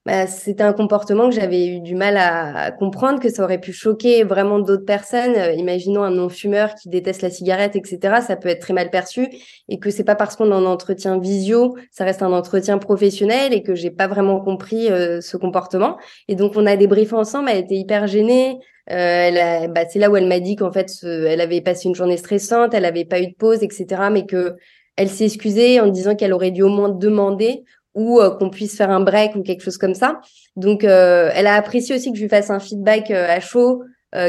bah, 0.06 0.28
c'était 0.28 0.62
un 0.62 0.72
comportement 0.72 1.28
que 1.28 1.34
j'avais 1.34 1.66
eu 1.66 1.80
du 1.80 1.96
mal 1.96 2.16
à, 2.16 2.70
comprendre, 2.70 3.18
que 3.18 3.28
ça 3.28 3.42
aurait 3.42 3.60
pu 3.60 3.72
choquer 3.72 4.22
vraiment 4.22 4.60
d'autres 4.60 4.84
personnes. 4.84 5.34
Euh, 5.34 5.50
imaginons 5.54 6.04
un 6.04 6.12
non-fumeur 6.12 6.76
qui 6.76 6.88
déteste 6.88 7.22
la 7.22 7.30
cigarette, 7.30 7.74
etc. 7.74 8.20
Ça 8.24 8.36
peut 8.36 8.48
être 8.48 8.60
très 8.60 8.72
mal 8.72 8.90
perçu 8.90 9.26
et 9.68 9.80
que 9.80 9.90
c'est 9.90 10.04
pas 10.04 10.14
parce 10.14 10.36
qu'on 10.36 10.52
en 10.52 10.64
entretien 10.64 11.18
visio, 11.18 11.76
ça 11.90 12.04
reste 12.04 12.22
un 12.22 12.32
entretien 12.32 12.78
professionnel 12.78 13.52
et 13.52 13.64
que 13.64 13.74
j'ai 13.74 13.90
pas 13.90 14.06
vraiment 14.06 14.38
compris 14.38 14.92
euh, 14.92 15.20
ce 15.20 15.36
comportement. 15.36 15.98
Et 16.28 16.36
donc 16.36 16.52
on 16.54 16.66
a 16.66 16.76
débriefé 16.76 17.16
ensemble. 17.16 17.48
Elle 17.50 17.64
était 17.64 17.74
hyper 17.74 18.06
gênée. 18.06 18.60
Euh, 18.88 18.94
elle 18.94 19.72
bah, 19.72 19.88
c'est 19.88 19.98
là 19.98 20.08
où 20.08 20.16
elle 20.16 20.28
m'a 20.28 20.38
dit 20.38 20.54
qu'en 20.54 20.70
fait, 20.70 20.88
elle 21.02 21.40
avait 21.40 21.62
passé 21.62 21.88
une 21.88 21.96
journée 21.96 22.16
stressante, 22.16 22.74
elle 22.74 22.84
avait 22.84 23.04
pas 23.04 23.18
eu 23.20 23.26
de 23.26 23.34
pause, 23.34 23.64
etc. 23.64 24.02
Mais 24.12 24.24
que 24.24 24.54
elle 24.96 25.10
s'est 25.10 25.24
excusée 25.24 25.80
en 25.80 25.88
disant 25.88 26.14
qu'elle 26.14 26.32
aurait 26.32 26.52
dû 26.52 26.62
au 26.62 26.68
moins 26.68 26.88
demander 26.88 27.64
ou 27.96 28.20
euh, 28.20 28.30
qu'on 28.30 28.50
puisse 28.50 28.76
faire 28.76 28.90
un 28.90 29.00
break 29.00 29.34
ou 29.34 29.42
quelque 29.42 29.64
chose 29.64 29.78
comme 29.78 29.94
ça. 29.94 30.20
Donc, 30.54 30.84
euh, 30.84 31.30
elle 31.34 31.48
a 31.48 31.54
apprécié 31.54 31.96
aussi 31.96 32.12
que 32.12 32.16
je 32.16 32.22
lui 32.22 32.28
fasse 32.28 32.50
un 32.50 32.60
feedback 32.60 33.10
euh, 33.10 33.26
à 33.28 33.40
chaud 33.40 33.82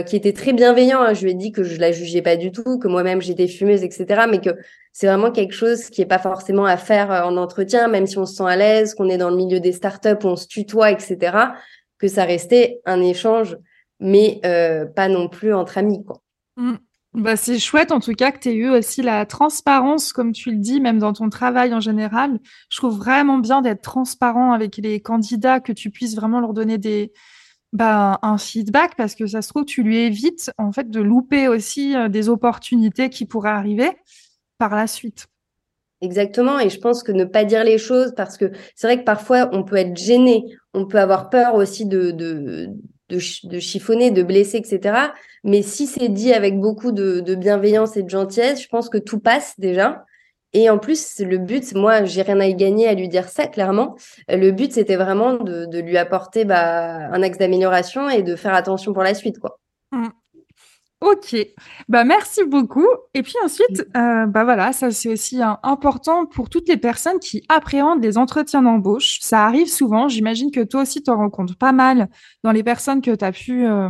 qui 0.06 0.18
était 0.18 0.34
très 0.34 0.52
bienveillant. 0.52 1.00
Hein. 1.00 1.14
Je 1.14 1.24
lui 1.24 1.32
ai 1.32 1.34
dit 1.34 1.54
que 1.54 1.64
je 1.64 1.80
la 1.80 1.94
jugeais 1.94 2.22
pas 2.22 2.36
du 2.36 2.52
tout, 2.52 2.78
que 2.78 2.90
moi-même 2.90 3.22
j'étais 3.22 3.48
fumeuse, 3.48 3.84
etc. 3.84 4.26
Mais 4.30 4.42
que 4.42 4.50
c'est 4.92 5.08
vraiment 5.08 5.32
quelque 5.32 5.54
chose 5.54 5.86
qui 5.86 6.02
est 6.02 6.06
pas 6.06 6.20
forcément 6.20 6.66
à 6.66 6.76
faire 6.76 7.10
en 7.10 7.38
entretien, 7.38 7.88
même 7.88 8.06
si 8.06 8.18
on 8.18 8.26
se 8.26 8.36
sent 8.36 8.44
à 8.44 8.58
l'aise, 8.58 8.96
qu'on 8.96 9.08
est 9.08 9.18
dans 9.18 9.30
le 9.30 9.38
milieu 9.38 9.62
des 9.62 9.72
startups, 9.72 10.26
on 10.26 10.36
se 10.36 10.46
tutoie, 10.46 10.92
etc. 10.92 11.38
Que 12.00 12.10
ça 12.10 12.26
restait 12.26 12.82
un 12.86 13.02
échange, 13.02 13.58
mais 14.02 14.42
pas 14.94 15.08
non 15.08 15.30
plus 15.30 15.54
entre 15.54 15.78
amis, 15.78 16.04
quoi. 16.04 16.22
Mmh. 16.58 16.74
Bah, 17.18 17.36
c'est 17.36 17.58
chouette 17.58 17.92
en 17.92 18.00
tout 18.00 18.14
cas 18.14 18.32
que 18.32 18.38
tu 18.38 18.50
aies 18.50 18.54
eu 18.54 18.70
aussi 18.70 19.02
la 19.02 19.26
transparence, 19.26 20.14
comme 20.14 20.34
tu 20.34 20.52
le 20.52 20.58
dis, 20.58 20.80
même 20.80 21.00
dans 21.00 21.14
ton 21.14 21.30
travail 21.30 21.74
en 21.74 21.80
général. 21.80 22.40
Je 22.70 22.78
trouve 22.78 22.96
vraiment 22.96 23.40
bien 23.40 23.64
d'être 23.64 23.82
transparent 23.82 24.52
avec 24.52 24.78
les 24.78 25.02
candidats, 25.02 25.60
que 25.60 25.72
tu 25.72 25.90
puisses 25.90 26.16
vraiment 26.16 26.40
leur 26.40 26.54
donner 26.54 26.78
des, 26.78 27.12
bah, 27.74 28.20
un 28.22 28.38
feedback 28.38 28.96
parce 28.96 29.16
que 29.16 29.26
ça 29.26 29.42
se 29.42 29.50
trouve, 29.50 29.66
tu 29.66 29.82
lui 29.82 29.98
évites 29.98 30.52
en 30.60 30.72
fait 30.72 30.92
de 30.92 31.02
louper 31.02 31.48
aussi 31.48 31.96
euh, 31.96 32.08
des 32.08 32.30
opportunités 32.30 33.10
qui 33.10 33.26
pourraient 33.26 33.50
arriver 33.50 33.90
par 34.60 34.76
la 34.76 34.86
suite. 34.86 35.26
Exactement, 36.02 36.60
et 36.60 36.70
je 36.70 36.80
pense 36.80 37.02
que 37.02 37.12
ne 37.12 37.26
pas 37.26 37.46
dire 37.46 37.64
les 37.64 37.80
choses, 37.80 38.14
parce 38.16 38.38
que 38.38 38.52
c'est 38.76 38.86
vrai 38.86 39.00
que 39.00 39.04
parfois 39.04 39.50
on 39.54 39.64
peut 39.64 39.78
être 39.78 39.98
gêné, 39.98 40.44
on 40.76 40.86
peut 40.86 41.00
avoir 41.00 41.32
peur 41.32 41.56
aussi 41.56 41.88
de, 41.88 42.12
de 42.12 42.70
de, 43.10 43.20
chiffonner, 43.60 44.12
de 44.12 44.24
blesser, 44.24 44.58
etc. 44.58 45.12
Mais 45.44 45.62
si 45.62 45.88
c'est 45.88 46.10
dit 46.10 46.34
avec 46.34 46.60
beaucoup 46.60 46.92
de, 46.92 47.36
bienveillance 47.36 47.98
et 47.98 48.04
de 48.04 48.10
gentillesse, 48.10 48.62
je 48.62 48.68
pense 48.68 48.90
que 48.90 48.98
tout 48.98 49.20
passe 49.20 49.60
déjà. 49.60 50.06
Et 50.54 50.70
en 50.70 50.78
plus, 50.78 51.20
le 51.20 51.38
but, 51.38 51.76
moi, 51.76 52.06
j'ai 52.06 52.22
rien 52.22 52.40
à 52.40 52.46
y 52.46 52.56
gagner 52.56 52.88
à 52.88 52.94
lui 52.94 53.10
dire 53.10 53.28
ça, 53.28 53.48
clairement. 53.48 53.96
Le 54.30 54.52
but, 54.52 54.72
c'était 54.72 54.96
vraiment 54.96 55.34
de, 55.34 55.66
de, 55.66 55.80
lui 55.80 55.98
apporter 55.98 56.46
bah, 56.46 57.10
un 57.12 57.22
axe 57.22 57.38
d'amélioration 57.38 58.10
et 58.10 58.24
de 58.24 58.36
faire 58.36 58.54
attention 58.54 58.94
pour 58.94 59.04
la 59.04 59.14
suite, 59.14 59.40
quoi. 59.40 59.60
Mmh. 59.92 60.08
Ok, 61.00 61.36
bah 61.88 62.04
merci 62.04 62.44
beaucoup. 62.44 62.88
Et 63.14 63.22
puis 63.22 63.36
ensuite, 63.46 63.86
euh, 63.96 64.26
bah 64.26 64.44
voilà, 64.44 64.74
ça 64.74 64.90
c'est 64.90 65.10
aussi 65.10 65.40
important 65.62 66.26
pour 66.26 66.50
toutes 66.50 66.68
les 66.68 66.78
personnes 66.78 67.20
qui 67.20 67.44
appréhendent 67.50 68.02
les 68.02 68.18
entretiens 68.18 68.64
d'embauche. 68.64 69.20
Ça 69.22 69.46
arrive 69.46 69.68
souvent. 69.68 70.08
J'imagine 70.10 70.50
que 70.50 70.64
toi 70.64 70.82
aussi, 70.82 71.04
tu 71.04 71.12
en 71.12 71.18
rencontres 71.18 71.56
pas 71.56 71.72
mal 71.72 72.10
dans 72.44 72.52
les 72.52 72.64
personnes 72.64 73.02
que 73.02 73.14
tu 73.14 73.24
as 73.24 73.32
pu 73.32 73.68
euh, 73.68 73.90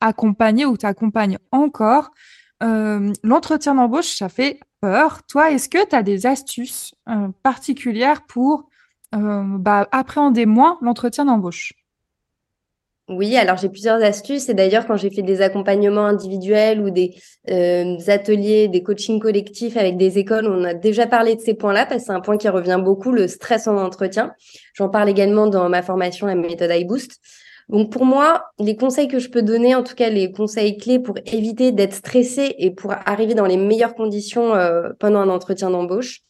accompagner 0.00 0.66
ou 0.66 0.76
t'accompagnes 0.76 1.38
encore. 1.50 2.12
Euh, 2.62 3.12
l'entretien 3.24 3.74
d'embauche, 3.74 4.16
ça 4.16 4.28
fait 4.28 4.60
peur. 4.80 5.24
Toi, 5.26 5.50
est-ce 5.50 5.68
que 5.68 5.84
tu 5.84 5.96
as 5.96 6.04
des 6.04 6.26
astuces 6.26 6.94
particulières 7.42 8.24
pour 8.24 8.68
bah, 9.12 9.88
appréhender 9.90 10.46
moins 10.46 10.78
l'entretien 10.80 11.24
d'embauche? 11.24 11.72
Oui, 13.08 13.36
alors 13.36 13.56
j'ai 13.56 13.68
plusieurs 13.68 14.02
astuces 14.02 14.48
et 14.48 14.54
d'ailleurs 14.54 14.84
quand 14.86 14.96
j'ai 14.96 15.10
fait 15.10 15.22
des 15.22 15.40
accompagnements 15.40 16.06
individuels 16.06 16.80
ou 16.80 16.90
des 16.90 17.14
euh, 17.48 17.96
ateliers, 18.08 18.66
des 18.66 18.82
coachings 18.82 19.20
collectifs 19.20 19.76
avec 19.76 19.96
des 19.96 20.18
écoles, 20.18 20.48
on 20.48 20.64
a 20.64 20.74
déjà 20.74 21.06
parlé 21.06 21.36
de 21.36 21.40
ces 21.40 21.54
points-là 21.54 21.86
parce 21.86 22.00
que 22.00 22.06
c'est 22.06 22.12
un 22.12 22.20
point 22.20 22.36
qui 22.36 22.48
revient 22.48 22.80
beaucoup, 22.82 23.12
le 23.12 23.28
stress 23.28 23.68
en 23.68 23.76
entretien. 23.76 24.32
J'en 24.74 24.88
parle 24.88 25.08
également 25.08 25.46
dans 25.46 25.68
ma 25.68 25.82
formation, 25.82 26.26
la 26.26 26.34
méthode 26.34 26.72
iBoost. 26.72 27.20
Donc 27.68 27.92
pour 27.92 28.04
moi, 28.04 28.46
les 28.58 28.76
conseils 28.76 29.06
que 29.06 29.20
je 29.20 29.28
peux 29.28 29.42
donner, 29.42 29.76
en 29.76 29.84
tout 29.84 29.94
cas 29.94 30.08
les 30.08 30.32
conseils 30.32 30.76
clés 30.76 30.98
pour 30.98 31.16
éviter 31.26 31.70
d'être 31.70 31.94
stressé 31.94 32.56
et 32.58 32.72
pour 32.72 32.92
arriver 33.06 33.34
dans 33.34 33.46
les 33.46 33.56
meilleures 33.56 33.94
conditions 33.94 34.54
euh, 34.56 34.90
pendant 34.98 35.20
un 35.20 35.28
entretien 35.28 35.70
d'embauche, 35.70 36.22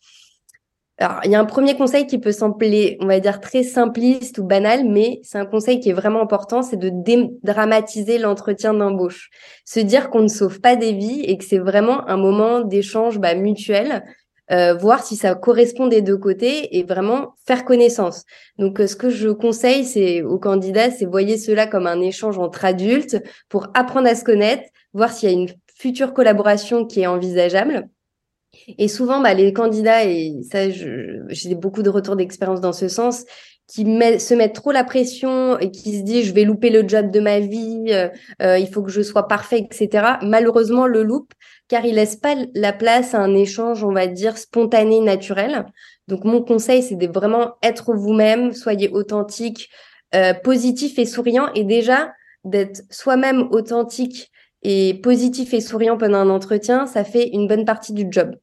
alors, 0.99 1.21
il 1.25 1.31
y 1.31 1.35
a 1.35 1.41
un 1.41 1.45
premier 1.45 1.77
conseil 1.77 2.07
qui 2.07 2.19
peut 2.19 2.33
sembler, 2.33 2.97
on 3.01 3.07
va 3.07 3.21
dire, 3.21 3.41
très 3.41 3.63
simpliste 3.63 4.39
ou 4.39 4.45
banal, 4.45 4.89
mais 4.89 5.21
c'est 5.23 5.37
un 5.37 5.45
conseil 5.45 5.79
qui 5.79 5.91
est 5.91 5.93
vraiment 5.93 6.23
important, 6.23 6.63
c'est 6.63 6.79
de 6.79 6.91
dédramatiser 6.91 8.17
l'entretien 8.17 8.73
d'embauche. 8.73 9.29
Se 9.67 9.79
dire 9.79 10.09
qu'on 10.09 10.23
ne 10.23 10.29
sauve 10.29 10.61
pas 10.61 10.75
des 10.75 10.93
vies 10.93 11.21
et 11.21 11.37
que 11.37 11.45
c'est 11.45 11.59
vraiment 11.59 12.09
un 12.09 12.17
moment 12.17 12.63
d'échange 12.63 13.19
bah, 13.19 13.35
mutuel, 13.35 14.05
euh, 14.51 14.73
voir 14.73 15.05
si 15.05 15.17
ça 15.17 15.35
correspond 15.35 15.87
des 15.87 16.01
deux 16.01 16.17
côtés 16.17 16.79
et 16.79 16.83
vraiment 16.83 17.35
faire 17.47 17.67
connaissance. 17.67 18.25
Donc, 18.59 18.81
euh, 18.81 18.87
ce 18.87 18.97
que 18.97 19.11
je 19.11 19.29
conseille, 19.29 19.85
c'est 19.85 20.23
aux 20.23 20.39
candidats, 20.39 20.91
c'est 20.91 21.05
voyez 21.05 21.37
cela 21.37 21.67
comme 21.67 21.87
un 21.87 22.01
échange 22.01 22.39
entre 22.39 22.65
adultes 22.65 23.23
pour 23.51 23.67
apprendre 23.75 24.09
à 24.09 24.15
se 24.15 24.25
connaître, 24.25 24.63
voir 24.95 25.13
s'il 25.13 25.29
y 25.29 25.33
a 25.33 25.35
une 25.35 25.49
future 25.77 26.15
collaboration 26.15 26.87
qui 26.87 27.03
est 27.03 27.07
envisageable. 27.07 27.91
Et 28.79 28.89
souvent, 28.89 29.21
bah, 29.21 29.35
les 29.35 29.53
candidats, 29.53 30.05
et 30.05 30.35
ça, 30.51 30.71
j'ai 30.71 31.55
beaucoup 31.55 31.83
de 31.83 31.91
retours 31.91 32.17
d'expérience 32.17 32.61
dans 32.61 32.73
ce 32.73 32.89
sens, 32.89 33.25
qui 33.69 33.83
se 33.85 34.35
mettent 34.35 34.55
trop 34.55 34.71
la 34.71 34.85
pression 34.85 35.59
et 35.59 35.71
qui 35.71 35.99
se 35.99 36.03
disent 36.05 36.27
je 36.27 36.33
vais 36.33 36.45
louper 36.45 36.71
le 36.71 36.87
job 36.87 37.11
de 37.11 37.19
ma 37.19 37.41
vie, 37.41 37.87
euh, 37.89 38.09
euh, 38.41 38.59
il 38.59 38.69
faut 38.69 38.83
que 38.83 38.93
je 38.93 39.03
sois 39.03 39.27
parfait, 39.27 39.59
etc. 39.59 40.19
Malheureusement, 40.23 40.87
le 40.87 41.03
loupe 41.03 41.33
car 41.69 41.85
il 41.85 41.97
laisse 41.97 42.17
pas 42.17 42.37
la 42.55 42.73
place 42.73 43.15
à 43.15 43.21
un 43.21 43.35
échange, 43.35 43.83
on 43.83 43.93
va 43.93 44.07
dire, 44.07 44.39
spontané, 44.39 45.01
naturel. 45.01 45.67
Donc, 46.07 46.25
mon 46.25 46.43
conseil, 46.43 46.83
c'est 46.83 46.95
de 46.95 47.09
vraiment 47.09 47.55
être 47.63 47.93
vous-même, 47.93 48.53
soyez 48.53 48.89
authentique, 48.91 49.69
euh, 50.15 50.33
positif 50.33 50.99
et 50.99 51.07
souriant. 51.07 51.53
Et 51.55 51.65
déjà, 51.65 52.13
d'être 52.45 52.83
soi-même 52.91 53.49
authentique 53.51 54.31
et 54.63 54.95
positif 54.95 55.53
et 55.55 55.61
souriant 55.61 55.99
pendant 55.99 56.19
un 56.19 56.31
entretien, 56.31 56.87
ça 56.87 57.03
fait 57.03 57.29
une 57.29 57.49
bonne 57.49 57.65
partie 57.65 57.93
du 57.93 58.07
job. 58.11 58.37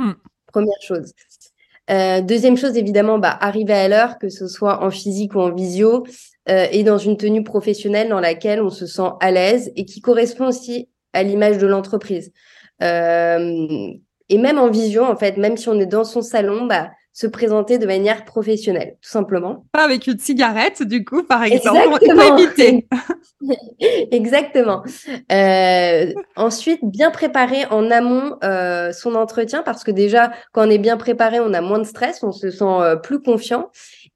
Hmm. 0.00 0.12
Première 0.46 0.80
chose. 0.80 1.12
Euh, 1.90 2.22
deuxième 2.22 2.56
chose, 2.56 2.76
évidemment, 2.78 3.18
bah, 3.18 3.36
arriver 3.38 3.74
à 3.74 3.86
l'heure, 3.86 4.18
que 4.18 4.30
ce 4.30 4.48
soit 4.48 4.82
en 4.82 4.90
physique 4.90 5.34
ou 5.34 5.40
en 5.40 5.52
visio, 5.52 6.06
euh, 6.48 6.66
et 6.72 6.84
dans 6.84 6.96
une 6.96 7.18
tenue 7.18 7.44
professionnelle 7.44 8.08
dans 8.08 8.20
laquelle 8.20 8.62
on 8.62 8.70
se 8.70 8.86
sent 8.86 9.10
à 9.20 9.30
l'aise 9.30 9.70
et 9.76 9.84
qui 9.84 10.00
correspond 10.00 10.46
aussi 10.48 10.88
à 11.12 11.22
l'image 11.22 11.58
de 11.58 11.66
l'entreprise. 11.66 12.32
Euh, 12.82 13.92
et 14.30 14.38
même 14.38 14.58
en 14.58 14.70
visio, 14.70 15.04
en 15.04 15.16
fait, 15.16 15.36
même 15.36 15.58
si 15.58 15.68
on 15.68 15.78
est 15.78 15.86
dans 15.86 16.04
son 16.04 16.22
salon, 16.22 16.64
bah, 16.64 16.90
se 17.12 17.26
présenter 17.26 17.78
de 17.78 17.86
manière 17.86 18.24
professionnelle, 18.24 18.96
tout 19.02 19.10
simplement. 19.10 19.64
Pas 19.72 19.84
avec 19.84 20.06
une 20.06 20.18
cigarette, 20.18 20.82
du 20.82 21.04
coup, 21.04 21.22
par 21.22 21.42
exemple, 21.42 21.98
pour 21.98 22.38
éviter. 22.38 22.86
Exactement. 24.10 24.82
Euh, 25.32 26.12
ensuite, 26.36 26.80
bien 26.84 27.10
préparer 27.10 27.64
en 27.70 27.90
amont 27.90 28.36
euh, 28.44 28.92
son 28.92 29.16
entretien, 29.16 29.62
parce 29.62 29.82
que 29.82 29.90
déjà, 29.90 30.30
quand 30.52 30.66
on 30.66 30.70
est 30.70 30.78
bien 30.78 30.96
préparé, 30.96 31.40
on 31.40 31.52
a 31.52 31.60
moins 31.60 31.78
de 31.80 31.84
stress, 31.84 32.22
on 32.22 32.32
se 32.32 32.50
sent 32.50 32.64
euh, 32.64 32.96
plus 32.96 33.20
confiant. 33.20 33.70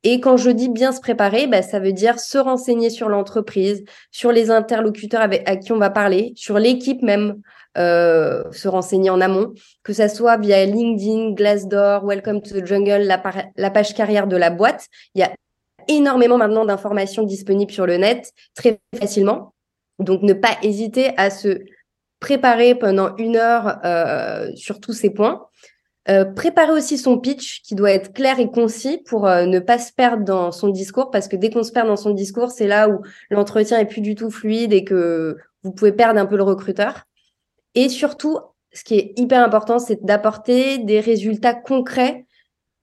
Et 0.05 0.21
quand 0.21 0.37
je 0.37 0.51
dis 0.51 0.69
bien 0.69 0.93
se 0.93 1.01
préparer, 1.01 1.47
bah, 1.47 1.63
ça 1.63 1.81
veut 1.81 1.93
dire 1.93 2.21
se 2.21 2.39
renseigner 2.39 2.91
sur 2.91 3.09
l'entreprise, 3.09 3.85
sur 4.13 4.33
les 4.33 4.51
interlocuteurs 4.51 5.23
avec, 5.23 5.49
à 5.49 5.57
qui 5.57 5.73
on 5.73 5.79
va 5.79 5.91
parler, 5.91 6.33
sur 6.37 6.59
l'équipe 6.59 7.03
même. 7.03 7.41
Euh, 7.77 8.45
se 8.53 8.69
renseigner 8.69 9.11
en 9.11 9.21
amont, 9.21 9.53
que 9.83 9.93
ça 9.93 10.09
soit 10.09 10.37
via 10.37 10.65
LinkedIn, 10.65 11.33
Glassdoor, 11.33 12.05
Welcome 12.05 12.41
to 12.41 12.61
the 12.61 12.65
Jungle, 12.65 13.03
la, 13.03 13.71
page 13.71 13.95
carrière 13.95 14.29
de 14.29 14.37
la 14.37 14.51
boîte. 14.51 14.87
Il 15.17 15.21
y 15.21 15.25
a 15.25 15.33
énormément 15.89 16.39
maintenant 16.39 16.65
d'informations 16.65 17.25
disponibles 17.25 17.73
sur 17.73 17.87
le 17.87 17.97
net 17.97 18.33
très 18.55 18.79
facilement. 18.97 19.55
Donc 19.99 20.23
ne 20.23 20.35
pas 20.35 20.57
hésiter 20.63 21.15
à 21.17 21.31
se 21.31 21.65
préparer 22.21 22.77
pendant 22.77 23.17
une 23.17 23.37
heure 23.37 23.81
euh, 23.85 24.51
sur 24.55 24.81
tous 24.81 24.93
ces 24.93 25.11
points. 25.11 25.45
Euh, 26.09 26.25
préparer 26.27 26.73
aussi 26.73 26.99
son 26.99 27.19
pitch 27.19 27.63
qui 27.63 27.75
doit 27.75 27.91
être 27.91 28.13
clair 28.13 28.39
et 28.39 28.51
concis 28.51 28.99
pour 29.07 29.27
euh, 29.27 29.47
ne 29.47 29.59
pas 29.59 29.79
se 29.79 29.91
perdre 29.91 30.23
dans 30.23 30.53
son 30.53 30.69
discours 30.69 31.11
parce 31.11 31.29
que 31.29 31.37
dès 31.37 31.49
qu'on 31.49 31.63
se 31.63 31.73
perd 31.73 31.89
dans 31.89 31.97
son 31.97 32.11
discours, 32.11 32.51
c'est 32.51 32.67
là 32.67 32.91
où 32.91 33.01
l'entretien 33.31 33.79
est 33.79 33.87
plus 33.87 34.03
du 34.03 34.15
tout 34.15 34.31
fluide 34.31 34.75
et 34.75 34.85
que 34.85 35.39
vous 35.63 35.73
pouvez 35.73 35.93
perdre 35.93 36.21
un 36.21 36.27
peu 36.27 36.37
le 36.37 36.43
recruteur. 36.43 37.07
Et 37.75 37.89
surtout, 37.89 38.39
ce 38.73 38.85
qui 38.85 38.97
est 38.97 39.13
hyper 39.17 39.43
important, 39.43 39.79
c'est 39.79 40.05
d'apporter 40.05 40.79
des 40.79 41.01
résultats 41.01 41.55
concrets 41.55 42.27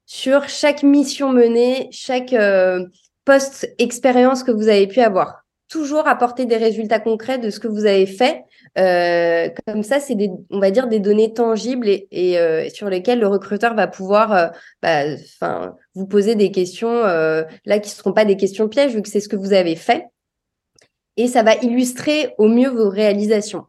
sur 0.06 0.50
chaque 0.50 0.84
mission 0.84 1.32
menée, 1.32 1.88
chaque 1.92 2.34
euh, 2.34 2.86
post-expérience 3.26 4.44
que 4.44 4.52
vous 4.52 4.68
avez 4.68 4.88
pu 4.88 5.00
avoir. 5.00 5.46
Toujours 5.70 6.08
apporter 6.08 6.46
des 6.46 6.58
résultats 6.58 7.00
concrets 7.00 7.38
de 7.38 7.50
ce 7.50 7.60
que 7.60 7.70
vous 7.70 7.86
avez 7.86 8.06
fait. 8.06 8.44
Euh, 8.78 9.50
comme 9.66 9.84
ça, 9.84 10.02
c'est 10.02 10.16
des, 10.16 10.30
on 10.50 10.60
va 10.60 10.70
dire 10.70 10.88
des 10.88 11.00
données 11.00 11.34
tangibles 11.34 11.88
et, 11.88 12.08
et 12.12 12.38
euh, 12.40 12.70
sur 12.70 12.90
lesquelles 12.90 13.20
le 13.20 13.28
recruteur 13.28 13.74
va 13.74 13.88
pouvoir, 13.88 14.34
euh, 14.34 14.48
bah, 14.82 15.04
enfin, 15.14 15.76
vous 15.96 16.08
poser 16.08 16.36
des 16.36 16.52
questions 16.52 17.04
là 17.04 17.80
qui 17.80 17.90
ne 17.90 17.96
seront 17.96 18.14
pas 18.14 18.26
des 18.26 18.38
questions 18.38 18.68
pièges 18.68 18.94
vu 18.94 19.02
que 19.02 19.10
c'est 19.10 19.22
ce 19.22 19.30
que 19.30 19.38
vous 19.38 19.54
avez 19.54 19.78
fait. 19.78 20.08
Et 21.16 21.28
ça 21.28 21.44
va 21.44 21.56
illustrer 21.56 22.34
au 22.38 22.48
mieux 22.48 22.70
vos 22.70 22.90
réalisations. 22.90 23.66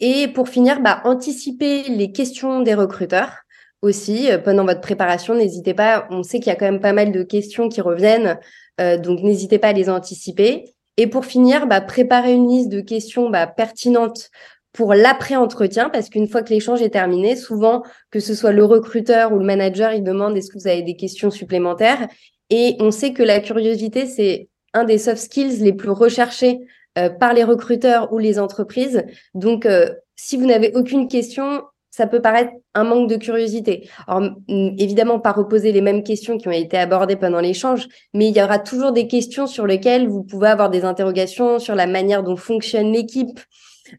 Et 0.00 0.28
pour 0.28 0.48
finir, 0.48 0.80
bah, 0.80 1.00
anticiper 1.04 1.84
les 1.84 2.12
questions 2.12 2.60
des 2.60 2.74
recruteurs 2.74 3.46
aussi 3.82 4.30
euh, 4.30 4.38
pendant 4.38 4.64
votre 4.64 4.80
préparation. 4.80 5.34
N'hésitez 5.34 5.74
pas, 5.74 6.06
on 6.10 6.22
sait 6.22 6.38
qu'il 6.38 6.48
y 6.48 6.52
a 6.52 6.56
quand 6.56 6.70
même 6.70 6.80
pas 6.80 6.92
mal 6.92 7.12
de 7.12 7.22
questions 7.22 7.68
qui 7.68 7.80
reviennent, 7.80 8.38
euh, 8.80 8.98
donc 8.98 9.20
n'hésitez 9.20 9.58
pas 9.58 9.68
à 9.68 9.72
les 9.72 9.88
anticiper. 9.88 10.64
Et 10.96 11.06
pour 11.06 11.24
finir, 11.24 11.66
bah, 11.66 11.80
préparer 11.80 12.32
une 12.32 12.48
liste 12.48 12.68
de 12.68 12.80
questions 12.80 13.30
bah, 13.30 13.46
pertinentes 13.46 14.30
pour 14.72 14.92
l'après-entretien, 14.92 15.88
parce 15.88 16.10
qu'une 16.10 16.28
fois 16.28 16.42
que 16.42 16.50
l'échange 16.50 16.82
est 16.82 16.90
terminé, 16.90 17.34
souvent, 17.34 17.82
que 18.10 18.20
ce 18.20 18.34
soit 18.34 18.52
le 18.52 18.64
recruteur 18.64 19.32
ou 19.32 19.38
le 19.38 19.44
manager, 19.44 19.92
il 19.92 20.02
demande 20.02 20.36
est-ce 20.36 20.50
que 20.50 20.58
vous 20.58 20.68
avez 20.68 20.82
des 20.82 20.96
questions 20.96 21.30
supplémentaires. 21.30 22.08
Et 22.50 22.76
on 22.80 22.90
sait 22.90 23.12
que 23.12 23.22
la 23.22 23.40
curiosité, 23.40 24.06
c'est 24.06 24.48
un 24.74 24.84
des 24.84 24.98
soft 24.98 25.22
skills 25.22 25.62
les 25.62 25.72
plus 25.72 25.90
recherchés 25.90 26.60
euh, 26.98 27.10
par 27.10 27.34
les 27.34 27.44
recruteurs 27.44 28.12
ou 28.12 28.18
les 28.18 28.38
entreprises. 28.38 29.04
Donc, 29.34 29.66
euh, 29.66 29.90
si 30.14 30.36
vous 30.36 30.46
n'avez 30.46 30.72
aucune 30.74 31.08
question, 31.08 31.62
ça 31.90 32.06
peut 32.06 32.22
paraître 32.22 32.52
un 32.74 32.84
manque 32.84 33.08
de 33.08 33.16
curiosité. 33.16 33.88
Alors, 34.06 34.30
évidemment, 34.48 35.18
pas 35.20 35.32
reposer 35.32 35.72
les 35.72 35.80
mêmes 35.80 36.02
questions 36.02 36.38
qui 36.38 36.48
ont 36.48 36.52
été 36.52 36.76
abordées 36.76 37.16
pendant 37.16 37.40
l'échange, 37.40 37.88
mais 38.14 38.28
il 38.28 38.36
y 38.36 38.42
aura 38.42 38.58
toujours 38.58 38.92
des 38.92 39.08
questions 39.08 39.46
sur 39.46 39.66
lesquelles 39.66 40.08
vous 40.08 40.22
pouvez 40.22 40.48
avoir 40.48 40.70
des 40.70 40.84
interrogations 40.84 41.58
sur 41.58 41.74
la 41.74 41.86
manière 41.86 42.22
dont 42.22 42.36
fonctionne 42.36 42.92
l'équipe, 42.92 43.40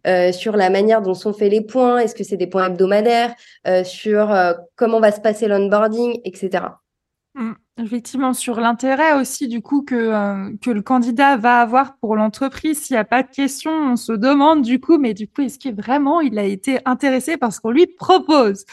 euh, 0.05 0.31
sur 0.31 0.55
la 0.55 0.69
manière 0.69 1.01
dont 1.01 1.13
sont 1.13 1.33
faits 1.33 1.51
les 1.51 1.61
points, 1.61 1.99
est-ce 1.99 2.15
que 2.15 2.23
c'est 2.23 2.37
des 2.37 2.47
points 2.47 2.67
hebdomadaires, 2.67 3.33
euh, 3.67 3.83
sur 3.83 4.35
comment 4.75 4.99
va 4.99 5.11
se 5.11 5.21
passer 5.21 5.47
l'onboarding, 5.47 6.19
etc. 6.23 6.63
Effectivement, 7.79 8.33
sur 8.33 8.59
l'intérêt 8.59 9.13
aussi 9.13 9.47
du 9.47 9.61
coup 9.61 9.83
que, 9.83 9.93
euh, 9.95 10.51
que 10.63 10.71
le 10.71 10.81
candidat 10.81 11.37
va 11.37 11.61
avoir 11.61 11.97
pour 11.97 12.15
l'entreprise, 12.15 12.81
s'il 12.81 12.95
n'y 12.95 12.99
a 12.99 13.05
pas 13.05 13.21
de 13.21 13.29
questions, 13.29 13.71
on 13.71 13.95
se 13.95 14.13
demande 14.13 14.63
du 14.63 14.79
coup, 14.79 14.97
mais 14.97 15.13
du 15.13 15.27
coup, 15.27 15.41
est-ce 15.41 15.59
qu'il 15.59 15.75
vraiment 15.75 16.19
il 16.19 16.39
a 16.39 16.43
été 16.43 16.79
intéressé 16.85 17.37
par 17.37 17.53
ce 17.53 17.59
qu'on 17.61 17.69
lui 17.69 17.85
propose? 17.85 18.65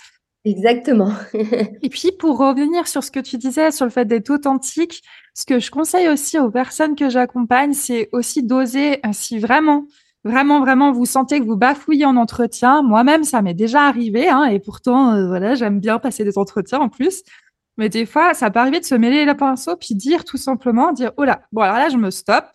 Exactement. 0.46 1.12
Et 1.82 1.88
puis, 1.90 2.12
pour 2.18 2.38
revenir 2.38 2.88
sur 2.88 3.04
ce 3.04 3.10
que 3.10 3.20
tu 3.20 3.36
disais, 3.36 3.70
sur 3.70 3.84
le 3.84 3.90
fait 3.90 4.06
d'être 4.06 4.30
authentique, 4.30 5.02
ce 5.34 5.44
que 5.46 5.58
je 5.58 5.70
conseille 5.70 6.08
aussi 6.08 6.38
aux 6.38 6.50
personnes 6.50 6.96
que 6.96 7.10
j'accompagne, 7.10 7.72
c'est 7.74 8.08
aussi 8.12 8.42
d'oser, 8.42 9.04
euh, 9.06 9.10
si 9.12 9.38
vraiment, 9.38 9.86
vraiment, 10.24 10.60
vraiment, 10.60 10.92
vous 10.92 11.06
sentez 11.06 11.40
que 11.40 11.44
vous 11.44 11.56
bafouillez 11.56 12.04
en 12.06 12.16
entretien. 12.16 12.82
Moi-même, 12.82 13.24
ça 13.24 13.42
m'est 13.42 13.54
déjà 13.54 13.82
arrivé, 13.82 14.28
hein, 14.28 14.44
et 14.44 14.60
pourtant, 14.60 15.12
euh, 15.14 15.26
voilà, 15.26 15.54
j'aime 15.54 15.80
bien 15.80 15.98
passer 15.98 16.24
des 16.24 16.38
entretiens 16.38 16.80
en 16.80 16.88
plus. 16.90 17.22
Mais 17.76 17.88
des 17.88 18.06
fois, 18.06 18.34
ça 18.34 18.50
peut 18.50 18.60
arriver 18.60 18.80
de 18.80 18.84
se 18.84 18.94
mêler 18.94 19.24
les 19.24 19.34
pinceaux, 19.34 19.76
puis 19.76 19.94
dire 19.94 20.24
tout 20.24 20.36
simplement, 20.36 20.92
dire, 20.92 21.12
oh 21.16 21.24
là, 21.24 21.42
bon, 21.52 21.62
alors 21.62 21.76
là, 21.76 21.88
je 21.88 21.96
me 21.96 22.10
stoppe. 22.10 22.46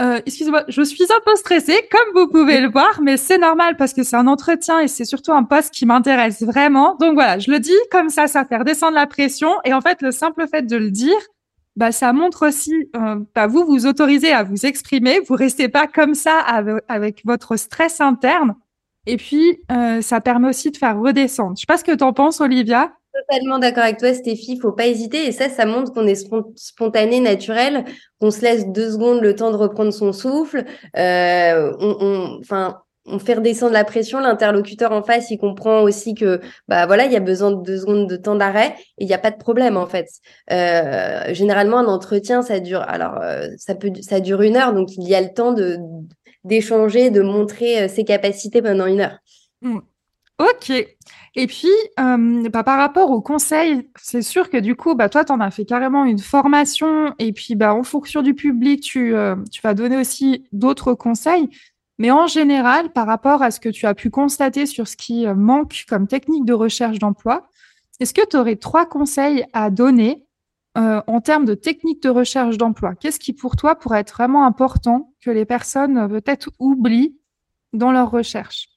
Euh, 0.00 0.20
excusez-moi, 0.24 0.64
je 0.68 0.82
suis 0.82 1.04
un 1.04 1.20
peu 1.24 1.36
stressée, 1.36 1.88
comme 1.90 2.14
vous 2.14 2.28
pouvez 2.28 2.60
le 2.60 2.70
voir, 2.70 3.00
mais 3.02 3.18
c'est 3.18 3.36
normal 3.38 3.76
parce 3.76 3.92
que 3.92 4.02
c'est 4.02 4.16
un 4.16 4.26
entretien 4.26 4.80
et 4.80 4.88
c'est 4.88 5.04
surtout 5.04 5.32
un 5.32 5.44
poste 5.44 5.74
qui 5.74 5.84
m'intéresse 5.84 6.42
vraiment. 6.42 6.96
Donc 6.96 7.12
voilà, 7.14 7.38
je 7.38 7.50
le 7.50 7.60
dis 7.60 7.76
comme 7.90 8.08
ça, 8.08 8.26
ça 8.26 8.44
fait 8.44 8.56
redescendre 8.56 8.94
la 8.94 9.06
pression. 9.06 9.50
Et 9.64 9.74
en 9.74 9.82
fait, 9.82 10.00
le 10.00 10.10
simple 10.10 10.46
fait 10.48 10.62
de 10.62 10.76
le 10.76 10.90
dire, 10.90 11.18
bah, 11.76 11.92
ça 11.92 12.12
montre 12.14 12.48
aussi, 12.48 12.72
euh, 12.96 13.16
bah, 13.34 13.46
vous 13.46 13.64
vous 13.66 13.86
autorisez 13.86 14.32
à 14.32 14.42
vous 14.44 14.64
exprimer, 14.66 15.20
vous 15.26 15.34
restez 15.34 15.68
pas 15.68 15.86
comme 15.86 16.14
ça 16.14 16.38
avec, 16.88 17.22
votre 17.24 17.56
stress 17.56 18.00
interne. 18.00 18.54
Et 19.06 19.18
puis, 19.18 19.58
euh, 19.70 20.00
ça 20.00 20.20
permet 20.20 20.48
aussi 20.48 20.70
de 20.70 20.76
faire 20.76 20.98
redescendre. 20.98 21.56
Je 21.56 21.60
sais 21.60 21.66
pas 21.66 21.76
ce 21.76 21.84
que 21.84 21.94
tu 21.94 22.04
en 22.04 22.12
penses, 22.12 22.40
Olivia. 22.40 22.92
Totalement 23.14 23.58
d'accord 23.58 23.84
avec 23.84 23.98
toi, 23.98 24.14
Stéphie. 24.14 24.58
Faut 24.58 24.72
pas 24.72 24.86
hésiter. 24.86 25.26
Et 25.26 25.32
ça, 25.32 25.48
ça 25.48 25.66
montre 25.66 25.92
qu'on 25.92 26.06
est 26.06 26.26
spontané, 26.56 27.20
naturel, 27.20 27.84
qu'on 28.20 28.30
se 28.30 28.40
laisse 28.40 28.66
deux 28.68 28.92
secondes 28.92 29.20
le 29.20 29.34
temps 29.34 29.50
de 29.50 29.56
reprendre 29.56 29.92
son 29.92 30.12
souffle. 30.12 30.64
Euh, 30.96 31.72
on, 31.78 32.38
enfin, 32.40 32.80
on 33.04 33.18
fait 33.18 33.34
redescendre 33.34 33.72
la 33.72 33.84
pression. 33.84 34.18
L'interlocuteur 34.20 34.92
en 34.92 35.02
face, 35.02 35.30
il 35.30 35.36
comprend 35.36 35.82
aussi 35.82 36.14
que, 36.14 36.40
bah 36.68 36.86
voilà, 36.86 37.04
il 37.04 37.12
y 37.12 37.16
a 37.16 37.20
besoin 37.20 37.50
de 37.50 37.62
deux 37.62 37.78
secondes 37.78 38.08
de 38.08 38.16
temps 38.16 38.36
d'arrêt 38.36 38.74
et 38.96 39.04
il 39.04 39.06
n'y 39.06 39.14
a 39.14 39.18
pas 39.18 39.30
de 39.30 39.36
problème 39.38 39.76
en 39.76 39.86
fait. 39.86 40.08
Euh, 40.50 41.34
généralement, 41.34 41.78
un 41.80 41.86
entretien, 41.86 42.40
ça 42.40 42.60
dure. 42.60 42.80
Alors, 42.80 43.20
euh, 43.20 43.48
ça 43.58 43.74
peut, 43.74 43.92
ça 44.00 44.20
dure 44.20 44.40
une 44.40 44.56
heure, 44.56 44.72
donc 44.72 44.96
il 44.96 45.06
y 45.06 45.14
a 45.14 45.20
le 45.20 45.32
temps 45.34 45.52
de 45.52 45.76
d'échanger, 46.44 47.10
de 47.10 47.22
montrer 47.22 47.88
ses 47.88 48.02
capacités 48.02 48.62
pendant 48.62 48.86
une 48.86 49.00
heure. 49.00 49.18
Mmh. 49.60 49.78
Ok. 50.38 50.70
Et 51.34 51.46
puis, 51.46 51.68
euh, 52.00 52.48
bah, 52.50 52.62
par 52.62 52.78
rapport 52.78 53.10
au 53.10 53.20
conseil, 53.20 53.88
c'est 53.96 54.22
sûr 54.22 54.50
que 54.50 54.56
du 54.56 54.74
coup, 54.76 54.94
bah, 54.94 55.08
toi, 55.08 55.24
tu 55.24 55.32
en 55.32 55.40
as 55.40 55.50
fait 55.50 55.64
carrément 55.64 56.04
une 56.04 56.18
formation 56.18 57.14
et 57.18 57.32
puis 57.32 57.54
bah, 57.54 57.74
en 57.74 57.82
fonction 57.84 58.22
du 58.22 58.34
public, 58.34 58.82
tu, 58.82 59.14
euh, 59.14 59.36
tu 59.50 59.60
vas 59.62 59.74
donner 59.74 59.96
aussi 59.96 60.44
d'autres 60.52 60.94
conseils. 60.94 61.48
Mais 61.98 62.10
en 62.10 62.26
général, 62.26 62.92
par 62.92 63.06
rapport 63.06 63.42
à 63.42 63.50
ce 63.50 63.60
que 63.60 63.68
tu 63.68 63.86
as 63.86 63.94
pu 63.94 64.10
constater 64.10 64.66
sur 64.66 64.88
ce 64.88 64.96
qui 64.96 65.26
euh, 65.26 65.34
manque 65.34 65.84
comme 65.88 66.08
technique 66.08 66.44
de 66.44 66.54
recherche 66.54 66.98
d'emploi, 66.98 67.48
est-ce 68.00 68.14
que 68.14 68.26
tu 68.26 68.36
aurais 68.36 68.56
trois 68.56 68.86
conseils 68.86 69.44
à 69.52 69.70
donner 69.70 70.26
en 70.74 71.20
termes 71.20 71.44
de 71.44 71.54
technique 71.54 72.02
de 72.02 72.08
recherche 72.08 72.56
d'emploi? 72.56 72.94
Qu'est-ce 72.94 73.20
qui 73.20 73.34
pour 73.34 73.56
toi 73.56 73.74
pourrait 73.74 74.00
être 74.00 74.14
vraiment 74.14 74.46
important 74.46 75.12
que 75.20 75.30
les 75.30 75.44
personnes 75.44 76.08
peut-être 76.08 76.50
oublient 76.58 77.14
dans 77.74 77.92
leur 77.92 78.10
recherche? 78.10 78.71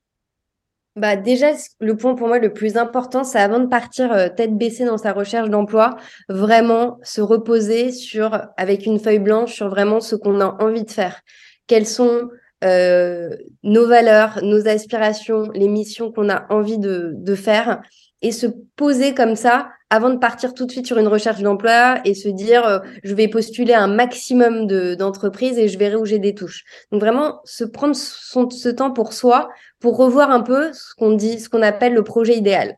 Bah 0.96 1.18
déjà, 1.18 1.48
le 1.82 1.98
point 1.98 2.16
pour 2.16 2.28
moi 2.28 2.40
le 2.40 2.54
plus 2.54 2.78
important, 2.78 3.24
c'est 3.26 3.40
avant 3.40 3.60
de 3.60 3.68
partir 3.68 4.14
euh, 4.14 4.30
tête 4.30 4.58
baissée 4.58 4.86
dans 4.86 4.98
sa 4.98 5.12
recherche 5.12 5.50
d'emploi, 5.50 5.98
vraiment 6.30 7.00
se 7.04 7.20
reposer 7.22 7.92
sur, 7.92 8.40
avec 8.56 8.86
une 8.86 9.00
feuille 9.00 9.20
blanche, 9.20 9.54
sur 9.54 9.70
vraiment 9.70 10.00
ce 10.00 10.16
qu'on 10.16 10.40
a 10.40 10.56
envie 10.64 10.86
de 10.86 10.92
faire. 10.92 11.22
Quelles 11.68 11.88
sont 11.88 12.30
euh, 12.64 13.30
nos 13.64 13.88
valeurs, 13.88 14.40
nos 14.42 14.68
aspirations, 14.68 15.50
les 15.54 15.68
missions 15.68 16.14
qu'on 16.14 16.30
a 16.30 16.46
envie 16.50 16.80
de, 16.80 17.12
de 17.14 17.36
faire? 17.36 17.82
Et 18.26 18.32
se 18.32 18.48
poser 18.76 19.14
comme 19.14 19.36
ça 19.36 19.70
avant 19.92 20.10
de 20.10 20.18
partir 20.18 20.56
tout 20.56 20.66
de 20.66 20.72
suite 20.72 20.88
sur 20.88 20.98
une 20.98 21.08
recherche 21.08 21.42
d'emploi 21.42 22.00
et 22.06 22.16
se 22.16 22.28
dire 22.28 22.66
euh, 22.66 22.80
je 23.04 23.14
vais 23.14 23.28
postuler 23.28 23.76
un 23.76 23.86
maximum 23.86 24.66
d'entreprises 24.96 25.60
et 25.60 25.68
je 25.68 25.78
verrai 25.78 25.96
où 25.96 26.06
j'ai 26.06 26.18
des 26.18 26.34
touches. 26.34 26.64
Donc 26.92 27.02
vraiment 27.02 27.40
se 27.44 27.64
prendre 27.64 27.96
son, 27.96 28.50
ce 28.50 28.70
temps 28.70 28.90
pour 28.90 29.14
soi 29.14 29.50
pour 29.80 29.96
revoir 29.98 30.32
un 30.32 30.42
peu 30.42 30.74
ce 30.74 30.96
qu'on 30.98 31.12
dit, 31.12 31.40
ce 31.40 31.50
qu'on 31.50 31.62
appelle 31.62 31.94
le 31.94 32.04
projet 32.04 32.36
idéal. 32.36 32.78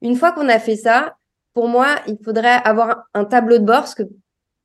Une 0.00 0.14
fois 0.14 0.30
qu'on 0.30 0.48
a 0.48 0.60
fait 0.60 0.76
ça, 0.76 1.16
pour 1.54 1.66
moi, 1.66 1.96
il 2.06 2.16
faudrait 2.24 2.60
avoir 2.64 3.02
un 3.14 3.24
tableau 3.24 3.58
de 3.58 3.64
bord, 3.64 3.88
ce 3.88 3.96
que 3.96 4.04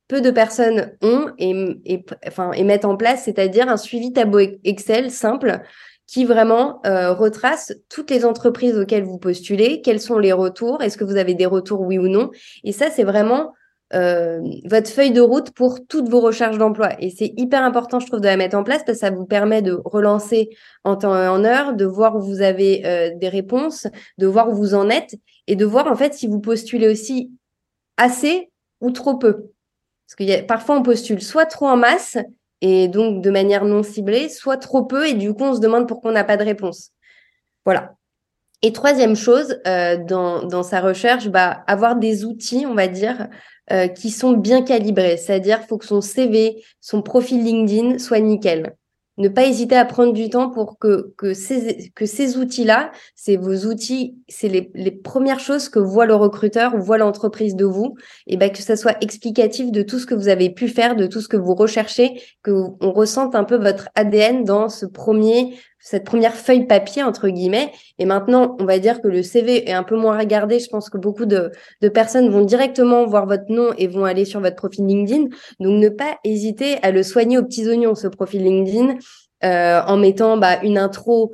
peu 0.06 0.20
de 0.20 0.30
personnes 0.30 0.92
ont 1.02 1.32
et, 1.38 1.80
et, 1.84 2.04
enfin, 2.28 2.52
et 2.52 2.62
mettent 2.62 2.84
en 2.84 2.96
place, 2.96 3.24
c'est-à-dire 3.24 3.68
un 3.68 3.76
suivi 3.76 4.12
tableau 4.12 4.46
Excel 4.62 5.10
simple 5.10 5.60
qui 6.10 6.24
vraiment 6.24 6.80
euh, 6.86 7.12
retrace 7.12 7.72
toutes 7.88 8.10
les 8.10 8.24
entreprises 8.24 8.76
auxquelles 8.76 9.04
vous 9.04 9.18
postulez, 9.18 9.80
quels 9.80 10.00
sont 10.00 10.18
les 10.18 10.32
retours, 10.32 10.82
est-ce 10.82 10.98
que 10.98 11.04
vous 11.04 11.16
avez 11.16 11.34
des 11.34 11.46
retours 11.46 11.82
oui 11.82 11.98
ou 11.98 12.08
non. 12.08 12.30
Et 12.64 12.72
ça, 12.72 12.90
c'est 12.90 13.04
vraiment 13.04 13.52
euh, 13.94 14.40
votre 14.64 14.90
feuille 14.90 15.12
de 15.12 15.20
route 15.20 15.52
pour 15.52 15.86
toutes 15.86 16.08
vos 16.08 16.18
recherches 16.18 16.58
d'emploi. 16.58 17.00
Et 17.00 17.10
c'est 17.10 17.32
hyper 17.36 17.62
important, 17.62 18.00
je 18.00 18.08
trouve, 18.08 18.20
de 18.20 18.26
la 18.26 18.36
mettre 18.36 18.56
en 18.56 18.64
place 18.64 18.82
parce 18.84 18.98
que 18.98 19.06
ça 19.06 19.12
vous 19.12 19.24
permet 19.24 19.62
de 19.62 19.80
relancer 19.84 20.50
en 20.82 20.96
temps 20.96 21.14
et 21.14 21.28
en 21.28 21.44
heure, 21.44 21.74
de 21.74 21.84
voir 21.84 22.16
où 22.16 22.20
vous 22.20 22.42
avez 22.42 22.84
euh, 22.86 23.10
des 23.14 23.28
réponses, 23.28 23.86
de 24.18 24.26
voir 24.26 24.48
où 24.48 24.54
vous 24.54 24.74
en 24.74 24.90
êtes 24.90 25.14
et 25.46 25.54
de 25.54 25.64
voir 25.64 25.86
en 25.86 25.94
fait 25.94 26.14
si 26.14 26.26
vous 26.26 26.40
postulez 26.40 26.88
aussi 26.88 27.30
assez 27.96 28.50
ou 28.80 28.90
trop 28.90 29.16
peu. 29.16 29.52
Parce 30.08 30.16
que 30.16 30.42
parfois 30.42 30.76
on 30.76 30.82
postule 30.82 31.22
soit 31.22 31.46
trop 31.46 31.68
en 31.68 31.76
masse 31.76 32.18
et 32.60 32.88
donc 32.88 33.22
de 33.22 33.30
manière 33.30 33.64
non 33.64 33.82
ciblée, 33.82 34.28
soit 34.28 34.56
trop 34.56 34.84
peu 34.84 35.06
et 35.06 35.14
du 35.14 35.32
coup 35.34 35.44
on 35.44 35.54
se 35.54 35.60
demande 35.60 35.88
pourquoi 35.88 36.10
on 36.10 36.14
n'a 36.14 36.24
pas 36.24 36.36
de 36.36 36.44
réponse. 36.44 36.90
Voilà. 37.64 37.94
Et 38.62 38.72
troisième 38.72 39.16
chose, 39.16 39.58
euh, 39.66 39.96
dans, 39.96 40.42
dans 40.44 40.62
sa 40.62 40.80
recherche, 40.80 41.28
bah, 41.28 41.64
avoir 41.66 41.96
des 41.96 42.24
outils, 42.26 42.66
on 42.66 42.74
va 42.74 42.88
dire, 42.88 43.28
euh, 43.72 43.88
qui 43.88 44.10
sont 44.10 44.32
bien 44.32 44.62
calibrés. 44.62 45.16
C'est-à-dire, 45.16 45.62
faut 45.62 45.78
que 45.78 45.86
son 45.86 46.02
CV, 46.02 46.62
son 46.80 47.00
profil 47.00 47.42
LinkedIn 47.42 47.98
soit 47.98 48.20
nickel 48.20 48.76
ne 49.20 49.28
pas 49.28 49.44
hésiter 49.44 49.76
à 49.76 49.84
prendre 49.84 50.12
du 50.12 50.28
temps 50.30 50.50
pour 50.50 50.78
que, 50.78 51.12
que 51.16 51.34
ces, 51.34 51.92
que 51.94 52.06
ces 52.06 52.36
outils-là, 52.36 52.90
c'est 53.14 53.36
vos 53.36 53.66
outils, 53.66 54.16
c'est 54.28 54.48
les, 54.48 54.70
les, 54.74 54.90
premières 54.90 55.40
choses 55.40 55.68
que 55.68 55.78
voit 55.78 56.06
le 56.06 56.14
recruteur 56.14 56.76
voit 56.76 56.98
l'entreprise 56.98 57.54
de 57.54 57.64
vous, 57.64 57.94
et 58.26 58.36
ben 58.36 58.50
que 58.50 58.62
ça 58.62 58.76
soit 58.76 58.96
explicatif 59.02 59.70
de 59.70 59.82
tout 59.82 59.98
ce 59.98 60.06
que 60.06 60.14
vous 60.14 60.28
avez 60.28 60.50
pu 60.50 60.68
faire, 60.68 60.96
de 60.96 61.06
tout 61.06 61.20
ce 61.20 61.28
que 61.28 61.36
vous 61.36 61.54
recherchez, 61.54 62.20
que 62.42 62.50
on 62.80 62.92
ressente 62.92 63.34
un 63.34 63.44
peu 63.44 63.56
votre 63.56 63.88
ADN 63.94 64.44
dans 64.44 64.68
ce 64.68 64.86
premier 64.86 65.54
cette 65.80 66.04
première 66.04 66.34
feuille 66.34 66.66
papier 66.66 67.02
entre 67.02 67.28
guillemets. 67.28 67.72
Et 67.98 68.04
maintenant, 68.04 68.56
on 68.60 68.64
va 68.64 68.78
dire 68.78 69.00
que 69.00 69.08
le 69.08 69.22
CV 69.22 69.68
est 69.68 69.72
un 69.72 69.82
peu 69.82 69.96
moins 69.96 70.18
regardé. 70.18 70.58
Je 70.58 70.68
pense 70.68 70.90
que 70.90 70.98
beaucoup 70.98 71.26
de, 71.26 71.50
personnes 71.92 72.30
vont 72.30 72.44
directement 72.44 73.06
voir 73.06 73.26
votre 73.26 73.50
nom 73.50 73.72
et 73.78 73.88
vont 73.88 74.04
aller 74.04 74.24
sur 74.24 74.40
votre 74.40 74.56
profil 74.56 74.86
LinkedIn. 74.86 75.24
Donc, 75.58 75.80
ne 75.80 75.88
pas 75.88 76.18
hésiter 76.24 76.76
à 76.82 76.90
le 76.90 77.02
soigner 77.02 77.38
aux 77.38 77.44
petits 77.44 77.68
oignons, 77.68 77.94
ce 77.94 78.08
profil 78.08 78.44
LinkedIn, 78.44 78.96
euh, 79.42 79.80
en 79.86 79.96
mettant 79.96 80.36
bah, 80.36 80.62
une 80.62 80.76
intro 80.76 81.32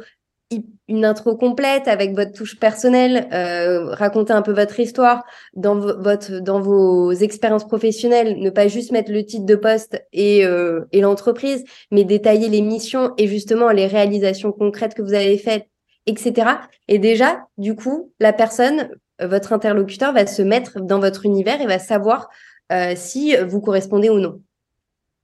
une 0.89 1.05
intro 1.05 1.37
complète 1.37 1.89
avec 1.89 2.15
votre 2.15 2.33
touche 2.33 2.59
personnelle, 2.59 3.29
euh, 3.33 3.93
raconter 3.95 4.33
un 4.33 4.43
peu 4.43 4.53
votre 4.53 4.79
histoire 4.79 5.25
dans 5.55 5.79
votre 5.79 6.41
dans 6.41 6.61
vos 6.61 7.13
expériences 7.13 7.67
professionnelles, 7.67 8.39
ne 8.39 8.51
pas 8.51 8.69
juste 8.69 8.93
mettre 8.93 9.11
le 9.11 9.25
titre 9.25 9.47
de 9.47 9.57
poste 9.57 10.01
et 10.13 10.47
euh, 10.47 10.83
et 10.93 11.01
l'entreprise, 11.01 11.65
mais 11.91 12.05
détailler 12.05 12.49
les 12.49 12.63
missions 12.63 13.13
et 13.19 13.27
justement 13.27 13.71
les 13.71 13.87
réalisations 13.87 14.53
concrètes 14.53 14.95
que 14.95 15.03
vous 15.03 15.15
avez 15.15 15.39
faites, 15.39 15.67
etc. 16.07 16.51
Et 16.87 16.99
déjà, 16.99 17.47
du 17.59 17.75
coup, 17.75 18.13
la 18.21 18.33
personne, 18.33 18.91
votre 19.21 19.53
interlocuteur, 19.53 20.13
va 20.13 20.27
se 20.27 20.43
mettre 20.43 20.81
dans 20.81 21.01
votre 21.01 21.27
univers 21.27 21.61
et 21.61 21.67
va 21.67 21.81
savoir 21.81 22.29
euh, 22.71 22.93
si 22.95 23.35
vous 23.37 23.61
correspondez 23.61 24.09
ou 24.09 24.21
non. 24.21 24.41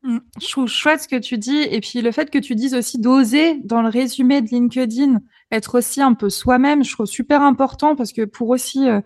Mmh. 0.02 0.18
Je 0.40 0.48
trouve 0.50 0.68
chouette 0.68 1.02
ce 1.02 1.08
que 1.08 1.16
tu 1.16 1.38
dis. 1.38 1.62
Et 1.70 1.80
puis 1.80 2.02
le 2.02 2.10
fait 2.10 2.30
que 2.30 2.38
tu 2.38 2.54
dises 2.54 2.74
aussi 2.74 2.98
d'oser 2.98 3.60
dans 3.62 3.82
le 3.82 3.88
résumé 3.88 4.42
de 4.42 4.48
LinkedIn, 4.48 5.20
être 5.52 5.78
aussi 5.78 6.00
un 6.00 6.14
peu 6.14 6.30
soi-même, 6.30 6.82
je 6.82 6.92
trouve 6.92 7.06
super 7.06 7.42
important 7.42 7.94
parce 7.94 8.12
que 8.12 8.24
pour 8.24 8.48
aussi, 8.48 8.88
euh, 8.88 9.00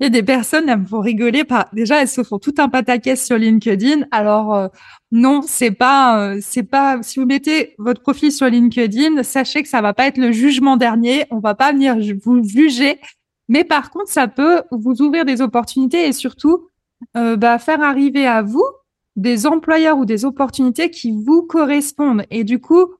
il 0.00 0.04
y 0.04 0.06
a 0.06 0.10
des 0.10 0.24
personnes, 0.24 0.68
elles 0.68 0.80
me 0.80 0.86
font 0.86 1.00
rigoler. 1.00 1.44
Par... 1.44 1.68
Déjà, 1.72 2.02
elles 2.02 2.08
se 2.08 2.24
font 2.24 2.38
tout 2.38 2.54
un 2.58 2.68
pataquès 2.68 3.24
sur 3.24 3.38
LinkedIn. 3.38 4.06
Alors 4.10 4.54
euh, 4.54 4.68
non, 5.12 5.40
c'est 5.46 5.70
pas, 5.70 6.18
euh, 6.18 6.38
c'est 6.42 6.64
pas. 6.64 6.98
Si 7.02 7.20
vous 7.20 7.26
mettez 7.26 7.74
votre 7.78 8.02
profil 8.02 8.32
sur 8.32 8.48
LinkedIn, 8.48 9.22
sachez 9.22 9.62
que 9.62 9.68
ça 9.68 9.80
va 9.80 9.94
pas 9.94 10.06
être 10.06 10.18
le 10.18 10.32
jugement 10.32 10.76
dernier. 10.76 11.26
On 11.30 11.38
va 11.38 11.54
pas 11.54 11.72
venir 11.72 11.96
vous 12.22 12.42
juger. 12.42 13.00
Mais 13.48 13.62
par 13.62 13.90
contre, 13.90 14.10
ça 14.10 14.26
peut 14.26 14.62
vous 14.72 15.00
ouvrir 15.00 15.24
des 15.24 15.40
opportunités 15.40 16.08
et 16.08 16.12
surtout 16.12 16.68
bah, 17.14 17.58
faire 17.58 17.82
arriver 17.82 18.26
à 18.26 18.40
vous 18.40 18.64
des 19.16 19.46
employeurs 19.46 19.98
ou 19.98 20.06
des 20.06 20.24
opportunités 20.24 20.90
qui 20.90 21.12
vous 21.12 21.42
correspondent. 21.42 22.24
Et 22.30 22.42
du 22.42 22.58
coup, 22.58 22.94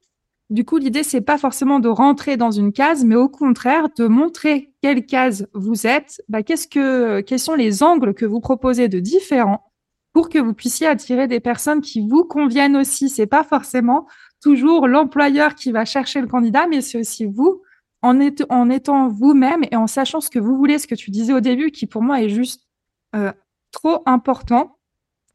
du 0.55 0.65
coup, 0.65 0.79
l'idée, 0.79 1.03
c'est 1.03 1.21
pas 1.21 1.37
forcément 1.37 1.81
de 1.81 1.89
rentrer 1.89 2.37
dans 2.37 2.53
une 2.53 2.73
case, 2.73 3.05
mais 3.05 3.17
au 3.17 3.29
contraire, 3.29 3.89
de 3.99 4.07
montrer 4.07 4.73
quelle 4.83 5.05
case 5.05 5.49
vous 5.53 5.85
êtes, 5.85 6.23
bah, 6.29 6.45
qu'est-ce 6.45 6.69
que, 6.69 7.21
quels 7.23 7.41
sont 7.41 7.57
les 7.57 7.83
angles 7.83 8.15
que 8.15 8.25
vous 8.25 8.41
proposez 8.41 8.89
de 8.89 9.01
différents 9.01 9.65
pour 10.13 10.29
que 10.29 10.39
vous 10.39 10.55
puissiez 10.55 10.87
attirer 10.87 11.27
des 11.27 11.41
personnes 11.41 11.81
qui 11.81 12.07
vous 12.07 12.23
conviennent 12.23 12.77
aussi. 12.77 13.09
C'est 13.09 13.27
pas 13.27 13.43
forcément 13.43 14.07
toujours 14.41 14.87
l'employeur 14.87 15.57
qui 15.57 15.73
va 15.73 15.85
chercher 15.85 16.21
le 16.21 16.29
candidat, 16.29 16.69
mais 16.69 16.83
c'est 16.83 17.01
aussi 17.01 17.27
vous, 17.27 17.61
en, 18.03 18.21
étant 18.21 19.09
vous-même 19.09 19.65
et 19.73 19.77
en 19.77 19.89
sachant 19.89 20.21
ce 20.21 20.31
que 20.31 20.39
vous 20.39 20.57
voulez, 20.57 20.79
ce 20.79 20.87
que 20.87 20.95
tu 20.95 21.11
disais 21.11 21.33
au 21.33 21.41
début, 21.41 21.73
qui 21.73 21.87
pour 21.87 22.03
moi 22.03 22.23
est 22.23 22.29
juste 22.29 22.69
euh, 23.17 23.33
trop 23.73 24.03
important. 24.07 24.74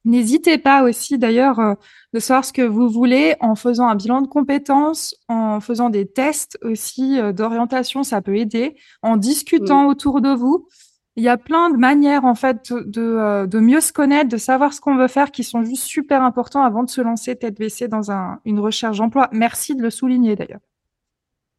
N'hésitez 0.09 0.57
pas 0.57 0.81
aussi 0.81 1.19
d'ailleurs 1.19 1.59
euh, 1.59 1.75
de 2.13 2.19
savoir 2.19 2.43
ce 2.43 2.51
que 2.51 2.63
vous 2.63 2.89
voulez 2.89 3.35
en 3.41 3.53
faisant 3.53 3.87
un 3.87 3.93
bilan 3.93 4.21
de 4.21 4.27
compétences, 4.27 5.15
en 5.27 5.59
faisant 5.59 5.91
des 5.91 6.07
tests 6.07 6.57
aussi 6.63 7.19
euh, 7.19 7.31
d'orientation, 7.31 8.01
ça 8.03 8.19
peut 8.19 8.35
aider, 8.35 8.75
en 9.03 9.17
discutant 9.17 9.85
autour 9.85 10.21
de 10.21 10.29
vous. 10.29 10.67
Il 11.15 11.23
y 11.23 11.29
a 11.29 11.37
plein 11.37 11.69
de 11.69 11.77
manières 11.77 12.25
en 12.25 12.33
fait 12.33 12.73
de, 12.73 13.01
euh, 13.01 13.45
de 13.45 13.59
mieux 13.59 13.81
se 13.81 13.93
connaître, 13.93 14.29
de 14.29 14.37
savoir 14.37 14.73
ce 14.73 14.81
qu'on 14.81 14.97
veut 14.97 15.07
faire 15.07 15.29
qui 15.29 15.43
sont 15.43 15.63
juste 15.63 15.83
super 15.83 16.23
importants 16.23 16.63
avant 16.63 16.81
de 16.81 16.89
se 16.89 17.01
lancer 17.01 17.35
tête 17.35 17.59
baissée 17.59 17.87
dans 17.87 18.09
un, 18.11 18.39
une 18.45 18.59
recherche 18.59 18.97
d'emploi. 18.97 19.29
Merci 19.31 19.75
de 19.75 19.83
le 19.83 19.91
souligner 19.91 20.35
d'ailleurs. 20.35 20.61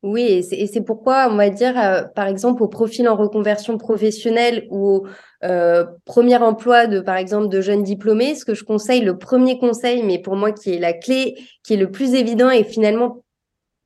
Oui, 0.03 0.23
et 0.23 0.67
c'est 0.67 0.81
pourquoi 0.81 1.29
on 1.31 1.37
va 1.37 1.51
dire, 1.51 1.79
euh, 1.79 2.05
par 2.15 2.27
exemple, 2.27 2.63
au 2.63 2.69
profil 2.69 3.07
en 3.07 3.17
reconversion 3.17 3.77
professionnelle 3.77 4.67
ou 4.71 4.89
au 4.89 5.07
euh, 5.45 5.85
premier 6.07 6.39
emploi 6.39 6.87
de, 6.87 7.01
par 7.01 7.17
exemple, 7.17 7.49
de 7.49 7.61
jeunes 7.61 7.83
diplômés, 7.83 8.35
ce 8.35 8.47
que 8.47 8.55
je 8.55 8.65
conseille, 8.65 9.03
le 9.03 9.19
premier 9.19 9.59
conseil, 9.59 10.03
mais 10.03 10.19
pour 10.19 10.37
moi 10.37 10.53
qui 10.53 10.73
est 10.73 10.79
la 10.79 10.95
clé, 10.95 11.37
qui 11.63 11.75
est 11.75 11.77
le 11.77 11.91
plus 11.91 12.15
évident 12.15 12.49
et 12.51 12.65
finalement 12.65 13.23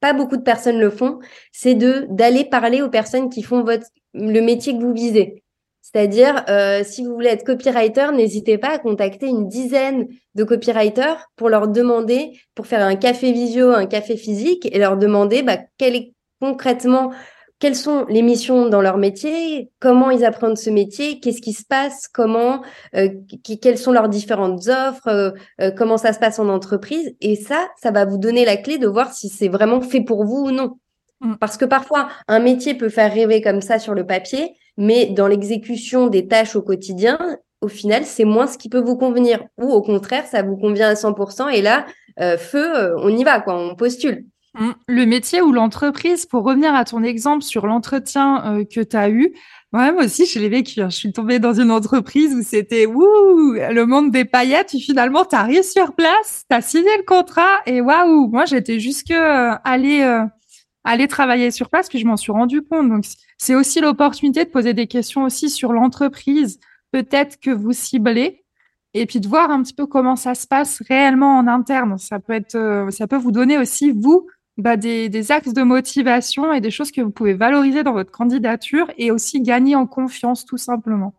pas 0.00 0.12
beaucoup 0.12 0.36
de 0.36 0.42
personnes 0.42 0.80
le 0.80 0.90
font, 0.90 1.18
c'est 1.52 1.74
de 1.74 2.06
d'aller 2.10 2.44
parler 2.44 2.82
aux 2.82 2.90
personnes 2.90 3.30
qui 3.30 3.42
font 3.42 3.64
votre 3.64 3.86
le 4.14 4.40
métier 4.40 4.76
que 4.76 4.82
vous 4.82 4.92
visez. 4.94 5.43
C'est-à-dire, 5.94 6.44
euh, 6.48 6.82
si 6.82 7.04
vous 7.04 7.14
voulez 7.14 7.28
être 7.28 7.44
copywriter, 7.44 8.08
n'hésitez 8.12 8.58
pas 8.58 8.70
à 8.70 8.78
contacter 8.78 9.28
une 9.28 9.48
dizaine 9.48 10.08
de 10.34 10.42
copywriters 10.42 11.30
pour 11.36 11.48
leur 11.48 11.68
demander, 11.68 12.32
pour 12.54 12.66
faire 12.66 12.84
un 12.84 12.96
café 12.96 13.30
visio, 13.30 13.70
un 13.70 13.86
café 13.86 14.16
physique, 14.16 14.66
et 14.74 14.78
leur 14.78 14.96
demander 14.96 15.42
bah, 15.42 15.58
quel 15.78 15.94
est 15.94 16.12
concrètement 16.40 17.12
quelles 17.64 17.76
sont 17.76 18.04
les 18.10 18.20
missions 18.20 18.68
dans 18.68 18.82
leur 18.82 18.98
métier, 18.98 19.70
comment 19.80 20.10
ils 20.10 20.24
apprennent 20.24 20.56
ce 20.56 20.68
métier, 20.68 21.20
qu'est-ce 21.20 21.40
qui 21.40 21.52
se 21.52 21.64
passe, 21.64 22.08
comment, 22.08 22.62
euh, 22.94 23.08
quelles 23.62 23.78
sont 23.78 23.92
leurs 23.92 24.08
différentes 24.08 24.66
offres, 24.68 25.08
euh, 25.08 25.30
euh, 25.62 25.70
comment 25.70 25.96
ça 25.96 26.12
se 26.12 26.18
passe 26.18 26.38
en 26.38 26.48
entreprise. 26.48 27.14
Et 27.20 27.36
ça, 27.36 27.68
ça 27.80 27.90
va 27.90 28.04
vous 28.04 28.18
donner 28.18 28.44
la 28.44 28.56
clé 28.56 28.76
de 28.78 28.86
voir 28.86 29.14
si 29.14 29.28
c'est 29.28 29.48
vraiment 29.48 29.80
fait 29.80 30.02
pour 30.02 30.24
vous 30.24 30.48
ou 30.48 30.50
non. 30.50 30.78
Mm. 31.20 31.36
Parce 31.40 31.56
que 31.56 31.64
parfois, 31.64 32.08
un 32.28 32.40
métier 32.40 32.74
peut 32.74 32.90
faire 32.90 33.12
rêver 33.12 33.40
comme 33.40 33.62
ça 33.62 33.78
sur 33.78 33.94
le 33.94 34.04
papier, 34.04 34.54
mais 34.76 35.06
dans 35.06 35.26
l'exécution 35.26 36.08
des 36.08 36.26
tâches 36.26 36.56
au 36.56 36.62
quotidien, 36.62 37.18
au 37.64 37.68
final, 37.68 38.04
c'est 38.04 38.24
moins 38.24 38.46
ce 38.46 38.58
qui 38.58 38.68
peut 38.68 38.80
vous 38.80 38.96
convenir. 38.96 39.42
Ou 39.58 39.72
au 39.72 39.82
contraire, 39.82 40.26
ça 40.26 40.42
vous 40.42 40.56
convient 40.56 40.90
à 40.90 40.94
100%. 40.94 41.48
Et 41.50 41.62
là, 41.62 41.86
euh, 42.20 42.36
feu, 42.36 42.76
euh, 42.76 42.94
on 42.98 43.08
y 43.08 43.24
va, 43.24 43.40
quoi, 43.40 43.58
on 43.58 43.74
postule. 43.74 44.26
Mm. 44.54 44.70
Le 44.86 45.06
métier 45.06 45.40
ou 45.40 45.50
l'entreprise, 45.52 46.26
pour 46.26 46.44
revenir 46.44 46.74
à 46.74 46.84
ton 46.84 47.02
exemple 47.02 47.42
sur 47.42 47.66
l'entretien 47.66 48.58
euh, 48.58 48.64
que 48.64 48.80
tu 48.80 48.96
as 48.96 49.08
eu, 49.08 49.32
moi 49.72 49.92
aussi, 50.04 50.26
je 50.26 50.38
l'ai 50.38 50.48
vécu. 50.48 50.82
Hein. 50.82 50.90
Je 50.90 50.96
suis 50.96 51.12
tombée 51.12 51.40
dans 51.40 51.54
une 51.54 51.72
entreprise 51.72 52.32
où 52.34 52.42
c'était 52.42 52.86
wouh, 52.86 53.54
le 53.54 53.84
monde 53.86 54.12
des 54.12 54.24
paillettes. 54.24 54.74
Et 54.74 54.78
finalement, 54.78 55.24
tu 55.24 55.34
arrives 55.34 55.64
sur 55.64 55.94
place, 55.94 56.44
tu 56.48 56.54
as 56.54 56.60
signé 56.60 56.96
le 56.96 57.02
contrat 57.04 57.60
et 57.66 57.80
waouh, 57.80 58.28
moi, 58.28 58.44
j'étais 58.44 58.78
jusque 58.78 59.10
allée 59.10 60.24
aller 60.84 61.08
travailler 61.08 61.50
sur 61.50 61.70
place, 61.70 61.88
puis 61.88 61.98
je 61.98 62.06
m'en 62.06 62.16
suis 62.16 62.32
rendu 62.32 62.62
compte. 62.62 62.88
Donc, 62.88 63.04
c'est 63.38 63.54
aussi 63.54 63.80
l'opportunité 63.80 64.44
de 64.44 64.50
poser 64.50 64.74
des 64.74 64.86
questions 64.86 65.24
aussi 65.24 65.50
sur 65.50 65.72
l'entreprise, 65.72 66.60
peut-être 66.92 67.40
que 67.40 67.50
vous 67.50 67.72
ciblez, 67.72 68.44
et 68.92 69.06
puis 69.06 69.20
de 69.20 69.26
voir 69.26 69.50
un 69.50 69.62
petit 69.62 69.74
peu 69.74 69.86
comment 69.86 70.16
ça 70.16 70.34
se 70.34 70.46
passe 70.46 70.82
réellement 70.88 71.38
en 71.38 71.48
interne. 71.48 71.98
Ça 71.98 72.20
peut 72.20 72.40
euh, 72.54 72.90
vous 73.10 73.32
donner 73.32 73.58
aussi 73.58 73.90
vous 73.90 74.28
bah, 74.56 74.76
des, 74.76 75.08
des, 75.08 75.32
axes 75.32 75.52
de 75.52 75.62
motivation 75.62 76.52
et 76.52 76.60
des 76.60 76.70
choses 76.70 76.92
que 76.92 77.00
vous 77.00 77.10
pouvez 77.10 77.34
valoriser 77.34 77.82
dans 77.82 77.92
votre 77.92 78.12
candidature 78.12 78.88
et 78.96 79.10
aussi 79.10 79.40
gagner 79.40 79.74
en 79.74 79.86
confiance 79.86 80.44
tout 80.44 80.58
simplement. 80.58 81.14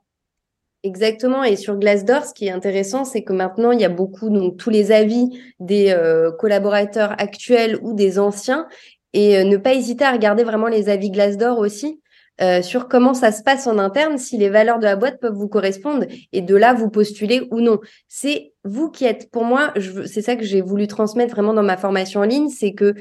Exactement. 0.86 1.44
Et 1.44 1.56
sur 1.56 1.78
Glassdoor, 1.78 2.26
ce 2.26 2.34
qui 2.36 2.46
est 2.46 2.52
intéressant, 2.52 3.06
c'est 3.06 3.24
que 3.24 3.34
maintenant, 3.34 3.72
il 3.72 3.82
y 3.82 3.86
a 3.86 3.90
beaucoup, 3.90 4.30
donc 4.30 4.58
tous 4.58 4.70
les 4.70 4.92
avis 4.92 5.32
des 5.60 5.90
euh, 5.90 6.32
collaborateurs 6.32 7.16
actuels 7.18 7.80
ou 7.82 7.94
des 7.94 8.20
anciens 8.20 8.68
et 9.16 9.38
euh, 9.38 9.44
ne 9.46 9.58
pas 9.58 9.74
hésiter 9.74 10.04
à 10.04 10.12
regarder 10.12 10.44
vraiment 10.44 10.68
les 10.68 10.90
avis 10.90 11.10
Glassdoor 11.10 11.58
aussi 11.58 12.02
euh, 12.42 12.62
sur 12.62 12.90
comment 12.90 13.14
ça 13.14 13.32
se 13.32 13.42
passe 13.44 13.66
en 13.66 13.80
interne, 13.80 14.18
si 14.18 14.38
les 14.38 14.50
valeurs 14.50 14.80
de 14.80 14.84
la 14.84 14.98
boîte 14.98 15.22
peuvent 15.22 15.34
vous 15.34 15.48
correspondre 15.48 16.06
et 16.34 16.42
de 16.42 16.56
là 16.56 16.74
vous 16.74 16.90
postuler 16.90 17.48
ou 17.50 17.62
non. 17.62 17.80
C'est 18.10 18.52
vous 18.66 18.92
qui 18.92 19.06
êtes, 19.06 19.32
pour 19.32 19.46
moi, 19.46 19.74
c'est 20.06 20.22
ça 20.22 20.36
que 20.36 20.44
j'ai 20.44 20.60
voulu 20.60 20.88
transmettre 20.88 21.34
vraiment 21.34 21.54
dans 21.54 21.64
ma 21.64 21.78
formation 21.78 22.20
en 22.20 22.26
ligne, 22.26 22.50
c'est 22.50 22.74
que 22.74 22.94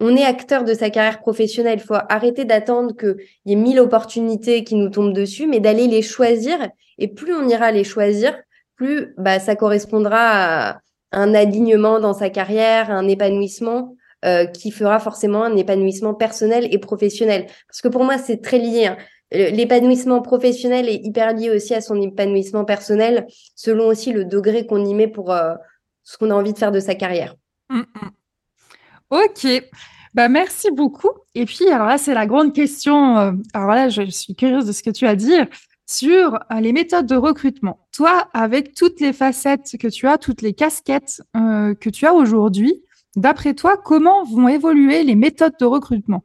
on 0.00 0.16
est 0.16 0.24
acteur 0.24 0.64
de 0.64 0.74
sa 0.74 0.90
carrière 0.90 1.20
professionnelle. 1.20 1.78
Il 1.80 1.86
faut 1.86 1.94
arrêter 2.08 2.44
d'attendre 2.44 2.96
qu'il 2.96 3.16
y 3.44 3.52
ait 3.52 3.56
mille 3.56 3.78
opportunités 3.78 4.64
qui 4.64 4.74
nous 4.74 4.88
tombent 4.88 5.12
dessus, 5.12 5.46
mais 5.46 5.60
d'aller 5.60 5.86
les 5.86 6.02
choisir. 6.02 6.58
Et 6.98 7.06
plus 7.06 7.34
on 7.34 7.46
ira 7.46 7.70
les 7.70 7.84
choisir, 7.84 8.34
plus 8.74 9.14
bah, 9.18 9.38
ça 9.38 9.54
correspondra 9.54 10.70
à 10.70 10.80
un 11.12 11.34
alignement 11.34 12.00
dans 12.00 12.14
sa 12.14 12.30
carrière, 12.30 12.90
un 12.90 13.06
épanouissement. 13.06 13.94
Euh, 14.26 14.44
qui 14.44 14.70
fera 14.70 14.98
forcément 14.98 15.44
un 15.44 15.56
épanouissement 15.56 16.12
personnel 16.12 16.68
et 16.70 16.76
professionnel. 16.76 17.46
Parce 17.66 17.80
que 17.80 17.88
pour 17.88 18.04
moi, 18.04 18.18
c'est 18.18 18.42
très 18.42 18.58
lié. 18.58 18.84
Hein. 18.84 18.98
L'épanouissement 19.32 20.20
professionnel 20.20 20.90
est 20.90 21.00
hyper 21.02 21.32
lié 21.32 21.48
aussi 21.48 21.74
à 21.74 21.80
son 21.80 21.98
épanouissement 22.02 22.66
personnel, 22.66 23.26
selon 23.56 23.86
aussi 23.86 24.12
le 24.12 24.26
degré 24.26 24.66
qu'on 24.66 24.84
y 24.84 24.92
met 24.92 25.08
pour 25.08 25.32
euh, 25.32 25.54
ce 26.02 26.18
qu'on 26.18 26.30
a 26.30 26.34
envie 26.34 26.52
de 26.52 26.58
faire 26.58 26.70
de 26.70 26.80
sa 26.80 26.94
carrière. 26.94 27.34
Mmh, 27.70 27.78
mmh. 27.78 28.10
Ok. 29.08 29.64
Bah, 30.12 30.28
merci 30.28 30.70
beaucoup. 30.70 31.12
Et 31.34 31.46
puis, 31.46 31.70
alors 31.70 31.86
là, 31.86 31.96
c'est 31.96 32.12
la 32.12 32.26
grande 32.26 32.52
question. 32.52 33.16
Euh, 33.16 33.32
alors 33.54 33.70
là, 33.70 33.88
je 33.88 34.02
suis 34.10 34.34
curieuse 34.34 34.66
de 34.66 34.72
ce 34.72 34.82
que 34.82 34.90
tu 34.90 35.06
as 35.06 35.10
à 35.10 35.16
dire 35.16 35.46
sur 35.86 36.38
les 36.60 36.74
méthodes 36.74 37.06
de 37.06 37.16
recrutement. 37.16 37.88
Toi, 37.90 38.28
avec 38.34 38.74
toutes 38.74 39.00
les 39.00 39.14
facettes 39.14 39.78
que 39.80 39.88
tu 39.88 40.06
as, 40.06 40.18
toutes 40.18 40.42
les 40.42 40.52
casquettes 40.52 41.22
que 41.34 41.88
tu 41.88 42.06
as 42.06 42.14
aujourd'hui, 42.14 42.84
D'après 43.16 43.54
toi, 43.54 43.76
comment 43.76 44.24
vont 44.24 44.48
évoluer 44.48 45.02
les 45.02 45.16
méthodes 45.16 45.56
de 45.58 45.64
recrutement? 45.64 46.22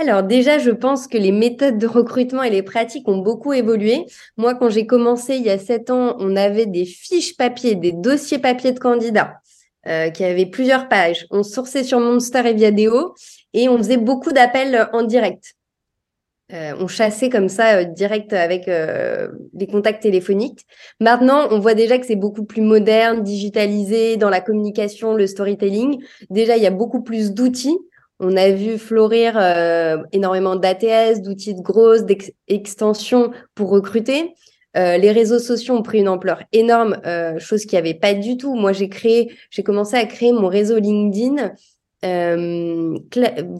Alors 0.00 0.22
déjà, 0.22 0.58
je 0.58 0.70
pense 0.70 1.08
que 1.08 1.18
les 1.18 1.32
méthodes 1.32 1.76
de 1.76 1.86
recrutement 1.86 2.44
et 2.44 2.50
les 2.50 2.62
pratiques 2.62 3.08
ont 3.08 3.18
beaucoup 3.18 3.52
évolué. 3.52 4.06
Moi, 4.36 4.54
quand 4.54 4.70
j'ai 4.70 4.86
commencé 4.86 5.36
il 5.36 5.42
y 5.42 5.50
a 5.50 5.58
sept 5.58 5.90
ans, 5.90 6.16
on 6.20 6.36
avait 6.36 6.66
des 6.66 6.84
fiches 6.84 7.36
papier, 7.36 7.74
des 7.74 7.92
dossiers 7.92 8.38
papier 8.38 8.70
de 8.70 8.78
candidats 8.78 9.40
euh, 9.88 10.10
qui 10.10 10.22
avaient 10.22 10.46
plusieurs 10.46 10.88
pages. 10.88 11.26
On 11.30 11.42
sourçait 11.42 11.82
sur 11.82 11.98
Monster 11.98 12.42
et 12.46 12.54
Viadeo 12.54 13.14
et 13.54 13.68
on 13.68 13.76
faisait 13.76 13.96
beaucoup 13.96 14.30
d'appels 14.30 14.88
en 14.92 15.02
direct. 15.02 15.56
Euh, 16.54 16.72
on 16.80 16.86
chassait 16.86 17.28
comme 17.28 17.50
ça 17.50 17.78
euh, 17.78 17.84
direct 17.84 18.32
avec 18.32 18.68
euh, 18.68 19.28
les 19.52 19.66
contacts 19.66 20.02
téléphoniques. 20.02 20.64
Maintenant, 20.98 21.46
on 21.50 21.58
voit 21.58 21.74
déjà 21.74 21.98
que 21.98 22.06
c'est 22.06 22.16
beaucoup 22.16 22.44
plus 22.44 22.62
moderne, 22.62 23.22
digitalisé 23.22 24.16
dans 24.16 24.30
la 24.30 24.40
communication, 24.40 25.14
le 25.14 25.26
storytelling. 25.26 26.02
Déjà, 26.30 26.56
il 26.56 26.62
y 26.62 26.66
a 26.66 26.70
beaucoup 26.70 27.02
plus 27.02 27.32
d'outils. 27.32 27.78
On 28.18 28.36
a 28.36 28.50
vu 28.50 28.78
fleurir 28.78 29.38
énormément 30.10 30.56
d'ATS, 30.56 31.22
d'outils 31.22 31.54
de 31.54 31.60
grosses, 31.60 32.04
d'extensions 32.04 33.30
pour 33.54 33.70
recruter. 33.70 34.34
les 34.74 35.12
réseaux 35.12 35.38
sociaux 35.38 35.76
ont 35.76 35.82
pris 35.82 36.00
une 36.00 36.08
ampleur 36.08 36.42
énorme, 36.50 37.00
chose 37.38 37.64
qu'il 37.64 37.76
n'y 37.76 37.88
avait 37.88 37.94
pas 37.94 38.14
du 38.14 38.36
tout. 38.36 38.56
Moi, 38.56 38.72
j'ai 38.72 38.88
créé, 38.88 39.30
j'ai 39.50 39.62
commencé 39.62 39.94
à 39.94 40.04
créer 40.04 40.32
mon 40.32 40.48
réseau 40.48 40.80
LinkedIn 40.80 41.52
euh, 42.04 42.98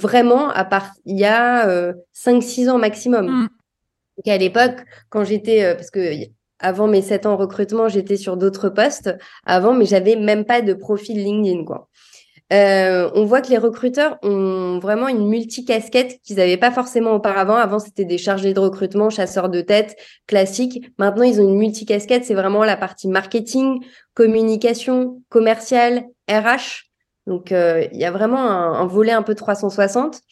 vraiment, 0.01 0.51
à 0.51 0.64
part 0.64 0.92
il 1.05 1.18
y 1.18 1.24
a 1.24 1.68
euh, 1.68 1.92
5-6 2.14 2.70
ans 2.70 2.79
maximum. 2.79 3.48
Mm. 4.27 4.31
à 4.31 4.38
l'époque, 4.38 4.85
quand 5.11 5.24
j'étais, 5.24 5.64
euh, 5.64 5.74
parce 5.74 5.90
que 5.90 6.12
avant 6.61 6.88
mes 6.88 7.03
7 7.03 7.27
ans 7.27 7.33
en 7.33 7.37
recrutement, 7.37 7.88
j'étais 7.88 8.16
sur 8.16 8.37
d'autres 8.37 8.68
postes 8.68 9.14
avant, 9.44 9.74
mais 9.74 9.85
j'avais 9.85 10.16
même 10.16 10.44
pas 10.44 10.61
de 10.61 10.74
profil 10.74 11.22
LinkedIn, 11.22 11.64
quoi. 11.64 11.88
Euh, 12.53 13.11
on 13.14 13.24
voit 13.27 13.42
que 13.42 13.51
les 13.51 13.59
recruteurs 13.59 14.18
ont 14.22 14.79
vraiment 14.79 15.09
une 15.09 15.29
multicasquette 15.29 16.18
qu'ils 16.22 16.37
n'avaient 16.37 16.57
pas 16.57 16.70
forcément 16.70 17.12
auparavant. 17.12 17.57
Avant, 17.57 17.79
c'était 17.79 18.07
des 18.07 18.16
chargés 18.16 18.55
de 18.55 18.61
recrutement, 18.61 19.11
chasseurs 19.11 19.51
de 19.51 19.61
tête, 19.61 19.96
classiques. 20.27 20.90
Maintenant, 20.98 21.25
ils 21.25 21.40
ont 21.40 21.44
une 21.44 21.58
multicasquette. 21.58 22.25
C'est 22.25 22.35
vraiment 22.35 22.65
la 22.65 22.77
partie 22.77 23.08
marketing, 23.08 23.85
communication, 24.15 25.23
commercial, 25.29 26.04
RH. 26.31 26.88
Donc, 27.29 27.52
euh, 27.52 27.87
il 27.92 27.98
y 27.98 28.06
a 28.06 28.10
vraiment 28.10 28.40
un, 28.40 28.87
volet 28.87 29.12
un 29.12 29.22
peu 29.22 29.35
360. 29.35 30.22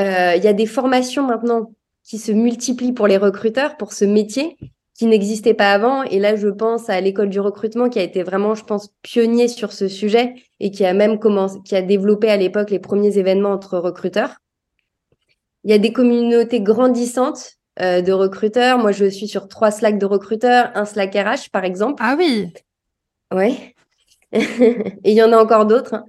Euh, 0.00 0.32
il 0.36 0.42
y 0.42 0.48
a 0.48 0.52
des 0.52 0.66
formations 0.66 1.24
maintenant 1.24 1.72
qui 2.02 2.18
se 2.18 2.32
multiplient 2.32 2.92
pour 2.92 3.06
les 3.06 3.16
recruteurs, 3.16 3.76
pour 3.76 3.92
ce 3.92 4.04
métier 4.04 4.56
qui 4.94 5.06
n'existait 5.06 5.54
pas 5.54 5.72
avant. 5.72 6.02
Et 6.02 6.18
là, 6.18 6.34
je 6.34 6.48
pense 6.48 6.90
à 6.90 7.00
l'école 7.00 7.28
du 7.28 7.38
recrutement 7.38 7.88
qui 7.88 8.00
a 8.00 8.02
été 8.02 8.24
vraiment, 8.24 8.56
je 8.56 8.64
pense, 8.64 8.90
pionnier 9.02 9.46
sur 9.46 9.72
ce 9.72 9.86
sujet 9.86 10.34
et 10.58 10.72
qui 10.72 10.84
a 10.84 10.92
même 10.92 11.20
commencé, 11.20 11.58
qui 11.64 11.76
a 11.76 11.82
développé 11.82 12.28
à 12.28 12.36
l'époque 12.36 12.70
les 12.70 12.80
premiers 12.80 13.16
événements 13.16 13.52
entre 13.52 13.78
recruteurs. 13.78 14.40
Il 15.62 15.70
y 15.70 15.74
a 15.74 15.78
des 15.78 15.92
communautés 15.92 16.60
grandissantes 16.60 17.52
euh, 17.80 18.02
de 18.02 18.12
recruteurs. 18.12 18.78
Moi, 18.78 18.90
je 18.90 19.06
suis 19.06 19.28
sur 19.28 19.46
trois 19.46 19.70
Slack 19.70 19.98
de 19.98 20.06
recruteurs, 20.06 20.72
un 20.74 20.84
Slack 20.84 21.14
RH, 21.14 21.50
par 21.52 21.64
exemple. 21.64 22.02
Ah 22.04 22.16
oui. 22.18 22.52
Ouais. 23.32 23.73
Et 24.34 25.12
il 25.12 25.14
y 25.14 25.22
en 25.22 25.32
a 25.32 25.36
encore 25.36 25.66
d'autres, 25.66 25.94
hein. 25.94 26.04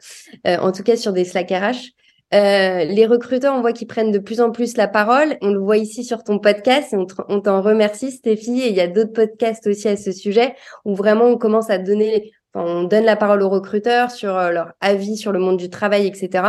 euh, 0.48 0.58
en 0.58 0.72
tout 0.72 0.84
cas 0.84 0.96
sur 0.96 1.14
des 1.14 1.26
Slack 1.26 1.52
RH. 1.52 1.92
les 2.32 3.06
recruteurs, 3.06 3.56
on 3.56 3.62
voit 3.62 3.74
qu'ils 3.74 3.88
prennent 3.88 4.12
de 4.12 4.20
plus 4.20 4.42
en 4.42 4.52
plus 4.52 4.78
la 4.78 4.88
parole. 4.88 5.38
On 5.42 5.52
le 5.52 5.60
voit 5.60 5.78
ici 5.78 6.04
sur 6.04 6.24
ton 6.24 6.40
podcast 6.40 6.94
et 6.94 6.98
on 6.98 7.42
t'en 7.42 7.62
remercie, 7.62 8.12
Stéphie. 8.12 8.62
Et 8.62 8.70
il 8.70 8.76
y 8.76 8.82
a 8.82 8.88
d'autres 8.88 9.14
podcasts 9.14 9.68
aussi 9.68 9.88
à 9.88 9.96
ce 9.96 10.12
sujet 10.12 10.56
où 10.84 10.96
vraiment 10.96 11.26
on 11.26 11.38
commence 11.38 11.70
à 11.70 11.78
donner, 11.78 12.32
on 12.54 12.84
donne 12.84 13.06
la 13.06 13.16
parole 13.16 13.42
aux 13.42 13.50
recruteurs 13.50 14.12
sur 14.12 14.34
leur 14.34 14.74
avis 14.82 15.18
sur 15.18 15.32
le 15.32 15.40
monde 15.40 15.58
du 15.58 15.70
travail, 15.70 16.08
etc. 16.08 16.44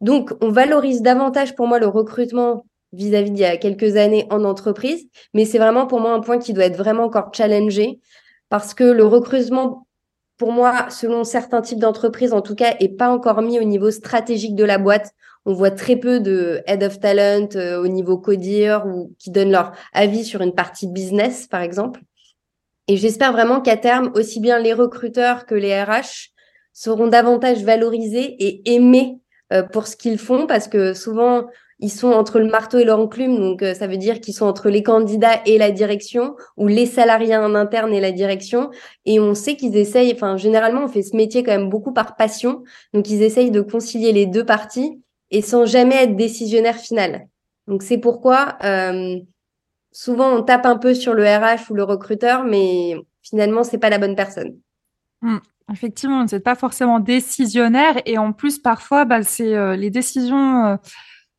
Donc, 0.00 0.32
on 0.40 0.50
valorise 0.50 1.02
davantage 1.02 1.54
pour 1.54 1.66
moi 1.66 1.78
le 1.78 1.86
recrutement 1.86 2.64
vis-à-vis 2.92 3.30
d'il 3.30 3.40
y 3.40 3.44
a 3.44 3.56
quelques 3.56 3.96
années 3.96 4.26
en 4.30 4.44
entreprise, 4.44 5.06
mais 5.34 5.44
c'est 5.44 5.58
vraiment 5.58 5.86
pour 5.86 6.00
moi 6.00 6.12
un 6.12 6.20
point 6.20 6.38
qui 6.38 6.52
doit 6.52 6.64
être 6.64 6.76
vraiment 6.76 7.04
encore 7.04 7.32
challengé 7.32 8.00
parce 8.48 8.74
que 8.74 8.84
le 8.84 9.04
recrutement, 9.04 9.86
pour 10.40 10.52
moi, 10.52 10.88
selon 10.88 11.22
certains 11.22 11.60
types 11.60 11.78
d'entreprises 11.78 12.32
en 12.32 12.40
tout 12.40 12.54
cas, 12.54 12.74
est 12.80 12.96
pas 12.96 13.10
encore 13.10 13.42
mis 13.42 13.60
au 13.60 13.62
niveau 13.62 13.90
stratégique 13.90 14.54
de 14.54 14.64
la 14.64 14.78
boîte. 14.78 15.12
On 15.44 15.52
voit 15.52 15.70
très 15.70 15.96
peu 15.96 16.18
de 16.18 16.62
head 16.66 16.82
of 16.82 16.98
talent 16.98 17.50
euh, 17.56 17.78
au 17.78 17.88
niveau 17.88 18.16
codir 18.16 18.86
ou 18.86 19.14
qui 19.18 19.30
donnent 19.30 19.50
leur 19.50 19.72
avis 19.92 20.24
sur 20.24 20.40
une 20.40 20.54
partie 20.54 20.86
business, 20.86 21.46
par 21.46 21.60
exemple. 21.60 22.00
Et 22.88 22.96
j'espère 22.96 23.32
vraiment 23.32 23.60
qu'à 23.60 23.76
terme, 23.76 24.12
aussi 24.14 24.40
bien 24.40 24.58
les 24.58 24.72
recruteurs 24.72 25.44
que 25.44 25.54
les 25.54 25.78
RH 25.82 26.30
seront 26.72 27.08
davantage 27.08 27.62
valorisés 27.62 28.34
et 28.42 28.74
aimés 28.74 29.18
euh, 29.52 29.62
pour 29.62 29.88
ce 29.88 29.94
qu'ils 29.94 30.18
font 30.18 30.46
parce 30.46 30.68
que 30.68 30.94
souvent 30.94 31.48
ils 31.80 31.90
sont 31.90 32.12
entre 32.12 32.38
le 32.38 32.48
marteau 32.48 32.78
et 32.78 32.84
l'enclume, 32.84 33.38
donc 33.38 33.62
euh, 33.62 33.74
ça 33.74 33.86
veut 33.86 33.96
dire 33.96 34.20
qu'ils 34.20 34.34
sont 34.34 34.46
entre 34.46 34.68
les 34.68 34.82
candidats 34.82 35.40
et 35.46 35.58
la 35.58 35.70
direction, 35.70 36.36
ou 36.56 36.66
les 36.68 36.86
salariés 36.86 37.36
en 37.36 37.54
interne 37.54 37.92
et 37.92 38.00
la 38.00 38.12
direction. 38.12 38.70
Et 39.06 39.18
on 39.18 39.34
sait 39.34 39.56
qu'ils 39.56 39.76
essayent, 39.76 40.12
enfin 40.14 40.36
généralement 40.36 40.84
on 40.84 40.88
fait 40.88 41.02
ce 41.02 41.16
métier 41.16 41.42
quand 41.42 41.52
même 41.52 41.70
beaucoup 41.70 41.92
par 41.92 42.16
passion, 42.16 42.62
donc 42.92 43.08
ils 43.08 43.22
essayent 43.22 43.50
de 43.50 43.62
concilier 43.62 44.12
les 44.12 44.26
deux 44.26 44.44
parties 44.44 45.00
et 45.30 45.42
sans 45.42 45.64
jamais 45.64 45.96
être 45.96 46.16
décisionnaire 46.16 46.76
final. 46.76 47.28
Donc 47.66 47.82
c'est 47.82 47.98
pourquoi 47.98 48.58
euh, 48.62 49.18
souvent 49.90 50.34
on 50.34 50.42
tape 50.42 50.66
un 50.66 50.76
peu 50.76 50.94
sur 50.94 51.14
le 51.14 51.24
RH 51.24 51.70
ou 51.70 51.74
le 51.74 51.84
recruteur, 51.84 52.44
mais 52.44 52.94
finalement 53.22 53.64
c'est 53.64 53.78
pas 53.78 53.90
la 53.90 53.98
bonne 53.98 54.16
personne. 54.16 54.56
Mmh. 55.22 55.38
Effectivement, 55.72 56.26
c'est 56.26 56.40
pas 56.40 56.56
forcément 56.56 56.98
décisionnaire 56.98 58.00
et 58.04 58.18
en 58.18 58.32
plus 58.32 58.58
parfois, 58.58 59.04
bah, 59.04 59.22
c'est 59.22 59.54
euh, 59.54 59.76
les 59.76 59.90
décisions 59.90 60.66
euh, 60.66 60.76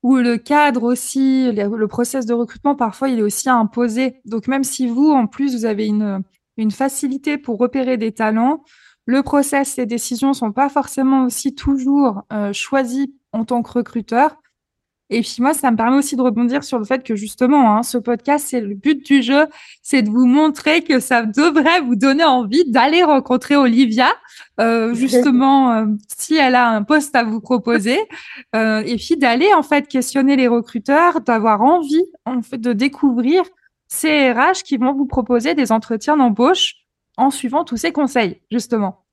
ou 0.04 0.18
le 0.18 0.38
cadre 0.38 0.84
aussi, 0.84 1.52
le, 1.52 1.88
process 1.88 2.26
de 2.26 2.34
recrutement 2.34 2.76
parfois 2.76 3.10
il 3.10 3.20
est 3.20 3.24
aussi 3.24 3.50
imposé. 3.50 4.22
Donc 4.26 4.48
même 4.48 4.64
si 4.64 4.88
vous 4.88 5.12
en 5.12 5.28
plus 5.28 5.56
vous 5.56 5.66
avez 5.66 5.88
une 5.88 6.72
facilité 6.72 7.38
pour 7.38 7.60
repérer 7.60 7.98
des 7.98 8.12
talents, 8.12 8.64
le 9.06 9.24
process, 9.24 9.78
les 9.78 9.86
décisions 9.86 10.34
sont 10.34 10.52
pas 10.52 10.70
forcément 10.70 11.26
aussi 11.26 11.56
toujours 11.56 12.24
euh, 12.32 12.54
choisis 12.54 13.08
en 13.34 13.46
tant 13.46 13.64
que 13.64 13.72
recruteur. 13.72 14.41
Et 15.14 15.22
puis 15.22 15.36
moi, 15.40 15.54
ça 15.54 15.70
me 15.72 15.76
permet 15.76 15.98
aussi 15.98 16.16
de 16.16 16.22
rebondir 16.22 16.64
sur 16.64 16.80
le 16.80 16.86
fait 16.86 17.04
que 17.04 17.18
justement, 17.18 17.76
hein, 17.76 17.84
ce 17.84 17.98
podcast, 17.98 18.48
c'est 18.48 18.62
le 18.62 18.76
but 18.76 19.06
du 19.06 19.22
jeu, 19.22 19.46
c'est 19.82 20.02
de 20.02 20.10
vous 20.10 20.26
montrer 20.26 20.84
que 20.84 21.02
ça 21.02 21.24
devrait 21.24 21.82
vous 21.82 21.98
donner 21.98 22.24
envie 22.24 22.64
d'aller 22.72 23.04
rencontrer 23.04 23.58
Olivia, 23.58 24.08
euh, 24.62 24.94
justement, 24.94 25.74
euh, 25.74 25.86
si 26.18 26.36
elle 26.36 26.56
a 26.56 26.70
un 26.70 26.84
poste 26.84 27.14
à 27.14 27.26
vous 27.26 27.42
proposer, 27.42 28.00
euh, 28.56 28.84
et 28.86 28.96
puis 28.96 29.18
d'aller 29.18 29.54
en 29.54 29.64
fait 29.64 29.90
questionner 29.90 30.38
les 30.38 30.48
recruteurs, 30.48 31.20
d'avoir 31.20 31.62
envie 31.62 32.06
en 32.26 32.42
fait 32.42 32.58
de 32.58 32.72
découvrir 32.72 33.44
ces 33.90 34.32
RH 34.32 34.64
qui 34.64 34.78
vont 34.78 34.94
vous 34.94 35.08
proposer 35.08 35.56
des 35.56 35.74
entretiens 35.74 36.16
d'embauche 36.16 36.76
en 37.18 37.32
suivant 37.32 37.66
tous 37.66 37.76
ces 37.76 37.92
conseils, 37.92 38.40
justement. 38.50 39.04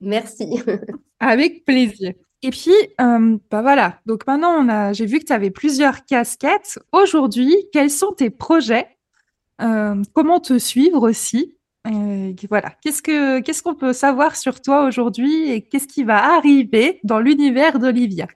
Merci. 0.00 0.58
Avec 1.20 1.66
plaisir. 1.66 2.14
Et 2.42 2.50
puis, 2.50 2.74
euh, 3.00 3.38
bah 3.50 3.62
voilà. 3.62 4.00
Donc 4.06 4.26
maintenant, 4.26 4.92
j'ai 4.92 5.06
vu 5.06 5.20
que 5.20 5.24
tu 5.24 5.32
avais 5.32 5.50
plusieurs 5.50 6.04
casquettes. 6.04 6.78
Aujourd'hui, 6.90 7.54
quels 7.72 7.90
sont 7.90 8.12
tes 8.12 8.30
projets? 8.30 8.88
Euh, 9.60 10.02
Comment 10.12 10.40
te 10.40 10.58
suivre 10.58 11.08
aussi? 11.08 11.56
Voilà. 12.48 12.72
Qu'est-ce 12.82 13.02
que, 13.02 13.40
qu'est-ce 13.40 13.62
qu'on 13.62 13.74
peut 13.74 13.92
savoir 13.92 14.36
sur 14.36 14.60
toi 14.60 14.84
aujourd'hui 14.86 15.50
et 15.50 15.62
qu'est-ce 15.62 15.86
qui 15.86 16.04
va 16.04 16.34
arriver 16.36 17.00
dans 17.04 17.20
l'univers 17.20 17.78
d'Olivia? 17.78 18.26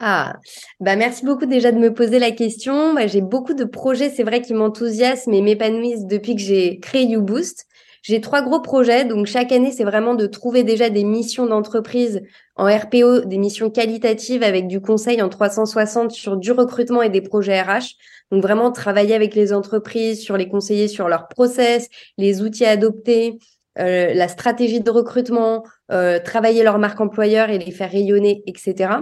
Ah, 0.00 0.36
bah 0.80 0.96
merci 0.96 1.24
beaucoup 1.24 1.46
déjà 1.46 1.70
de 1.72 1.78
me 1.78 1.94
poser 1.94 2.18
la 2.18 2.32
question. 2.32 2.94
Bah, 2.94 3.06
j'ai 3.06 3.20
beaucoup 3.20 3.54
de 3.54 3.64
projets, 3.64 4.10
c'est 4.10 4.24
vrai, 4.24 4.42
qui 4.42 4.52
m'enthousiasment 4.52 5.32
et 5.34 5.40
m'épanouissent 5.40 6.06
depuis 6.06 6.34
que 6.34 6.42
j'ai 6.42 6.78
créé 6.80 7.04
YouBoost. 7.04 7.66
J'ai 8.04 8.20
trois 8.20 8.42
gros 8.42 8.60
projets. 8.60 9.06
Donc, 9.06 9.24
chaque 9.24 9.50
année, 9.50 9.72
c'est 9.72 9.84
vraiment 9.84 10.14
de 10.14 10.26
trouver 10.26 10.62
déjà 10.62 10.90
des 10.90 11.04
missions 11.04 11.46
d'entreprise 11.46 12.20
en 12.54 12.66
RPO, 12.66 13.20
des 13.20 13.38
missions 13.38 13.70
qualitatives 13.70 14.42
avec 14.42 14.66
du 14.66 14.82
conseil 14.82 15.22
en 15.22 15.30
360 15.30 16.10
sur 16.10 16.36
du 16.36 16.52
recrutement 16.52 17.00
et 17.00 17.08
des 17.08 17.22
projets 17.22 17.62
RH. 17.62 17.96
Donc, 18.30 18.42
vraiment 18.42 18.70
travailler 18.72 19.14
avec 19.14 19.34
les 19.34 19.54
entreprises 19.54 20.20
sur 20.20 20.36
les 20.36 20.50
conseillers 20.50 20.88
sur 20.88 21.08
leur 21.08 21.28
process, 21.28 21.88
les 22.18 22.42
outils 22.42 22.66
adoptés, 22.66 23.38
euh, 23.78 24.12
la 24.12 24.28
stratégie 24.28 24.82
de 24.82 24.90
recrutement, 24.90 25.64
euh, 25.90 26.18
travailler 26.20 26.62
leur 26.62 26.78
marque 26.78 27.00
employeur 27.00 27.48
et 27.48 27.58
les 27.58 27.72
faire 27.72 27.90
rayonner, 27.90 28.42
etc. 28.46 28.98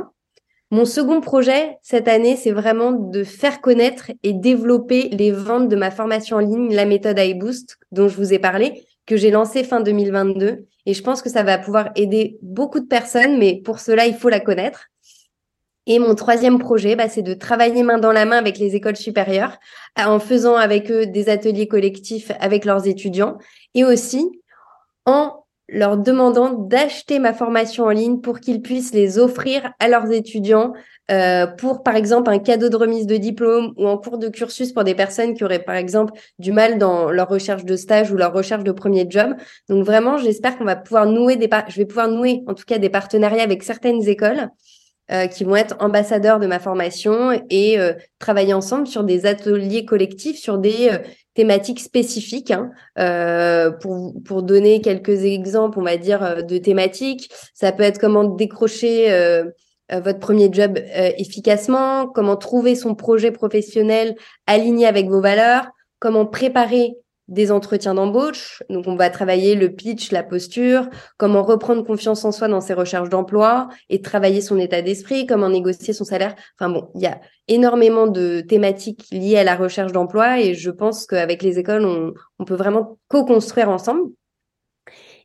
Mon 0.70 0.84
second 0.84 1.20
projet 1.20 1.76
cette 1.82 2.06
année, 2.06 2.36
c'est 2.36 2.52
vraiment 2.52 2.92
de 2.92 3.24
faire 3.24 3.60
connaître 3.60 4.12
et 4.22 4.32
développer 4.32 5.08
les 5.10 5.32
ventes 5.32 5.68
de 5.68 5.76
ma 5.76 5.90
formation 5.90 6.36
en 6.36 6.40
ligne, 6.40 6.72
la 6.72 6.86
méthode 6.86 7.18
iBoost, 7.18 7.78
dont 7.90 8.08
je 8.08 8.16
vous 8.16 8.32
ai 8.32 8.38
parlé, 8.38 8.80
que 9.06 9.16
j'ai 9.16 9.30
lancé 9.30 9.64
fin 9.64 9.80
2022. 9.80 10.66
Et 10.86 10.94
je 10.94 11.02
pense 11.02 11.22
que 11.22 11.30
ça 11.30 11.42
va 11.42 11.58
pouvoir 11.58 11.90
aider 11.96 12.38
beaucoup 12.42 12.80
de 12.80 12.86
personnes, 12.86 13.38
mais 13.38 13.60
pour 13.64 13.78
cela, 13.78 14.06
il 14.06 14.14
faut 14.14 14.28
la 14.28 14.40
connaître. 14.40 14.86
Et 15.86 15.98
mon 15.98 16.14
troisième 16.14 16.58
projet, 16.58 16.94
bah, 16.94 17.08
c'est 17.08 17.22
de 17.22 17.34
travailler 17.34 17.82
main 17.82 17.98
dans 17.98 18.12
la 18.12 18.24
main 18.24 18.36
avec 18.36 18.58
les 18.58 18.76
écoles 18.76 18.96
supérieures, 18.96 19.58
en 19.96 20.20
faisant 20.20 20.54
avec 20.54 20.90
eux 20.90 21.06
des 21.06 21.28
ateliers 21.28 21.66
collectifs 21.66 22.30
avec 22.38 22.64
leurs 22.64 22.86
étudiants, 22.86 23.38
et 23.74 23.84
aussi 23.84 24.40
en 25.06 25.41
leur 25.72 25.96
demandant 25.96 26.52
d'acheter 26.52 27.18
ma 27.18 27.32
formation 27.32 27.84
en 27.84 27.90
ligne 27.90 28.20
pour 28.20 28.40
qu'ils 28.40 28.60
puissent 28.60 28.92
les 28.92 29.18
offrir 29.18 29.72
à 29.80 29.88
leurs 29.88 30.12
étudiants 30.12 30.74
euh, 31.10 31.46
pour, 31.46 31.82
par 31.82 31.96
exemple, 31.96 32.30
un 32.30 32.38
cadeau 32.38 32.68
de 32.68 32.76
remise 32.76 33.06
de 33.06 33.16
diplôme 33.16 33.72
ou 33.78 33.88
en 33.88 33.96
cours 33.96 34.18
de 34.18 34.28
cursus 34.28 34.72
pour 34.72 34.84
des 34.84 34.94
personnes 34.94 35.34
qui 35.34 35.44
auraient, 35.44 35.64
par 35.64 35.74
exemple, 35.74 36.12
du 36.38 36.52
mal 36.52 36.78
dans 36.78 37.10
leur 37.10 37.28
recherche 37.28 37.64
de 37.64 37.76
stage 37.76 38.12
ou 38.12 38.16
leur 38.16 38.34
recherche 38.34 38.64
de 38.64 38.72
premier 38.72 39.06
job. 39.08 39.34
Donc 39.70 39.84
vraiment, 39.84 40.18
j'espère 40.18 40.58
qu'on 40.58 40.64
va 40.64 40.76
pouvoir 40.76 41.06
nouer 41.06 41.36
des, 41.36 41.48
je 41.68 41.76
vais 41.76 41.86
pouvoir 41.86 42.08
nouer 42.08 42.42
en 42.46 42.54
tout 42.54 42.64
cas 42.66 42.78
des 42.78 42.90
partenariats 42.90 43.42
avec 43.42 43.62
certaines 43.62 44.06
écoles 44.06 44.50
euh, 45.10 45.26
qui 45.26 45.42
vont 45.42 45.56
être 45.56 45.76
ambassadeurs 45.80 46.38
de 46.38 46.46
ma 46.46 46.60
formation 46.60 47.32
et 47.50 47.78
euh, 47.78 47.92
travailler 48.18 48.54
ensemble 48.54 48.86
sur 48.86 49.04
des 49.04 49.26
ateliers 49.26 49.84
collectifs, 49.84 50.38
sur 50.38 50.58
des 50.58 50.90
euh, 50.90 50.98
thématiques 51.34 51.80
spécifiques. 51.80 52.52
Hein. 52.52 52.70
pour, 53.80 54.14
pour 54.24 54.42
donner 54.42 54.80
quelques 54.80 55.24
exemples, 55.24 55.78
on 55.78 55.84
va 55.84 55.96
dire, 55.96 56.44
de 56.44 56.58
thématiques, 56.58 57.30
ça 57.54 57.72
peut 57.72 57.82
être 57.82 57.98
comment 57.98 58.24
décrocher 58.24 59.08
votre 59.90 60.18
premier 60.18 60.50
job 60.52 60.78
efficacement, 61.18 62.06
comment 62.06 62.36
trouver 62.36 62.74
son 62.74 62.94
projet 62.94 63.30
professionnel 63.30 64.14
aligné 64.46 64.86
avec 64.86 65.08
vos 65.08 65.20
valeurs, 65.20 65.68
comment 65.98 66.26
préparer 66.26 66.94
des 67.32 67.50
entretiens 67.50 67.94
d'embauche. 67.94 68.62
Donc, 68.68 68.86
on 68.86 68.94
va 68.94 69.10
travailler 69.10 69.54
le 69.54 69.70
pitch, 69.70 70.12
la 70.12 70.22
posture, 70.22 70.88
comment 71.16 71.42
reprendre 71.42 71.84
confiance 71.84 72.24
en 72.24 72.32
soi 72.32 72.46
dans 72.46 72.60
ses 72.60 72.74
recherches 72.74 73.08
d'emploi 73.08 73.68
et 73.88 74.02
travailler 74.02 74.40
son 74.40 74.58
état 74.58 74.82
d'esprit, 74.82 75.26
comment 75.26 75.48
négocier 75.48 75.94
son 75.94 76.04
salaire. 76.04 76.34
Enfin 76.58 76.70
bon, 76.70 76.90
il 76.94 77.00
y 77.00 77.06
a 77.06 77.20
énormément 77.48 78.06
de 78.06 78.42
thématiques 78.42 79.06
liées 79.10 79.38
à 79.38 79.44
la 79.44 79.56
recherche 79.56 79.92
d'emploi 79.92 80.40
et 80.40 80.54
je 80.54 80.70
pense 80.70 81.06
qu'avec 81.06 81.42
les 81.42 81.58
écoles, 81.58 81.86
on, 81.86 82.44
peut 82.44 82.54
vraiment 82.54 82.98
co-construire 83.08 83.70
ensemble. 83.70 84.10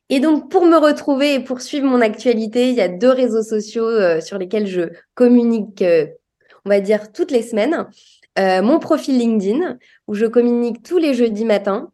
Et 0.09 0.21
donc, 0.21 0.49
pour 0.49 0.65
me 0.65 0.77
retrouver 0.77 1.33
et 1.33 1.39
poursuivre 1.41 1.85
mon 1.85 1.99
actualité, 1.99 2.69
il 2.69 2.75
y 2.75 2.81
a 2.81 2.87
deux 2.87 3.09
réseaux 3.09 3.43
sociaux 3.43 3.87
euh, 3.87 4.21
sur 4.21 4.37
lesquels 4.37 4.67
je 4.67 4.83
communique, 5.15 5.81
euh, 5.81 6.07
on 6.63 6.69
va 6.69 6.79
dire, 6.79 7.11
toutes 7.11 7.31
les 7.31 7.41
semaines. 7.41 7.87
Euh, 8.39 8.61
mon 8.61 8.79
profil 8.79 9.17
LinkedIn 9.17 9.77
où 10.07 10.13
je 10.13 10.25
communique 10.25 10.83
tous 10.83 10.97
les 10.97 11.13
jeudis 11.13 11.45
matins. 11.45 11.91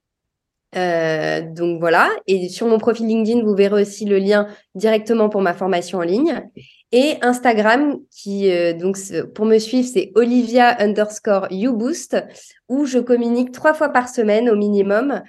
Euh, 0.76 1.42
donc 1.42 1.80
voilà. 1.80 2.10
Et 2.28 2.50
sur 2.50 2.68
mon 2.68 2.78
profil 2.78 3.08
LinkedIn, 3.08 3.44
vous 3.44 3.56
verrez 3.56 3.82
aussi 3.82 4.06
le 4.06 4.18
lien 4.18 4.48
directement 4.76 5.30
pour 5.30 5.42
ma 5.42 5.54
formation 5.54 6.00
en 6.00 6.04
ligne. 6.04 6.44
Et 6.92 7.16
Instagram, 7.22 7.98
qui 8.12 8.52
euh, 8.52 8.74
donc 8.74 8.98
pour 9.34 9.46
me 9.46 9.58
suivre, 9.58 9.88
c'est 9.92 10.12
Olivia 10.16 10.80
underscore 10.80 11.48
YouBoost, 11.50 12.24
où 12.70 12.86
je 12.86 13.00
communique 13.00 13.52
trois 13.52 13.74
fois 13.74 13.90
par 13.90 14.10
semaine 14.10 14.50
au 14.50 14.56
minimum 14.56 15.22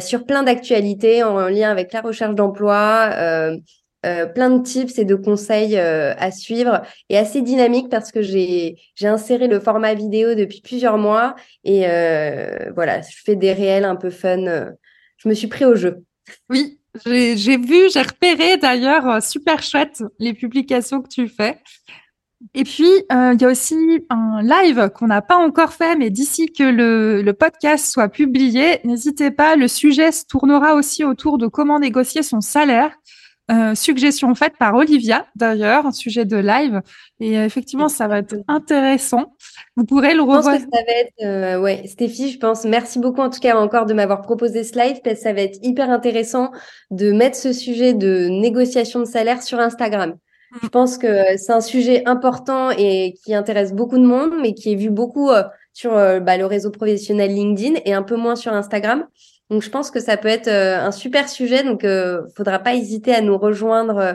sur 0.00 0.24
plein 0.24 0.42
d'actualités 0.42 1.22
en 1.22 1.48
lien 1.48 1.70
avec 1.70 1.92
la 1.92 2.00
recherche 2.00 2.34
d'emploi, 2.34 3.10
euh, 4.06 4.24
plein 4.24 4.48
de 4.48 4.62
tips 4.62 4.98
et 4.98 5.04
de 5.04 5.14
conseils 5.14 5.76
euh, 5.76 6.14
à 6.16 6.30
suivre 6.30 6.80
et 7.10 7.18
assez 7.18 7.42
dynamique 7.42 7.90
parce 7.90 8.12
que 8.12 8.22
j'ai 8.22 8.76
j'ai 8.94 9.08
inséré 9.08 9.46
le 9.46 9.60
format 9.60 9.92
vidéo 9.92 10.34
depuis 10.34 10.62
plusieurs 10.62 10.96
mois 10.96 11.34
et 11.64 11.82
euh, 11.86 12.70
voilà, 12.74 13.02
je 13.02 13.14
fais 13.22 13.36
des 13.36 13.52
réels 13.52 13.84
un 13.84 13.96
peu 13.96 14.08
fun. 14.08 14.72
Je 15.22 15.28
me 15.28 15.34
suis 15.34 15.46
pris 15.48 15.64
au 15.64 15.74
jeu. 15.74 16.04
Oui, 16.48 16.80
j'ai 17.04 17.56
vu, 17.56 17.90
j'ai 17.92 18.02
repéré 18.02 18.56
d'ailleurs 18.56 19.22
super 19.22 19.62
chouette 19.62 20.02
les 20.18 20.34
publications 20.34 21.00
que 21.02 21.08
tu 21.08 21.28
fais. 21.28 21.58
Et 22.54 22.64
puis, 22.64 22.90
euh, 23.12 23.34
il 23.34 23.42
y 23.42 23.44
a 23.44 23.48
aussi 23.48 23.76
un 24.08 24.42
live 24.42 24.90
qu'on 24.94 25.08
n'a 25.08 25.20
pas 25.20 25.36
encore 25.36 25.74
fait, 25.74 25.94
mais 25.96 26.08
d'ici 26.08 26.50
que 26.50 26.62
le, 26.62 27.32
podcast 27.32 27.86
soit 27.86 28.08
publié, 28.08 28.80
n'hésitez 28.84 29.30
pas, 29.30 29.56
le 29.56 29.68
sujet 29.68 30.10
se 30.10 30.24
tournera 30.24 30.74
aussi 30.74 31.04
autour 31.04 31.36
de 31.36 31.46
comment 31.46 31.78
négocier 31.78 32.22
son 32.22 32.40
salaire. 32.40 32.92
Euh, 33.50 33.74
suggestion 33.74 34.32
faite 34.36 34.52
par 34.58 34.74
Olivia, 34.76 35.26
d'ailleurs, 35.34 35.84
un 35.84 35.92
sujet 35.92 36.24
de 36.24 36.36
live. 36.36 36.82
Et 37.18 37.36
euh, 37.36 37.44
effectivement, 37.44 37.88
ça 37.88 38.06
va 38.06 38.18
être 38.18 38.36
intéressant. 38.46 39.34
Vous 39.76 39.84
pourrez 39.84 40.14
le 40.14 40.20
revoir. 40.20 40.42
Je 40.42 40.48
pense 40.50 40.64
que 40.66 40.70
ça 40.72 40.82
va 40.86 40.92
être, 40.92 41.12
euh, 41.24 41.60
ouais, 41.60 41.82
Stéphie, 41.86 42.30
je 42.30 42.38
pense. 42.38 42.64
Merci 42.64 43.00
beaucoup 43.00 43.20
en 43.20 43.30
tout 43.30 43.40
cas 43.40 43.56
encore 43.56 43.86
de 43.86 43.94
m'avoir 43.94 44.22
proposé 44.22 44.62
ce 44.62 44.78
live 44.78 45.00
parce 45.02 45.16
que 45.16 45.22
ça 45.22 45.32
va 45.32 45.40
être 45.40 45.58
hyper 45.62 45.90
intéressant 45.90 46.52
de 46.92 47.10
mettre 47.10 47.36
ce 47.36 47.52
sujet 47.52 47.92
de 47.92 48.28
négociation 48.28 49.00
de 49.00 49.04
salaire 49.04 49.42
sur 49.42 49.58
Instagram. 49.58 50.14
Je 50.62 50.66
mm. 50.66 50.70
pense 50.70 50.96
que 50.96 51.36
c'est 51.36 51.52
un 51.52 51.60
sujet 51.60 52.06
important 52.06 52.70
et 52.70 53.14
qui 53.24 53.34
intéresse 53.34 53.72
beaucoup 53.72 53.98
de 53.98 54.06
monde, 54.06 54.30
mais 54.40 54.54
qui 54.54 54.72
est 54.72 54.76
vu 54.76 54.90
beaucoup 54.90 55.30
sur 55.72 55.90
bah, 55.92 56.36
le 56.36 56.46
réseau 56.46 56.70
professionnel 56.70 57.34
LinkedIn 57.34 57.80
et 57.84 57.94
un 57.94 58.02
peu 58.02 58.16
moins 58.16 58.36
sur 58.36 58.52
Instagram. 58.52 59.06
Donc, 59.50 59.62
je 59.62 59.70
pense 59.70 59.90
que 59.90 59.98
ça 59.98 60.16
peut 60.16 60.28
être 60.28 60.46
euh, 60.46 60.80
un 60.80 60.92
super 60.92 61.28
sujet. 61.28 61.64
Donc, 61.64 61.84
euh, 61.84 62.22
faudra 62.36 62.60
pas 62.60 62.74
hésiter 62.74 63.12
à 63.12 63.20
nous 63.20 63.36
rejoindre 63.36 63.98
euh, 63.98 64.12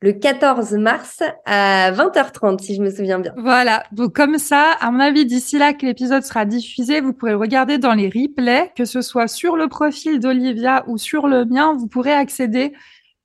le 0.00 0.12
14 0.12 0.72
mars 0.72 1.22
à 1.44 1.92
20h30, 1.92 2.60
si 2.60 2.74
je 2.74 2.80
me 2.80 2.88
souviens 2.88 3.18
bien. 3.18 3.34
Voilà. 3.36 3.84
Donc, 3.92 4.14
comme 4.14 4.38
ça, 4.38 4.72
à 4.80 4.90
mon 4.90 5.00
avis, 5.00 5.26
d'ici 5.26 5.58
là 5.58 5.74
que 5.74 5.84
l'épisode 5.84 6.22
sera 6.22 6.46
diffusé, 6.46 7.02
vous 7.02 7.12
pourrez 7.12 7.32
le 7.32 7.36
regarder 7.36 7.76
dans 7.76 7.92
les 7.92 8.06
replays, 8.06 8.72
que 8.74 8.86
ce 8.86 9.02
soit 9.02 9.28
sur 9.28 9.56
le 9.56 9.68
profil 9.68 10.18
d'Olivia 10.18 10.84
ou 10.86 10.96
sur 10.96 11.28
le 11.28 11.44
mien, 11.44 11.74
vous 11.74 11.86
pourrez 11.86 12.12
accéder 12.12 12.72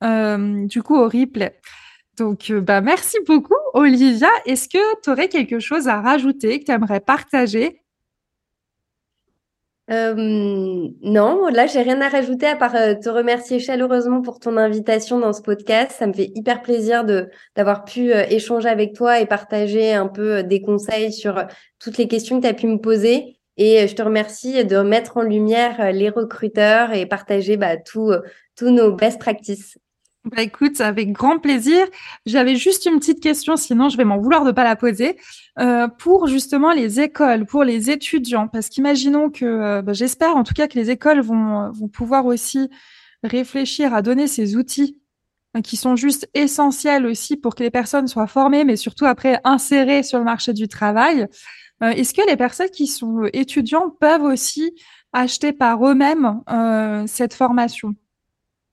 du 0.02 0.82
coup 0.82 0.94
au 0.94 1.08
replay. 1.08 1.58
Donc, 2.18 2.52
bah, 2.52 2.82
merci 2.82 3.16
beaucoup, 3.26 3.56
Olivia. 3.72 4.28
Est-ce 4.44 4.68
que 4.68 5.00
tu 5.02 5.08
aurais 5.08 5.28
quelque 5.28 5.58
chose 5.58 5.88
à 5.88 6.02
rajouter 6.02 6.60
que 6.60 6.66
tu 6.66 6.72
aimerais 6.72 7.00
partager? 7.00 7.80
Euh, 9.88 10.14
non, 11.02 11.46
là, 11.46 11.66
j'ai 11.66 11.80
rien 11.82 12.00
à 12.00 12.08
rajouter 12.08 12.46
à 12.46 12.56
part 12.56 12.74
euh, 12.74 12.94
te 12.94 13.08
remercier 13.08 13.60
chaleureusement 13.60 14.20
pour 14.20 14.40
ton 14.40 14.56
invitation 14.56 15.20
dans 15.20 15.32
ce 15.32 15.42
podcast. 15.42 15.92
Ça 15.98 16.06
me 16.08 16.12
fait 16.12 16.32
hyper 16.34 16.62
plaisir 16.62 17.04
de 17.04 17.28
d'avoir 17.54 17.84
pu 17.84 18.12
euh, 18.12 18.24
échanger 18.28 18.68
avec 18.68 18.94
toi 18.94 19.20
et 19.20 19.26
partager 19.26 19.94
un 19.94 20.08
peu 20.08 20.42
des 20.42 20.60
conseils 20.60 21.12
sur 21.12 21.44
toutes 21.78 21.98
les 21.98 22.08
questions 22.08 22.38
que 22.38 22.42
tu 22.42 22.48
as 22.48 22.54
pu 22.54 22.66
me 22.66 22.78
poser. 22.78 23.38
Et 23.58 23.86
je 23.88 23.94
te 23.94 24.02
remercie 24.02 24.64
de 24.64 24.78
mettre 24.78 25.16
en 25.16 25.22
lumière 25.22 25.92
les 25.92 26.10
recruteurs 26.10 26.92
et 26.92 27.06
partager 27.06 27.56
bah, 27.56 27.76
tous 27.78 28.20
nos 28.60 28.92
best 28.92 29.18
practices. 29.18 29.78
Bah 30.26 30.42
écoute, 30.42 30.80
avec 30.80 31.12
grand 31.12 31.38
plaisir. 31.38 31.86
J'avais 32.26 32.56
juste 32.56 32.84
une 32.84 32.98
petite 32.98 33.20
question, 33.20 33.56
sinon 33.56 33.88
je 33.88 33.96
vais 33.96 34.04
m'en 34.04 34.18
vouloir 34.18 34.44
de 34.44 34.50
pas 34.50 34.64
la 34.64 34.74
poser. 34.74 35.16
Euh, 35.60 35.86
pour 35.86 36.26
justement 36.26 36.72
les 36.72 37.00
écoles, 37.00 37.46
pour 37.46 37.62
les 37.62 37.90
étudiants, 37.92 38.48
parce 38.48 38.68
qu'imaginons 38.68 39.30
que, 39.30 39.44
euh, 39.44 39.82
bah, 39.82 39.92
j'espère 39.92 40.36
en 40.36 40.42
tout 40.42 40.52
cas 40.52 40.66
que 40.66 40.76
les 40.76 40.90
écoles 40.90 41.20
vont, 41.20 41.72
pouvoir 41.92 42.26
aussi 42.26 42.68
réfléchir 43.22 43.94
à 43.94 44.02
donner 44.02 44.26
ces 44.26 44.56
outils 44.56 44.98
euh, 45.56 45.60
qui 45.60 45.76
sont 45.76 45.94
juste 45.94 46.28
essentiels 46.34 47.06
aussi 47.06 47.36
pour 47.36 47.54
que 47.54 47.62
les 47.62 47.70
personnes 47.70 48.08
soient 48.08 48.26
formées, 48.26 48.64
mais 48.64 48.74
surtout 48.74 49.06
après 49.06 49.40
insérées 49.44 50.02
sur 50.02 50.18
le 50.18 50.24
marché 50.24 50.52
du 50.52 50.66
travail. 50.66 51.28
Est-ce 51.82 52.14
que 52.14 52.26
les 52.28 52.36
personnes 52.36 52.70
qui 52.70 52.86
sont 52.88 53.28
étudiants 53.32 53.90
peuvent 53.90 54.22
aussi 54.22 54.74
acheter 55.12 55.52
par 55.52 55.86
eux-mêmes 55.86 56.40
cette 57.06 57.34
formation? 57.34 57.94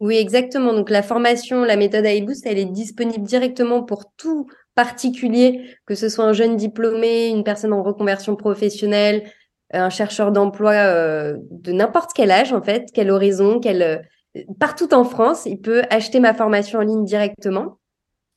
Oui, 0.04 0.18
exactement. 0.18 0.74
Donc 0.74 0.90
la 0.90 1.02
formation, 1.02 1.64
la 1.64 1.78
méthode 1.78 2.06
iBoost, 2.06 2.46
elle 2.46 2.58
est 2.58 2.66
disponible 2.66 3.24
directement 3.24 3.84
pour 3.84 4.12
tout 4.18 4.48
particulier, 4.76 5.78
que 5.86 5.96
ce 5.96 6.10
soit 6.10 6.26
un 6.26 6.34
jeune 6.34 6.58
diplômé, 6.58 7.30
une 7.30 7.46
personne 7.46 7.72
en 7.72 7.82
reconversion 7.82 8.36
professionnelle, 8.36 9.24
un 9.72 9.90
chercheur 9.90 10.34
d'emploi 10.34 10.74
euh, 10.74 11.38
de 11.52 11.72
n'importe 11.72 12.12
quel 12.14 12.32
âge 12.32 12.52
en 12.52 12.62
fait, 12.62 12.90
quel 12.94 13.10
horizon, 13.10 13.62
quel 13.62 13.82
euh, 13.82 14.42
partout 14.60 14.94
en 14.94 15.06
France, 15.06 15.44
il 15.46 15.62
peut 15.62 15.84
acheter 15.90 16.20
ma 16.20 16.34
formation 16.34 16.80
en 16.80 16.84
ligne 16.84 17.06
directement 17.06 17.80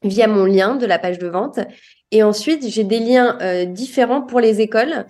via 0.04 0.28
mon 0.28 0.44
lien 0.44 0.76
de 0.76 0.86
la 0.86 1.00
page 1.00 1.18
de 1.18 1.26
vente. 1.26 1.58
Et 2.12 2.22
ensuite, 2.22 2.64
j'ai 2.68 2.84
des 2.84 3.00
liens 3.00 3.38
euh, 3.40 3.64
différents 3.64 4.22
pour 4.22 4.38
les 4.38 4.60
écoles 4.60 5.06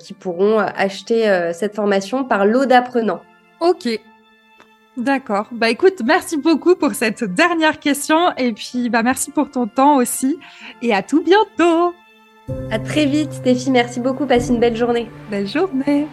qui 0.00 0.12
pourront 0.14 0.58
acheter 0.58 1.52
cette 1.54 1.76
formation 1.76 2.24
par 2.24 2.46
lot 2.46 2.66
d'apprenants. 2.66 3.20
Ok, 3.60 3.86
D'accord. 4.96 5.46
Bah 5.52 5.70
écoute, 5.70 6.02
merci 6.04 6.36
beaucoup 6.36 6.74
pour 6.76 6.94
cette 6.94 7.24
dernière 7.24 7.80
question 7.80 8.30
et 8.36 8.52
puis 8.52 8.90
bah 8.90 9.02
merci 9.02 9.30
pour 9.30 9.50
ton 9.50 9.66
temps 9.66 9.96
aussi 9.96 10.38
et 10.82 10.92
à 10.92 11.02
tout 11.02 11.22
bientôt. 11.22 11.94
À 12.70 12.78
très 12.78 13.06
vite 13.06 13.32
Stéphie, 13.32 13.70
merci 13.70 14.00
beaucoup, 14.00 14.26
passe 14.26 14.48
une 14.48 14.60
belle 14.60 14.76
journée. 14.76 15.08
Belle 15.30 15.48
journée. 15.48 16.06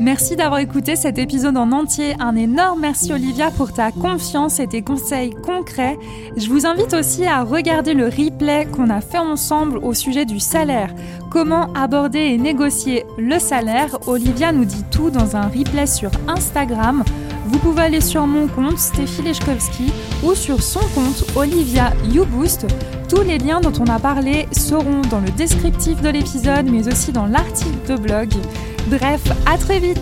Merci 0.00 0.34
d'avoir 0.34 0.60
écouté 0.60 0.96
cet 0.96 1.18
épisode 1.18 1.58
en 1.58 1.72
entier. 1.72 2.14
Un 2.20 2.34
énorme 2.34 2.80
merci 2.80 3.12
Olivia 3.12 3.50
pour 3.50 3.74
ta 3.74 3.92
confiance 3.92 4.58
et 4.58 4.66
tes 4.66 4.80
conseils 4.80 5.34
concrets. 5.34 5.98
Je 6.38 6.48
vous 6.48 6.64
invite 6.64 6.94
aussi 6.94 7.26
à 7.26 7.42
regarder 7.42 7.92
le 7.92 8.06
replay 8.06 8.66
qu'on 8.72 8.88
a 8.88 9.02
fait 9.02 9.18
ensemble 9.18 9.76
au 9.76 9.92
sujet 9.92 10.24
du 10.24 10.40
salaire. 10.40 10.94
Comment 11.30 11.70
aborder 11.74 12.18
et 12.18 12.38
négocier 12.38 13.04
le 13.18 13.38
salaire? 13.38 13.98
Olivia 14.06 14.52
nous 14.52 14.64
dit 14.64 14.84
tout 14.90 15.10
dans 15.10 15.36
un 15.36 15.48
replay 15.48 15.86
sur 15.86 16.10
Instagram. 16.28 17.04
Vous 17.44 17.58
pouvez 17.58 17.82
aller 17.82 18.00
sur 18.00 18.26
mon 18.26 18.48
compte 18.48 18.78
Stéphie 18.78 19.20
Lechkowski 19.20 19.92
ou 20.24 20.34
sur 20.34 20.62
son 20.62 20.80
compte 20.94 21.26
Olivia 21.36 21.92
YouBoost. 22.10 22.66
Tous 23.10 23.22
les 23.22 23.36
liens 23.36 23.60
dont 23.60 23.72
on 23.78 23.90
a 23.90 23.98
parlé 23.98 24.48
seront 24.52 25.02
dans 25.10 25.20
le 25.20 25.30
descriptif 25.32 26.00
de 26.00 26.08
l'épisode 26.08 26.70
mais 26.70 26.88
aussi 26.88 27.12
dans 27.12 27.26
l'article 27.26 27.86
de 27.86 27.96
blog. 27.96 28.30
Bref, 28.88 29.20
à 29.46 29.56
très 29.58 29.78
vite 29.78 29.98